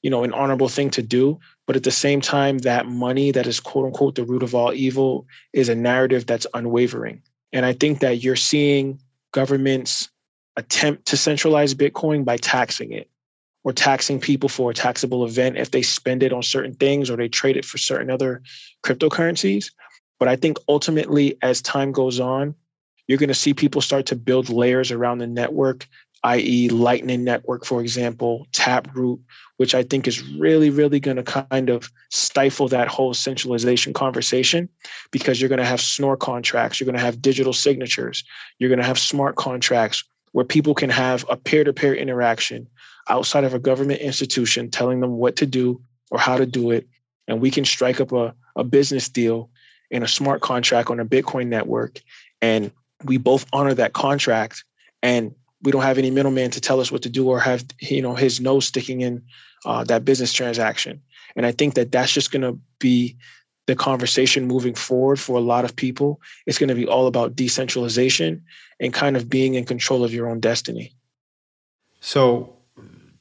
you 0.02 0.10
know 0.10 0.24
an 0.24 0.32
honorable 0.34 0.68
thing 0.68 0.90
to 0.90 1.02
do. 1.02 1.38
But 1.66 1.76
at 1.76 1.84
the 1.84 1.90
same 1.90 2.20
time 2.20 2.58
that 2.58 2.86
money 2.86 3.30
that 3.30 3.46
is 3.46 3.60
quote 3.60 3.86
unquote 3.86 4.16
the 4.16 4.24
root 4.24 4.42
of 4.42 4.54
all 4.54 4.74
evil 4.74 5.26
is 5.52 5.68
a 5.68 5.74
narrative 5.74 6.26
that's 6.26 6.46
unwavering. 6.52 7.22
And 7.52 7.64
i 7.64 7.72
think 7.72 8.00
that 8.00 8.22
you're 8.22 8.36
seeing 8.36 9.00
governments 9.32 10.10
attempt 10.56 11.06
to 11.06 11.16
centralize 11.16 11.74
bitcoin 11.74 12.24
by 12.24 12.36
taxing 12.36 12.92
it 12.92 13.08
or 13.62 13.72
taxing 13.72 14.18
people 14.18 14.48
for 14.48 14.70
a 14.70 14.74
taxable 14.74 15.24
event 15.24 15.56
if 15.56 15.70
they 15.70 15.82
spend 15.82 16.22
it 16.22 16.32
on 16.32 16.42
certain 16.42 16.74
things 16.74 17.10
or 17.10 17.16
they 17.16 17.28
trade 17.28 17.56
it 17.56 17.64
for 17.64 17.78
certain 17.78 18.10
other 18.10 18.42
cryptocurrencies 18.84 19.70
but 20.20 20.28
I 20.28 20.36
think 20.36 20.58
ultimately, 20.68 21.36
as 21.42 21.62
time 21.62 21.90
goes 21.90 22.20
on, 22.20 22.54
you're 23.08 23.18
going 23.18 23.28
to 23.28 23.34
see 23.34 23.54
people 23.54 23.80
start 23.80 24.06
to 24.06 24.14
build 24.14 24.50
layers 24.50 24.92
around 24.92 25.18
the 25.18 25.26
network, 25.26 25.88
i.e., 26.22 26.68
Lightning 26.68 27.24
Network, 27.24 27.64
for 27.64 27.80
example, 27.80 28.46
Taproot, 28.52 29.18
which 29.56 29.74
I 29.74 29.82
think 29.82 30.06
is 30.06 30.22
really, 30.34 30.68
really 30.68 31.00
going 31.00 31.16
to 31.16 31.22
kind 31.22 31.70
of 31.70 31.90
stifle 32.10 32.68
that 32.68 32.86
whole 32.86 33.14
centralization 33.14 33.94
conversation 33.94 34.68
because 35.10 35.40
you're 35.40 35.48
going 35.48 35.58
to 35.58 35.64
have 35.64 35.80
Schnorr 35.80 36.18
contracts, 36.18 36.78
you're 36.78 36.86
going 36.86 36.98
to 36.98 37.04
have 37.04 37.22
digital 37.22 37.54
signatures, 37.54 38.22
you're 38.58 38.68
going 38.68 38.78
to 38.78 38.86
have 38.86 38.98
smart 38.98 39.36
contracts 39.36 40.04
where 40.32 40.44
people 40.44 40.74
can 40.74 40.90
have 40.90 41.24
a 41.30 41.36
peer 41.36 41.64
to 41.64 41.72
peer 41.72 41.94
interaction 41.94 42.68
outside 43.08 43.44
of 43.44 43.54
a 43.54 43.58
government 43.58 44.00
institution 44.00 44.70
telling 44.70 45.00
them 45.00 45.12
what 45.12 45.34
to 45.36 45.46
do 45.46 45.80
or 46.10 46.18
how 46.18 46.36
to 46.36 46.46
do 46.46 46.70
it. 46.70 46.86
And 47.26 47.40
we 47.40 47.50
can 47.50 47.64
strike 47.64 48.00
up 48.00 48.12
a, 48.12 48.34
a 48.54 48.62
business 48.62 49.08
deal 49.08 49.50
in 49.90 50.02
a 50.02 50.08
smart 50.08 50.40
contract 50.40 50.90
on 50.90 51.00
a 51.00 51.04
Bitcoin 51.04 51.48
network, 51.48 52.00
and 52.40 52.70
we 53.04 53.16
both 53.16 53.46
honor 53.52 53.74
that 53.74 53.92
contract, 53.92 54.64
and 55.02 55.34
we 55.62 55.72
don't 55.72 55.82
have 55.82 55.98
any 55.98 56.10
middleman 56.10 56.50
to 56.52 56.60
tell 56.60 56.80
us 56.80 56.90
what 56.90 57.02
to 57.02 57.10
do 57.10 57.28
or 57.28 57.40
have 57.40 57.64
you 57.80 58.02
know 58.02 58.14
his 58.14 58.40
nose 58.40 58.66
sticking 58.66 59.00
in 59.00 59.22
uh, 59.64 59.84
that 59.84 60.04
business 60.04 60.32
transaction. 60.32 61.00
And 61.36 61.46
I 61.46 61.52
think 61.52 61.74
that 61.74 61.92
that's 61.92 62.12
just 62.12 62.32
going 62.32 62.42
to 62.42 62.58
be 62.78 63.16
the 63.66 63.76
conversation 63.76 64.46
moving 64.46 64.74
forward 64.74 65.20
for 65.20 65.36
a 65.36 65.40
lot 65.40 65.64
of 65.64 65.76
people. 65.76 66.20
It's 66.46 66.58
going 66.58 66.68
to 66.68 66.74
be 66.74 66.86
all 66.86 67.06
about 67.06 67.36
decentralization 67.36 68.42
and 68.80 68.92
kind 68.92 69.16
of 69.16 69.28
being 69.28 69.54
in 69.54 69.64
control 69.64 70.02
of 70.02 70.12
your 70.12 70.28
own 70.28 70.40
destiny. 70.40 70.92
So, 72.00 72.56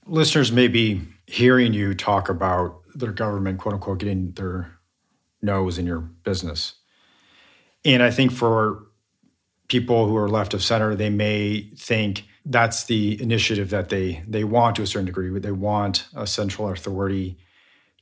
listeners 0.07 0.51
may 0.51 0.67
be 0.67 1.01
hearing 1.27 1.73
you 1.73 1.93
talk 1.93 2.29
about 2.29 2.81
their 2.95 3.11
government, 3.11 3.59
quote 3.59 3.75
unquote, 3.75 3.99
getting 3.99 4.31
their 4.31 4.78
nose 5.41 5.77
in 5.77 5.85
your 5.85 5.99
business. 5.99 6.75
And 7.85 8.03
I 8.03 8.11
think 8.11 8.31
for 8.31 8.85
people 9.67 10.07
who 10.07 10.17
are 10.17 10.27
left 10.27 10.53
of 10.53 10.63
center, 10.63 10.95
they 10.95 11.09
may 11.09 11.69
think 11.75 12.25
that's 12.45 12.85
the 12.85 13.21
initiative 13.21 13.69
that 13.69 13.89
they 13.89 14.23
they 14.27 14.43
want 14.43 14.75
to 14.77 14.81
a 14.81 14.87
certain 14.87 15.05
degree. 15.05 15.37
They 15.39 15.51
want 15.51 16.07
a 16.15 16.25
central 16.25 16.69
authority 16.69 17.37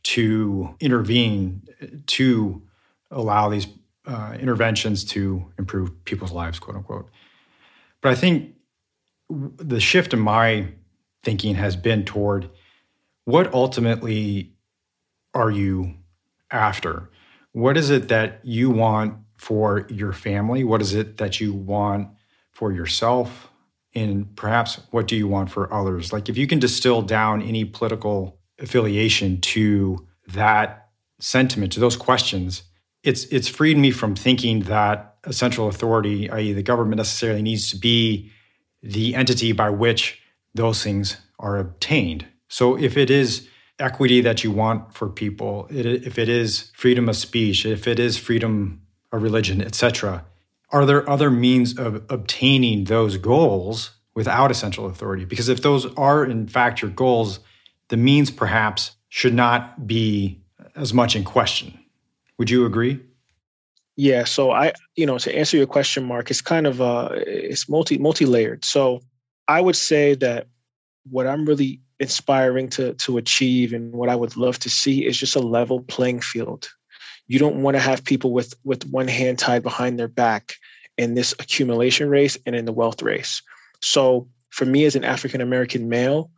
to 0.03 0.75
intervene 0.79 1.63
to 2.07 2.61
allow 3.11 3.49
these 3.49 3.67
uh, 4.05 4.37
interventions 4.39 5.03
to 5.03 5.51
improve 5.59 6.05
people's 6.05 6.31
lives, 6.31 6.59
quote 6.59 6.77
unquote. 6.77 7.09
But 8.01 8.13
I 8.13 8.15
think 8.15 8.55
the 9.29 9.79
shift 9.79 10.13
in 10.13 10.19
my 10.19 10.69
thinking 11.23 11.55
has 11.55 11.75
been 11.75 12.05
toward 12.05 12.49
what 13.25 13.53
ultimately 13.53 14.53
are 15.33 15.51
you 15.51 15.95
after? 16.49 17.09
What 17.57 17.75
is 17.75 17.89
it 17.89 18.07
that 18.09 18.39
you 18.43 18.69
want 18.69 19.15
for 19.35 19.87
your 19.89 20.13
family? 20.13 20.63
What 20.63 20.79
is 20.79 20.93
it 20.93 21.17
that 21.17 21.39
you 21.39 21.53
want 21.53 22.09
for 22.51 22.71
yourself? 22.71 23.49
And 23.95 24.35
perhaps 24.35 24.79
what 24.91 25.07
do 25.07 25.15
you 25.15 25.27
want 25.27 25.49
for 25.49 25.73
others? 25.73 26.13
Like, 26.13 26.29
if 26.29 26.37
you 26.37 26.45
can 26.45 26.59
distill 26.59 27.01
down 27.01 27.41
any 27.41 27.65
political 27.65 28.37
affiliation 28.59 29.41
to 29.41 30.05
that 30.27 30.89
sentiment, 31.19 31.71
to 31.71 31.79
those 31.79 31.95
questions, 31.95 32.61
it's 33.01 33.23
it's 33.25 33.47
freed 33.47 33.79
me 33.79 33.89
from 33.89 34.15
thinking 34.15 34.61
that 34.63 35.15
a 35.23 35.33
central 35.33 35.67
authority, 35.67 36.29
i.e., 36.29 36.53
the 36.53 36.61
government, 36.61 36.97
necessarily 36.97 37.41
needs 37.41 37.71
to 37.71 37.77
be 37.77 38.31
the 38.83 39.15
entity 39.15 39.51
by 39.51 39.71
which 39.71 40.21
those 40.53 40.83
things 40.83 41.17
are 41.39 41.57
obtained. 41.57 42.27
So, 42.49 42.77
if 42.77 42.97
it 42.97 43.09
is 43.09 43.47
equity 43.79 44.21
that 44.21 44.43
you 44.43 44.51
want 44.51 44.93
for 44.93 45.07
people, 45.09 45.67
if 45.69 46.17
it 46.17 46.29
is 46.29 46.71
freedom 46.75 47.07
of 47.09 47.15
speech, 47.15 47.65
if 47.65 47.87
it 47.87 47.99
is 47.99 48.17
freedom 48.17 48.81
of 49.11 49.21
religion, 49.21 49.61
etc., 49.61 50.25
are 50.69 50.85
there 50.85 51.09
other 51.09 51.31
means 51.31 51.77
of 51.77 52.03
obtaining 52.09 52.85
those 52.85 53.17
goals 53.17 53.91
without 54.15 54.51
a 54.51 54.53
central 54.53 54.87
authority? 54.87 55.23
Because 55.23 55.47
if 55.47 55.61
those 55.61 55.85
are 55.95 56.25
in 56.25 56.47
fact 56.47 56.81
your 56.81 56.91
goals, 56.91 57.39
the 57.87 57.97
means 57.97 58.29
perhaps 58.31 58.91
should 59.09 59.33
not 59.33 59.87
be 59.87 60.41
as 60.75 60.93
much 60.93 61.15
in 61.15 61.23
question. 61.23 61.79
Would 62.37 62.49
you 62.49 62.65
agree? 62.65 62.99
Yeah. 63.95 64.25
So 64.25 64.51
I, 64.51 64.73
you 64.95 65.05
know, 65.05 65.17
to 65.17 65.35
answer 65.35 65.57
your 65.57 65.65
question, 65.65 66.03
Mark, 66.03 66.29
it's 66.29 66.41
kind 66.41 66.67
of 66.67 66.81
uh, 66.81 67.09
it's 67.13 67.67
multi 67.67 67.97
multi 67.97 68.25
layered. 68.25 68.63
So 68.63 69.01
I 69.47 69.61
would 69.61 69.75
say 69.75 70.13
that 70.15 70.47
what 71.09 71.25
I'm 71.25 71.45
really 71.45 71.81
inspiring 71.99 72.69
to 72.69 72.93
to 72.93 73.17
achieve 73.17 73.73
and 73.73 73.93
what 73.93 74.09
I 74.09 74.15
would 74.15 74.37
love 74.37 74.59
to 74.59 74.69
see 74.69 75.05
is 75.05 75.17
just 75.17 75.35
a 75.35 75.39
level 75.39 75.81
playing 75.81 76.21
field. 76.21 76.69
You 77.27 77.39
don't 77.39 77.61
want 77.61 77.75
to 77.75 77.81
have 77.81 78.03
people 78.03 78.31
with 78.31 78.53
with 78.63 78.85
one 78.89 79.07
hand 79.07 79.39
tied 79.39 79.63
behind 79.63 79.97
their 79.97 80.07
back 80.07 80.55
in 80.97 81.15
this 81.15 81.33
accumulation 81.33 82.09
race 82.09 82.37
and 82.45 82.55
in 82.55 82.65
the 82.65 82.73
wealth 82.73 83.01
race. 83.01 83.41
So 83.81 84.27
for 84.49 84.65
me 84.65 84.85
as 84.85 84.95
an 84.95 85.03
African 85.03 85.41
American 85.41 85.89
male, 85.89 86.31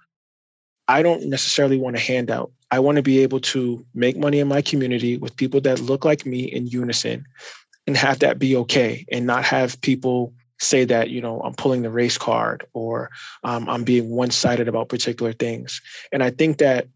I 0.88 1.04
don't 1.04 1.30
necessarily 1.30 1.78
want 1.78 1.96
a 1.96 2.00
handout. 2.00 2.52
I 2.72 2.80
want 2.80 2.98
to 2.98 3.02
be 3.02 3.20
able 3.20 3.40
to 3.42 3.86
make 3.94 4.18
money 4.18 4.40
in 4.40 4.48
my 4.48 4.62
community 4.62 5.18
with 5.18 5.36
people 5.36 5.62
that 5.62 5.82
look 5.82 6.06
like 6.06 6.26
me 6.26 6.44
in 6.44 6.68
unison 6.68 7.26
and 7.88 7.98
have 7.98 8.20
that 8.20 8.40
be 8.40 8.56
okay 8.56 9.06
and 9.12 9.26
not 9.26 9.44
have 9.44 9.82
people 9.82 10.34
say 10.60 10.86
that 10.86 11.10
you 11.10 11.22
know 11.22 11.42
i'm 11.42 11.54
pulling 11.54 11.82
the 11.82 11.90
race 11.90 12.18
card 12.18 12.66
or 12.74 13.10
um, 13.44 13.68
i'm 13.70 13.84
being 13.84 14.10
one-sided 14.10 14.68
about 14.68 14.90
particular 14.90 15.34
things. 15.34 15.82
And 16.12 16.24
i 16.24 16.30
think 16.30 16.58
that 16.60 16.88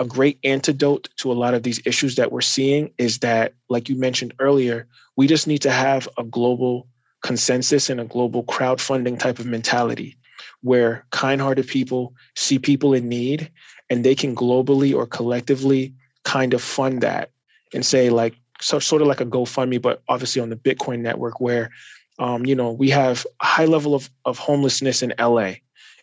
a 0.00 0.04
great 0.04 0.38
antidote 0.44 1.08
to 1.16 1.32
a 1.32 1.34
lot 1.34 1.54
of 1.54 1.64
these 1.64 1.80
issues 1.84 2.14
that 2.16 2.30
we're 2.30 2.40
seeing 2.40 2.92
is 2.98 3.18
that 3.18 3.54
like 3.68 3.88
you 3.88 3.96
mentioned 3.96 4.34
earlier 4.38 4.86
we 5.16 5.26
just 5.26 5.46
need 5.46 5.62
to 5.62 5.70
have 5.70 6.08
a 6.16 6.24
global 6.24 6.86
consensus 7.22 7.90
and 7.90 8.00
a 8.00 8.04
global 8.04 8.44
crowdfunding 8.44 9.18
type 9.18 9.38
of 9.40 9.46
mentality 9.46 10.16
where 10.60 11.04
kind-hearted 11.10 11.66
people 11.66 12.14
see 12.36 12.58
people 12.58 12.94
in 12.94 13.08
need 13.08 13.50
and 13.90 14.04
they 14.04 14.14
can 14.14 14.34
globally 14.34 14.94
or 14.94 15.06
collectively 15.06 15.92
kind 16.24 16.54
of 16.54 16.62
fund 16.62 17.00
that 17.00 17.30
and 17.72 17.84
say 17.84 18.10
like 18.10 18.34
so 18.60 18.78
sort 18.78 19.02
of 19.02 19.08
like 19.08 19.20
a 19.20 19.26
GoFundMe, 19.26 19.80
but 19.80 20.02
obviously 20.08 20.42
on 20.42 20.50
the 20.50 20.56
Bitcoin 20.56 21.00
network 21.00 21.40
where 21.40 21.70
um, 22.18 22.44
you 22.44 22.54
know, 22.54 22.72
we 22.72 22.90
have 22.90 23.26
a 23.40 23.46
high 23.46 23.64
level 23.64 23.94
of, 23.94 24.10
of 24.24 24.38
homelessness 24.38 25.02
in 25.02 25.14
LA, 25.18 25.54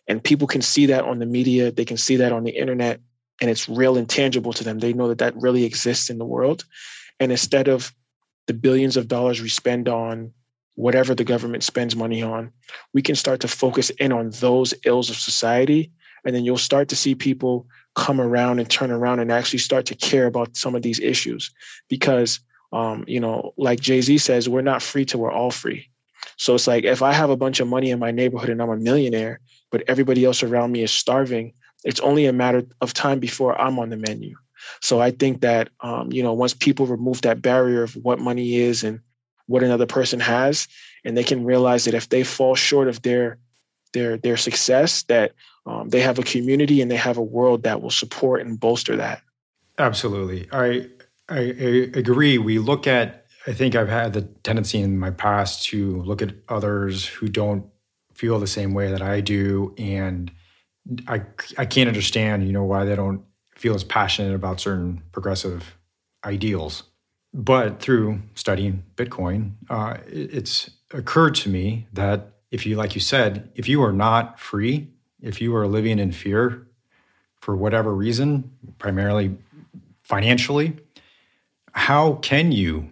and 0.08 0.22
people 0.22 0.46
can 0.46 0.62
see 0.62 0.86
that 0.86 1.04
on 1.04 1.18
the 1.18 1.26
media, 1.26 1.70
they 1.70 1.84
can 1.84 1.96
see 1.96 2.16
that 2.16 2.32
on 2.32 2.44
the 2.44 2.56
internet, 2.56 3.00
and 3.40 3.50
it's 3.50 3.68
real 3.68 3.96
and 3.96 4.08
tangible 4.08 4.52
to 4.52 4.64
them. 4.64 4.78
They 4.78 4.92
know 4.92 5.08
that 5.08 5.18
that 5.18 5.36
really 5.36 5.64
exists 5.64 6.08
in 6.08 6.18
the 6.18 6.24
world. 6.24 6.64
And 7.20 7.30
instead 7.30 7.68
of 7.68 7.92
the 8.46 8.54
billions 8.54 8.96
of 8.96 9.08
dollars 9.08 9.40
we 9.40 9.48
spend 9.48 9.88
on 9.88 10.32
whatever 10.74 11.14
the 11.14 11.24
government 11.24 11.64
spends 11.64 11.96
money 11.96 12.22
on, 12.22 12.52
we 12.92 13.02
can 13.02 13.14
start 13.14 13.40
to 13.40 13.48
focus 13.48 13.90
in 13.90 14.12
on 14.12 14.30
those 14.30 14.74
ills 14.84 15.10
of 15.10 15.16
society. 15.16 15.90
And 16.24 16.34
then 16.34 16.44
you'll 16.44 16.58
start 16.58 16.88
to 16.88 16.96
see 16.96 17.14
people 17.14 17.66
come 17.94 18.20
around 18.20 18.58
and 18.58 18.68
turn 18.68 18.90
around 18.90 19.20
and 19.20 19.32
actually 19.32 19.58
start 19.58 19.86
to 19.86 19.94
care 19.94 20.26
about 20.26 20.56
some 20.56 20.74
of 20.74 20.82
these 20.82 21.00
issues. 21.00 21.50
Because, 21.88 22.40
um, 22.72 23.04
you 23.06 23.20
know, 23.20 23.54
like 23.56 23.80
Jay 23.80 24.00
Z 24.00 24.18
says, 24.18 24.48
we're 24.48 24.60
not 24.60 24.82
free 24.82 25.04
till 25.04 25.20
we're 25.20 25.32
all 25.32 25.50
free. 25.50 25.88
So 26.36 26.54
it's 26.54 26.66
like 26.66 26.84
if 26.84 27.02
I 27.02 27.12
have 27.12 27.30
a 27.30 27.36
bunch 27.36 27.60
of 27.60 27.68
money 27.68 27.90
in 27.90 27.98
my 27.98 28.10
neighborhood 28.10 28.50
and 28.50 28.60
I'm 28.60 28.70
a 28.70 28.76
millionaire, 28.76 29.40
but 29.70 29.82
everybody 29.88 30.24
else 30.24 30.42
around 30.42 30.72
me 30.72 30.82
is 30.82 30.90
starving, 30.90 31.52
it's 31.84 32.00
only 32.00 32.26
a 32.26 32.32
matter 32.32 32.64
of 32.80 32.92
time 32.92 33.18
before 33.18 33.58
I'm 33.60 33.78
on 33.78 33.90
the 33.90 33.96
menu. 33.96 34.36
So 34.80 35.00
I 35.00 35.10
think 35.10 35.40
that 35.40 35.70
um, 35.80 36.10
you 36.12 36.22
know 36.22 36.32
once 36.32 36.54
people 36.54 36.86
remove 36.86 37.22
that 37.22 37.42
barrier 37.42 37.82
of 37.82 37.94
what 37.96 38.18
money 38.18 38.56
is 38.56 38.84
and 38.84 39.00
what 39.46 39.62
another 39.62 39.86
person 39.86 40.20
has, 40.20 40.66
and 41.04 41.16
they 41.16 41.24
can 41.24 41.44
realize 41.44 41.84
that 41.84 41.94
if 41.94 42.08
they 42.08 42.24
fall 42.24 42.54
short 42.54 42.88
of 42.88 43.02
their 43.02 43.38
their 43.92 44.16
their 44.16 44.36
success, 44.36 45.04
that 45.04 45.32
um, 45.66 45.88
they 45.90 46.00
have 46.00 46.18
a 46.18 46.22
community 46.22 46.80
and 46.80 46.90
they 46.90 46.96
have 46.96 47.16
a 47.16 47.22
world 47.22 47.62
that 47.62 47.80
will 47.80 47.90
support 47.90 48.40
and 48.40 48.58
bolster 48.58 48.96
that. 48.96 49.22
Absolutely, 49.78 50.48
I 50.52 50.88
I, 51.28 51.38
I 51.38 51.90
agree. 51.94 52.38
We 52.38 52.58
look 52.58 52.86
at 52.86 53.25
I 53.46 53.52
think 53.52 53.76
I've 53.76 53.88
had 53.88 54.12
the 54.12 54.22
tendency 54.22 54.80
in 54.80 54.98
my 54.98 55.10
past 55.10 55.64
to 55.66 56.02
look 56.02 56.20
at 56.20 56.34
others 56.48 57.06
who 57.06 57.28
don't 57.28 57.66
feel 58.14 58.38
the 58.38 58.46
same 58.46 58.74
way 58.74 58.90
that 58.90 59.02
I 59.02 59.20
do, 59.20 59.74
and 59.78 60.32
I 61.06 61.22
I 61.56 61.64
can't 61.66 61.88
understand, 61.88 62.46
you 62.46 62.52
know, 62.52 62.64
why 62.64 62.84
they 62.84 62.96
don't 62.96 63.22
feel 63.54 63.74
as 63.74 63.84
passionate 63.84 64.34
about 64.34 64.60
certain 64.60 65.02
progressive 65.12 65.78
ideals. 66.24 66.84
But 67.32 67.80
through 67.80 68.22
studying 68.34 68.84
Bitcoin, 68.96 69.52
uh, 69.68 69.98
it's 70.06 70.70
occurred 70.92 71.34
to 71.36 71.48
me 71.48 71.86
that 71.92 72.32
if 72.50 72.66
you, 72.66 72.76
like 72.76 72.94
you 72.94 73.00
said, 73.00 73.50
if 73.54 73.68
you 73.68 73.82
are 73.82 73.92
not 73.92 74.40
free, 74.40 74.88
if 75.20 75.40
you 75.40 75.54
are 75.54 75.66
living 75.66 75.98
in 75.98 76.12
fear 76.12 76.66
for 77.40 77.56
whatever 77.56 77.94
reason, 77.94 78.50
primarily 78.78 79.36
financially, 80.02 80.76
how 81.72 82.14
can 82.14 82.52
you 82.52 82.90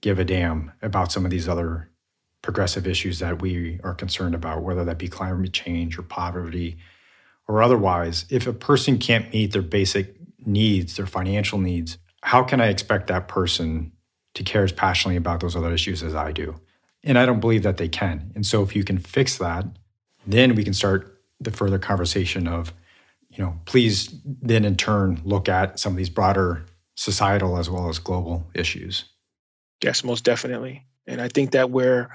give 0.00 0.18
a 0.18 0.24
damn 0.24 0.72
about 0.82 1.12
some 1.12 1.24
of 1.24 1.30
these 1.30 1.48
other 1.48 1.90
progressive 2.42 2.86
issues 2.86 3.18
that 3.18 3.42
we 3.42 3.80
are 3.82 3.94
concerned 3.94 4.34
about, 4.34 4.62
whether 4.62 4.84
that 4.84 4.98
be 4.98 5.08
climate 5.08 5.52
change 5.52 5.98
or 5.98 6.02
poverty 6.02 6.78
or 7.46 7.62
otherwise. 7.62 8.24
If 8.30 8.46
a 8.46 8.52
person 8.52 8.98
can't 8.98 9.32
meet 9.32 9.52
their 9.52 9.62
basic 9.62 10.14
needs, 10.46 10.96
their 10.96 11.06
financial 11.06 11.58
needs, 11.58 11.98
how 12.22 12.42
can 12.42 12.60
I 12.60 12.68
expect 12.68 13.06
that 13.08 13.28
person 13.28 13.92
to 14.34 14.42
care 14.42 14.64
as 14.64 14.72
passionately 14.72 15.16
about 15.16 15.40
those 15.40 15.56
other 15.56 15.72
issues 15.72 16.02
as 16.02 16.14
I 16.14 16.32
do? 16.32 16.60
And 17.02 17.18
I 17.18 17.26
don't 17.26 17.40
believe 17.40 17.62
that 17.62 17.76
they 17.76 17.88
can. 17.88 18.32
And 18.34 18.44
so 18.44 18.62
if 18.62 18.76
you 18.76 18.84
can 18.84 18.98
fix 18.98 19.38
that, 19.38 19.66
then 20.26 20.54
we 20.54 20.64
can 20.64 20.74
start 20.74 21.20
the 21.40 21.50
further 21.50 21.78
conversation 21.78 22.46
of, 22.46 22.72
you 23.30 23.42
know, 23.42 23.60
please 23.64 24.14
then 24.24 24.64
in 24.64 24.76
turn 24.76 25.20
look 25.24 25.48
at 25.48 25.78
some 25.78 25.92
of 25.92 25.96
these 25.96 26.10
broader 26.10 26.66
societal 26.96 27.56
as 27.56 27.70
well 27.70 27.88
as 27.88 27.98
global 27.98 28.50
issues. 28.54 29.04
Yes, 29.82 30.04
most 30.04 30.24
definitely. 30.24 30.86
And 31.06 31.20
I 31.20 31.28
think 31.28 31.52
that 31.52 31.70
we're 31.70 32.08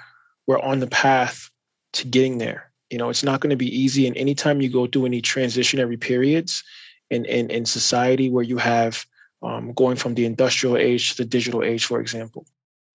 we're 0.47 0.59
on 0.59 0.79
the 0.79 0.87
path 0.87 1.49
to 1.93 2.07
getting 2.07 2.37
there. 2.37 2.71
You 2.89 2.97
know, 2.97 3.09
it's 3.09 3.23
not 3.23 3.39
going 3.39 3.51
to 3.51 3.55
be 3.55 3.79
easy. 3.79 4.07
And 4.07 4.17
anytime 4.17 4.61
you 4.61 4.69
go 4.69 4.85
through 4.87 5.05
any 5.05 5.21
transitionary 5.21 5.99
periods 5.99 6.63
in 7.09 7.25
in, 7.25 7.49
in 7.49 7.65
society 7.65 8.29
where 8.29 8.43
you 8.43 8.57
have 8.57 9.05
um, 9.41 9.73
going 9.73 9.97
from 9.97 10.15
the 10.15 10.25
industrial 10.25 10.77
age 10.77 11.11
to 11.11 11.17
the 11.23 11.29
digital 11.29 11.63
age, 11.63 11.85
for 11.85 11.99
example, 11.99 12.45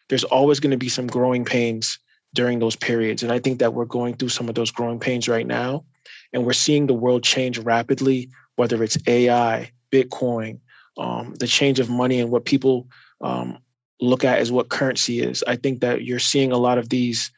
there's 0.09 0.25
always 0.25 0.61
going 0.61 0.71
to 0.71 0.77
be 0.77 0.89
some 0.89 1.07
growing 1.07 1.45
pains 1.45 1.99
during 2.35 2.59
those 2.59 2.77
periods. 2.77 3.23
And 3.23 3.33
I 3.33 3.39
think 3.39 3.59
that 3.59 3.75
we're 3.75 3.85
going 3.85 4.15
through 4.15 4.29
some 4.31 4.49
of 4.49 4.55
those 4.55 4.71
growing 4.71 4.99
pains 4.99 5.29
right 5.29 5.47
now. 5.47 5.85
And 6.33 6.45
we're 6.45 6.53
seeing 6.53 6.87
the 6.87 6.95
world 6.95 7.23
change 7.23 7.59
rapidly, 7.59 8.31
whether 8.57 8.83
it's 8.83 8.99
AI, 9.07 9.71
Bitcoin, 9.91 10.61
um, 10.99 11.35
the 11.35 11.47
change 11.47 11.81
of 11.81 11.89
money 11.89 12.21
and 12.21 12.31
what 12.31 12.45
people 12.45 12.89
um, 13.21 13.59
look 14.01 14.25
at 14.25 14.39
as 14.39 14.53
what 14.53 14.69
currency 14.69 15.21
is. 15.21 15.45
I 15.47 15.57
think 15.57 15.81
that 15.81 16.05
you're 16.05 16.19
seeing 16.19 16.53
a 16.53 16.59
lot 16.59 16.79
of 16.79 16.89
these 16.89 17.31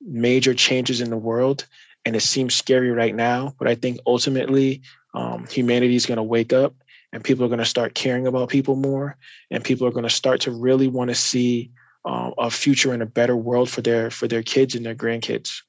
major 0.00 0.54
changes 0.54 1.00
in 1.00 1.10
the 1.10 1.16
world, 1.16 1.66
and 2.04 2.16
it 2.16 2.20
seems 2.20 2.54
scary 2.54 2.90
right 2.90 3.14
now. 3.14 3.54
But 3.58 3.68
I 3.68 3.74
think 3.74 3.98
ultimately, 4.06 4.82
um, 5.14 5.46
humanity 5.46 5.94
is 5.94 6.06
going 6.06 6.16
to 6.16 6.22
wake 6.22 6.52
up, 6.52 6.74
and 7.12 7.22
people 7.22 7.44
are 7.44 7.48
going 7.48 7.58
to 7.58 7.64
start 7.64 7.94
caring 7.94 8.26
about 8.26 8.48
people 8.48 8.76
more, 8.76 9.16
and 9.50 9.64
people 9.64 9.86
are 9.86 9.92
going 9.92 10.02
to 10.02 10.10
start 10.10 10.40
to 10.42 10.50
really 10.50 10.88
want 10.88 11.10
to 11.10 11.14
see 11.14 11.70
um, 12.04 12.34
a 12.38 12.50
future 12.50 12.92
and 12.92 13.02
a 13.02 13.06
better 13.06 13.36
world 13.36 13.70
for 13.70 13.80
their 13.80 14.10
for 14.10 14.26
their 14.26 14.42
kids 14.42 14.74
and 14.74 14.84
their 14.84 14.94
grandkids. 14.94 15.62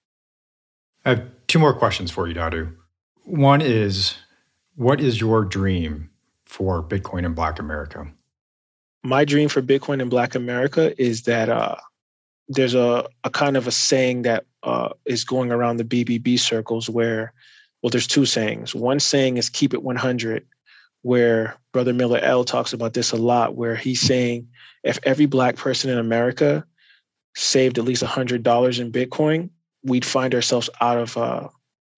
I 1.05 1.09
have 1.09 1.25
two 1.47 1.59
more 1.59 1.73
questions 1.73 2.11
for 2.11 2.27
you, 2.27 2.33
Dawdu. 2.33 2.75
One 3.23 3.61
is, 3.61 4.15
what 4.75 4.99
is 4.99 5.21
your 5.21 5.45
dream 5.45 6.09
for 6.45 6.81
Bitcoin 6.81 7.25
and 7.25 7.35
Black 7.35 7.59
America? 7.59 8.07
My 9.03 9.25
dream 9.25 9.49
for 9.49 9.61
Bitcoin 9.61 10.01
in 10.01 10.09
Black 10.09 10.33
America 10.33 10.99
is 11.01 11.23
that 11.23 11.49
uh, 11.49 11.75
there's 12.47 12.73
a, 12.73 13.07
a 13.23 13.29
kind 13.29 13.57
of 13.57 13.67
a 13.67 13.71
saying 13.71 14.21
that 14.23 14.45
uh, 14.63 14.89
is 15.05 15.25
going 15.25 15.51
around 15.51 15.77
the 15.77 15.83
BBB 15.83 16.39
circles 16.39 16.89
where, 16.89 17.33
well, 17.81 17.89
there's 17.89 18.07
two 18.07 18.25
sayings. 18.25 18.73
One 18.73 18.99
saying 18.99 19.37
is 19.37 19.49
keep 19.49 19.73
it 19.73 19.83
100, 19.83 20.45
where 21.01 21.57
Brother 21.73 21.93
Miller 21.93 22.19
L 22.19 22.45
talks 22.45 22.71
about 22.71 22.93
this 22.93 23.11
a 23.11 23.17
lot, 23.17 23.55
where 23.55 23.75
he's 23.75 23.99
saying 23.99 24.47
if 24.83 24.99
every 25.03 25.25
Black 25.25 25.57
person 25.57 25.89
in 25.89 25.97
America 25.97 26.65
saved 27.35 27.77
at 27.77 27.83
least 27.83 28.03
$100 28.03 28.79
in 28.79 28.91
Bitcoin, 28.91 29.49
we'd 29.83 30.05
find 30.05 30.33
ourselves 30.33 30.69
out 30.79 30.97
of 30.97 31.17
uh, 31.17 31.49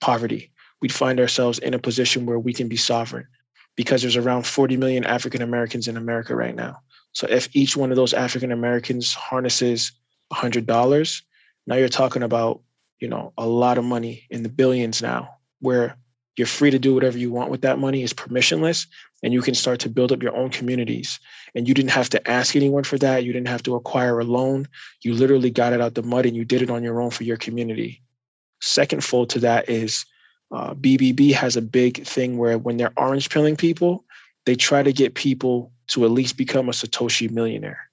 poverty. 0.02 0.52
We'd 0.82 0.94
find 0.94 1.20
ourselves 1.20 1.60
in 1.60 1.76
a 1.76 1.80
position 1.80 2.26
where 2.26 2.40
we 2.40 2.54
can 2.54 2.68
be 2.68 2.78
sovereign 2.78 3.28
because 3.76 4.02
there's 4.02 4.18
around 4.18 4.46
40 4.46 4.78
million 4.78 5.04
African 5.06 5.42
Americans 5.42 5.88
in 5.88 5.98
America 5.98 6.36
right 6.36 6.56
now. 6.56 6.82
So 7.14 7.28
if 7.28 7.50
each 7.56 7.78
one 7.78 7.92
of 7.92 7.96
those 7.96 8.14
African 8.14 8.52
Americans 8.52 9.14
harnesses 9.14 9.92
$100, 10.34 11.22
now 11.68 11.76
you're 11.76 11.88
talking 11.88 12.24
about, 12.24 12.62
you 13.00 13.08
know, 13.08 13.34
a 13.38 13.46
lot 13.46 13.78
of 13.78 13.86
money 13.86 14.26
in 14.30 14.44
the 14.44 14.50
billions 14.50 15.02
now 15.02 15.30
where 15.60 15.98
you're 16.38 16.48
free 16.48 16.72
to 16.72 16.80
do 16.80 16.94
whatever 16.94 17.18
you 17.18 17.32
want 17.32 17.50
with 17.50 17.62
that 17.62 17.80
money 17.80 18.04
is 18.04 18.14
permissionless 18.14 18.88
and 19.24 19.34
you 19.34 19.42
can 19.42 19.56
start 19.56 19.80
to 19.80 19.90
build 19.90 20.12
up 20.12 20.22
your 20.22 20.36
own 20.36 20.50
communities. 20.50 21.20
And 21.56 21.68
you 21.68 21.74
didn't 21.74 21.92
have 21.92 22.10
to 22.10 22.30
ask 22.30 22.56
anyone 22.56 22.84
for 22.84 22.98
that. 22.98 23.24
You 23.24 23.32
didn't 23.32 23.48
have 23.48 23.64
to 23.64 23.76
acquire 23.76 24.20
a 24.20 24.26
loan. 24.26 24.68
You 25.02 25.14
literally 25.14 25.50
got 25.50 25.72
it 25.72 25.80
out 25.80 25.96
the 25.96 26.04
mud 26.04 26.26
and 26.26 26.36
you 26.36 26.44
did 26.44 26.62
it 26.62 26.70
on 26.70 26.84
your 26.84 27.02
own 27.02 27.12
for 27.12 27.24
your 27.24 27.38
community. 27.38 28.02
Second 28.62 29.04
fold 29.04 29.30
to 29.32 29.40
that 29.40 29.70
is 29.70 30.06
uh, 30.52 30.74
bbb 30.74 31.34
has 31.34 31.56
a 31.56 31.62
big 31.62 32.04
thing 32.06 32.38
where 32.38 32.58
when 32.58 32.78
they're 32.78 32.94
orange 32.98 33.30
pilling 33.30 33.56
people 33.56 34.06
they 34.46 34.56
try 34.56 34.84
to 34.84 34.94
get 34.94 35.16
people 35.16 35.72
to 35.88 36.06
at 36.06 36.12
least 36.12 36.38
become 36.38 36.70
a 36.70 36.72
Satoshi 36.72 37.30
millionaire, 37.30 37.90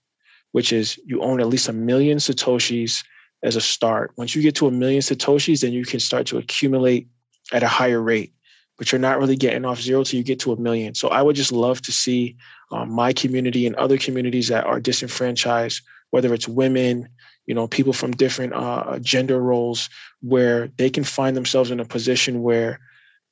which 0.53 0.73
is 0.73 0.99
you 1.05 1.21
own 1.23 1.41
at 1.41 1.49
least 1.49 1.69
a 1.69 1.73
million 1.73 2.19
Satoshis 2.19 3.05
as 3.43 3.57
a 3.57 3.61
start. 3.61 4.13
Once 4.17 4.35
you 4.35 4.43
get 4.43 4.55
to 4.57 4.67
a 4.67 4.71
million 4.71 5.01
Satoshis, 5.01 5.61
then 5.61 5.73
you 5.73 5.85
can 5.85 6.01
start 6.01 6.27
to 6.29 6.39
accumulate 6.39 7.09
at 7.53 7.63
a 7.63 7.69
higher 7.69 8.01
rate. 8.01 8.33
but 8.79 8.91
you're 8.91 8.99
not 8.99 9.19
really 9.19 9.37
getting 9.37 9.65
off 9.65 9.81
zero 9.81 10.03
till 10.03 10.19
you 10.19 10.25
get 10.25 10.41
to 10.41 10.53
a 10.53 10.57
million. 10.59 10.95
So 10.95 11.09
I 11.09 11.23
would 11.23 11.37
just 11.37 11.53
love 11.53 11.81
to 11.83 11.93
see 11.93 12.37
um, 12.73 12.91
my 12.91 13.13
community 13.13 13.67
and 13.67 13.77
other 13.77 13.99
communities 13.99 14.49
that 14.49 14.65
are 14.65 14.81
disenfranchised, 14.81 15.83
whether 16.11 16.33
it's 16.35 16.49
women, 16.49 17.09
you 17.47 17.55
know, 17.55 17.67
people 17.67 17.93
from 17.93 18.13
different 18.13 18.53
uh, 18.55 18.99
gender 19.01 19.41
roles, 19.41 19.89
where 20.21 20.69
they 20.77 20.91
can 20.91 21.05
find 21.05 21.37
themselves 21.37 21.71
in 21.71 21.81
a 21.81 21.85
position 21.85 22.43
where 22.43 22.81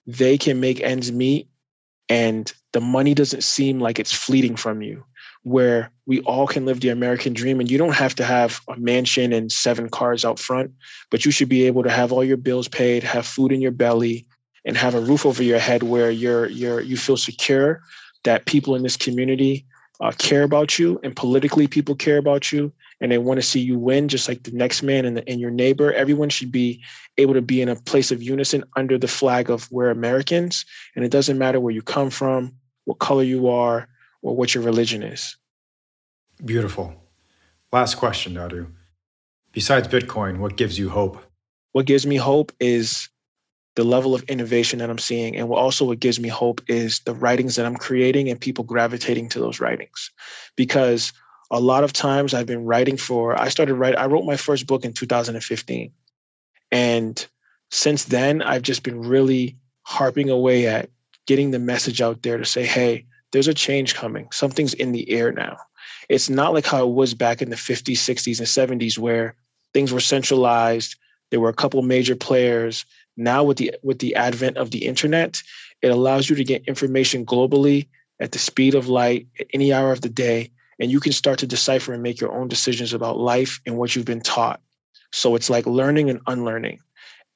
they 0.07 0.37
can 0.37 0.61
make 0.61 0.81
ends 0.81 1.13
meet 1.13 1.49
and 2.09 2.53
the 2.73 2.81
money 2.81 3.15
doesn't 3.15 3.45
seem 3.45 3.79
like 3.79 3.99
it's 3.99 4.13
fleeting 4.13 4.57
from 4.57 4.83
you 4.83 5.05
where 5.43 5.91
we 6.07 6.21
all 6.23 6.47
can 6.47 6.67
live 6.67 6.81
the 6.81 6.91
American 6.91 7.33
dream. 7.33 7.61
And 7.61 7.71
you 7.71 7.79
don't 7.79 7.95
have 7.95 8.15
to 8.17 8.25
have 8.25 8.61
a 8.69 8.77
mansion 8.77 9.33
and 9.33 9.51
seven 9.51 9.89
cars 9.89 10.25
out 10.25 10.39
front, 10.39 10.73
but 11.11 11.25
you 11.25 11.31
should 11.31 11.49
be 11.49 11.67
able 11.67 11.83
to 11.83 11.91
have 11.91 12.13
all 12.13 12.23
your 12.23 12.37
bills 12.37 12.69
paid, 12.69 13.03
have 13.03 13.25
food 13.25 13.53
in 13.53 13.61
your 13.61 13.71
belly, 13.71 14.27
and 14.67 14.77
have 14.77 14.95
a 14.95 15.01
roof 15.01 15.25
over 15.25 15.43
your 15.43 15.59
head 15.59 15.85
where 15.85 16.11
you're 16.11 16.47
you're 16.49 16.81
you 16.81 16.97
feel 16.97 17.17
secure 17.17 17.81
that 18.25 18.45
people 18.45 18.75
in 18.75 18.83
this 18.83 18.97
community 18.97 19.65
uh, 20.03 20.13
care 20.19 20.43
about 20.43 20.79
you 20.79 21.01
and 21.03 21.17
politically 21.17 21.67
people 21.67 21.95
care 21.95 22.19
about 22.19 22.53
you 22.53 22.71
and 23.01 23.11
they 23.11 23.19
want 23.19 23.39
to 23.39 23.47
see 23.47 23.61
you 23.61 23.79
win 23.79 24.09
just 24.09 24.29
like 24.29 24.43
the 24.43 24.53
next 24.53 24.83
man 24.83 25.05
and, 25.05 25.17
the, 25.17 25.29
and 25.29 25.41
your 25.41 25.51
neighbor 25.51 25.93
everyone 25.93 26.29
should 26.29 26.53
be 26.53 26.83
able 27.19 27.35
to 27.35 27.43
be 27.43 27.63
in 27.63 27.69
a 27.69 27.77
place 27.77 28.11
of 28.11 28.23
unison 28.23 28.65
under 28.77 28.99
the 28.99 29.09
flag 29.09 29.51
of 29.51 29.71
we're 29.71 29.91
americans 29.91 30.65
and 30.95 31.05
it 31.05 31.11
doesn't 31.11 31.39
matter 31.39 31.61
where 31.61 31.73
you 31.73 31.83
come 31.83 32.11
from 32.11 32.53
what 32.85 32.99
color 32.99 33.23
you 33.23 33.49
are 33.49 33.89
or 34.23 34.35
what 34.35 34.55
your 34.55 34.65
religion 34.65 35.03
is. 35.03 35.37
Beautiful. 36.45 36.95
Last 37.73 37.97
question, 37.97 38.35
Dawdu. 38.35 38.67
Besides 39.53 39.89
Bitcoin, 39.89 40.39
what 40.39 40.57
gives 40.57 40.79
you 40.79 40.89
hope? 40.91 41.25
What 41.73 41.87
gives 41.87 42.07
me 42.07 42.17
hope 42.17 42.53
is 42.59 43.09
the 43.77 43.85
level 43.85 44.15
of 44.15 44.25
innovation 44.25 44.81
that 44.81 44.91
I'm 44.91 44.99
seeing. 44.99 45.37
And 45.37 45.49
what 45.49 45.61
also 45.61 45.85
what 45.85 46.01
gives 46.01 46.19
me 46.19 46.29
hope 46.29 46.61
is 46.69 47.01
the 47.01 47.15
writings 47.15 47.55
that 47.57 47.67
I'm 47.67 47.77
creating 47.77 48.29
and 48.29 48.41
people 48.41 48.65
gravitating 48.65 49.29
to 49.31 49.39
those 49.39 49.61
writings. 49.61 50.11
Because 50.57 51.13
a 51.51 51.61
lot 51.61 51.85
of 51.85 51.93
times 51.93 52.33
I've 52.33 52.47
been 52.47 52.65
writing 52.65 52.97
for, 52.97 53.39
I 53.39 53.49
started 53.49 53.75
writing, 53.75 53.99
I 53.99 54.07
wrote 54.07 54.25
my 54.25 54.37
first 54.37 54.67
book 54.67 54.85
in 54.85 54.93
2015. 54.93 55.93
And 56.71 57.27
since 57.71 58.05
then, 58.05 58.43
I've 58.43 58.63
just 58.63 58.83
been 58.83 59.01
really 59.01 59.57
harping 59.83 60.31
away 60.31 60.67
at 60.69 60.91
getting 61.27 61.51
the 61.51 61.59
message 61.59 62.01
out 62.01 62.23
there 62.23 62.39
to 62.39 62.45
say, 62.45 62.65
hey, 62.65 63.05
there's 63.33 63.49
a 63.49 63.55
change 63.55 63.95
coming. 63.95 64.29
Something's 64.31 64.75
in 64.75 64.93
the 64.93 65.09
air 65.11 65.33
now. 65.33 65.57
It's 66.09 66.31
not 66.31 66.53
like 66.53 66.67
how 66.67 66.85
it 66.87 66.93
was 66.93 67.15
back 67.15 67.43
in 67.43 67.51
the 67.51 67.57
50s, 67.57 67.93
60s, 67.93 68.39
and 68.39 68.81
70s 68.81 68.99
where 68.99 69.35
things 69.73 69.93
were 69.93 70.01
centralized. 70.01 70.97
There 71.31 71.41
were 71.41 71.49
a 71.49 71.55
couple 71.55 71.83
major 71.83 72.17
players. 72.17 72.85
Now 73.17 73.45
with 73.45 73.59
the 73.59 73.75
with 73.83 73.99
the 73.99 74.17
advent 74.17 74.57
of 74.57 74.71
the 74.71 74.87
internet, 74.87 75.43
it 75.83 75.89
allows 75.89 76.29
you 76.29 76.37
to 76.37 76.45
get 76.45 76.67
information 76.67 77.25
globally 77.25 77.89
at 78.19 78.33
the 78.33 78.39
speed 78.39 78.75
of 78.75 78.89
light 78.89 79.27
at 79.39 79.47
any 79.53 79.73
hour 79.73 79.93
of 79.93 80.01
the 80.01 80.09
day 80.09 80.51
and 80.81 80.91
you 80.91 80.99
can 80.99 81.13
start 81.13 81.39
to 81.39 81.47
decipher 81.47 81.93
and 81.93 82.03
make 82.03 82.21
your 82.21 82.33
own 82.33 82.49
decisions 82.49 82.93
about 82.93 83.19
life 83.19 83.61
and 83.67 83.77
what 83.77 83.95
you've 83.95 84.07
been 84.07 84.23
taught. 84.23 84.61
So 85.13 85.35
it's 85.35 85.51
like 85.51 85.67
learning 85.67 86.11
and 86.11 86.21
unlearning. 86.27 86.81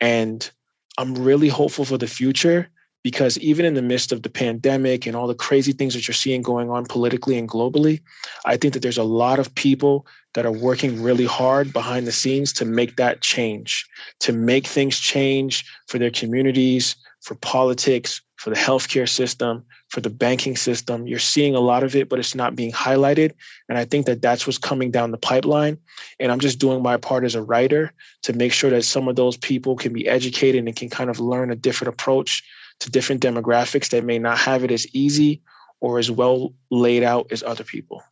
And 0.00 0.50
I'm 0.98 1.14
really 1.14 1.48
hopeful 1.48 1.84
for 1.84 1.98
the 1.98 2.06
future 2.06 2.68
because 3.02 3.36
even 3.38 3.66
in 3.66 3.74
the 3.74 3.82
midst 3.82 4.12
of 4.12 4.22
the 4.22 4.30
pandemic 4.30 5.06
and 5.06 5.14
all 5.14 5.26
the 5.26 5.34
crazy 5.34 5.72
things 5.72 5.92
that 5.92 6.08
you're 6.08 6.14
seeing 6.14 6.40
going 6.40 6.70
on 6.70 6.86
politically 6.86 7.36
and 7.36 7.48
globally, 7.48 8.00
I 8.46 8.56
think 8.56 8.72
that 8.72 8.80
there's 8.80 8.98
a 8.98 9.04
lot 9.04 9.38
of 9.38 9.54
people 9.54 10.06
that 10.32 10.46
are 10.46 10.52
working 10.52 11.02
really 11.02 11.26
hard 11.26 11.72
behind 11.72 12.06
the 12.06 12.12
scenes 12.12 12.52
to 12.54 12.64
make 12.64 12.96
that 12.96 13.20
change, 13.20 13.86
to 14.20 14.32
make 14.32 14.66
things 14.66 14.98
change 14.98 15.64
for 15.86 15.98
their 15.98 16.10
communities, 16.10 16.96
for 17.20 17.34
politics, 17.36 18.22
for 18.36 18.50
the 18.50 18.56
healthcare 18.56 19.08
system, 19.08 19.64
for 19.94 20.00
the 20.00 20.10
banking 20.10 20.56
system. 20.56 21.06
You're 21.06 21.20
seeing 21.20 21.54
a 21.54 21.60
lot 21.60 21.84
of 21.84 21.94
it, 21.94 22.08
but 22.08 22.18
it's 22.18 22.34
not 22.34 22.56
being 22.56 22.72
highlighted. 22.72 23.30
And 23.68 23.78
I 23.78 23.84
think 23.84 24.06
that 24.06 24.20
that's 24.20 24.44
what's 24.44 24.58
coming 24.58 24.90
down 24.90 25.12
the 25.12 25.16
pipeline. 25.16 25.78
And 26.18 26.32
I'm 26.32 26.40
just 26.40 26.58
doing 26.58 26.82
my 26.82 26.96
part 26.96 27.22
as 27.22 27.36
a 27.36 27.42
writer 27.42 27.92
to 28.24 28.32
make 28.32 28.52
sure 28.52 28.70
that 28.70 28.82
some 28.82 29.06
of 29.06 29.14
those 29.14 29.36
people 29.36 29.76
can 29.76 29.92
be 29.92 30.08
educated 30.08 30.66
and 30.66 30.74
can 30.74 30.90
kind 30.90 31.10
of 31.10 31.20
learn 31.20 31.52
a 31.52 31.54
different 31.54 31.94
approach 31.94 32.42
to 32.80 32.90
different 32.90 33.22
demographics 33.22 33.90
that 33.90 34.04
may 34.04 34.18
not 34.18 34.36
have 34.36 34.64
it 34.64 34.72
as 34.72 34.84
easy 34.92 35.40
or 35.78 36.00
as 36.00 36.10
well 36.10 36.52
laid 36.72 37.04
out 37.04 37.28
as 37.30 37.44
other 37.44 37.62
people. 37.62 38.02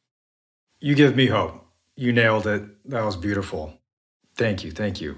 You 0.78 0.95
give 0.95 1.16
me 1.16 1.26
hope. 1.26 1.66
You 1.97 2.12
nailed 2.12 2.47
it. 2.47 2.62
That 2.91 3.05
was 3.05 3.16
beautiful. 3.16 3.74
Thank 4.37 4.62
you. 4.62 4.70
Thank 4.70 5.01
you. 5.01 5.16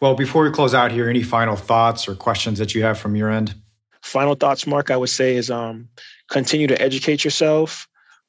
Well, 0.00 0.16
before 0.16 0.42
we 0.42 0.50
close 0.50 0.74
out 0.74 0.90
here, 0.90 1.08
any 1.08 1.22
final 1.22 1.54
thoughts 1.54 2.08
or 2.08 2.16
questions 2.16 2.58
that 2.58 2.74
you 2.74 2.82
have 2.82 2.98
from 2.98 3.14
your 3.14 3.30
end? 3.30 3.54
Final 4.04 4.34
thoughts, 4.34 4.66
Mark, 4.66 4.90
I 4.90 4.98
would 4.98 5.08
say 5.08 5.34
is 5.34 5.50
um, 5.50 5.88
continue 6.28 6.66
to 6.66 6.80
educate 6.80 7.24
yourself, 7.24 7.88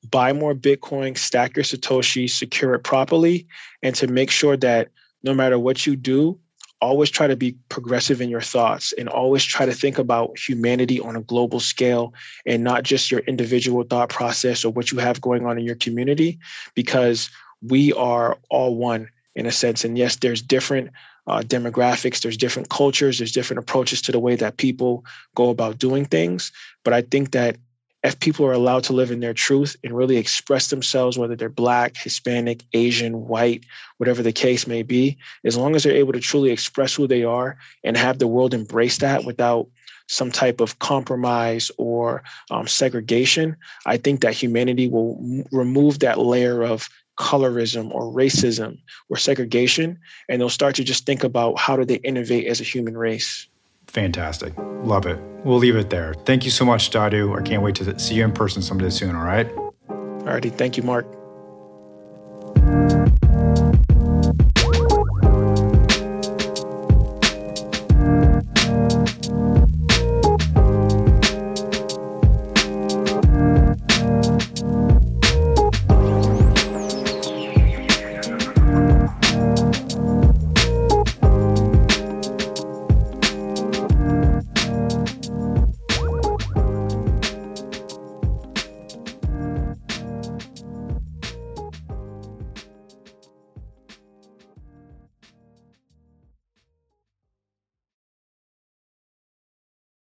buy 0.09 0.31
more 0.31 0.55
Bitcoin, 0.55 1.17
stack 1.17 1.55
your 1.57 1.65
Satoshi, 1.65 2.29
secure 2.29 2.73
it 2.75 2.79
properly, 2.79 3.45
and 3.83 3.93
to 3.95 4.07
make 4.07 4.31
sure 4.31 4.55
that 4.55 4.87
no 5.23 5.33
matter 5.33 5.59
what 5.59 5.85
you 5.85 5.97
do, 5.97 6.39
always 6.81 7.09
try 7.09 7.27
to 7.27 7.35
be 7.35 7.57
progressive 7.67 8.21
in 8.21 8.29
your 8.29 8.41
thoughts 8.41 8.93
and 8.93 9.09
always 9.09 9.43
try 9.43 9.65
to 9.65 9.73
think 9.73 9.97
about 9.97 10.39
humanity 10.39 10.99
on 11.01 11.17
a 11.17 11.21
global 11.21 11.59
scale 11.59 12.13
and 12.45 12.63
not 12.63 12.83
just 12.83 13.11
your 13.11 13.19
individual 13.21 13.83
thought 13.83 14.09
process 14.09 14.63
or 14.63 14.71
what 14.71 14.91
you 14.91 14.97
have 14.97 15.19
going 15.19 15.45
on 15.45 15.57
in 15.57 15.65
your 15.65 15.75
community 15.75 16.39
because 16.73 17.29
we 17.61 17.91
are 17.93 18.37
all 18.49 18.75
one 18.75 19.09
in 19.35 19.45
a 19.45 19.51
sense. 19.51 19.83
And 19.83 19.97
yes 19.97 20.15
there's 20.15 20.41
different 20.41 20.91
uh, 21.27 21.41
demographics 21.41 22.21
there's 22.21 22.37
different 22.37 22.69
cultures 22.69 23.17
there's 23.17 23.31
different 23.31 23.59
approaches 23.59 24.01
to 24.01 24.11
the 24.11 24.19
way 24.19 24.35
that 24.35 24.57
people 24.57 25.03
go 25.35 25.49
about 25.49 25.79
doing 25.79 26.05
things. 26.05 26.51
But 26.83 26.93
i 26.93 27.01
think 27.01 27.31
that 27.31 27.57
if 28.05 28.19
people 28.19 28.45
are 28.45 28.53
allowed 28.53 28.83
to 28.83 28.93
live 28.93 29.09
in 29.09 29.19
their 29.19 29.33
truth 29.33 29.75
and 29.83 29.97
really 29.97 30.17
express 30.17 30.67
themselves, 30.67 31.17
whether 31.17 31.35
they're 31.35 31.49
Black, 31.49 31.97
Hispanic, 31.97 32.63
Asian, 32.73 33.27
white, 33.27 33.65
whatever 33.97 34.21
the 34.21 34.31
case 34.31 34.67
may 34.67 34.83
be, 34.83 35.17
as 35.43 35.57
long 35.57 35.75
as 35.75 35.83
they're 35.83 35.95
able 35.95 36.13
to 36.13 36.19
truly 36.19 36.51
express 36.51 36.93
who 36.93 37.07
they 37.07 37.23
are 37.23 37.57
and 37.83 37.97
have 37.97 38.19
the 38.19 38.27
world 38.27 38.53
embrace 38.53 38.99
that 38.99 39.25
without 39.25 39.67
some 40.07 40.31
type 40.31 40.61
of 40.61 40.77
compromise 40.77 41.71
or 41.79 42.23
um, 42.51 42.67
segregation, 42.67 43.55
I 43.87 43.97
think 43.97 44.21
that 44.21 44.35
humanity 44.35 44.87
will 44.87 45.17
m- 45.19 45.45
remove 45.51 45.97
that 45.99 46.19
layer 46.19 46.61
of 46.63 46.87
colorism 47.17 47.91
or 47.93 48.03
racism 48.11 48.77
or 49.09 49.17
segregation, 49.17 49.97
and 50.29 50.41
they'll 50.41 50.49
start 50.49 50.75
to 50.75 50.83
just 50.83 51.05
think 51.05 51.23
about 51.23 51.57
how 51.57 51.75
do 51.75 51.85
they 51.85 51.95
innovate 51.95 52.47
as 52.47 52.59
a 52.59 52.63
human 52.63 52.97
race. 52.97 53.47
Fantastic. 53.87 54.53
Love 54.83 55.05
it. 55.05 55.19
We'll 55.43 55.59
leave 55.59 55.75
it 55.75 55.89
there. 55.89 56.13
Thank 56.25 56.43
you 56.43 56.51
so 56.51 56.65
much, 56.65 56.91
Dawdu. 56.91 57.39
I 57.39 57.41
can't 57.43 57.61
wait 57.61 57.75
to 57.75 57.97
see 57.99 58.15
you 58.15 58.23
in 58.23 58.31
person 58.31 58.61
someday 58.61 58.89
soon, 58.89 59.15
all 59.15 59.23
right? 59.23 59.49
Alrighty. 59.87 60.51
Thank 60.51 60.75
you, 60.75 60.83
Mark. 60.83 61.05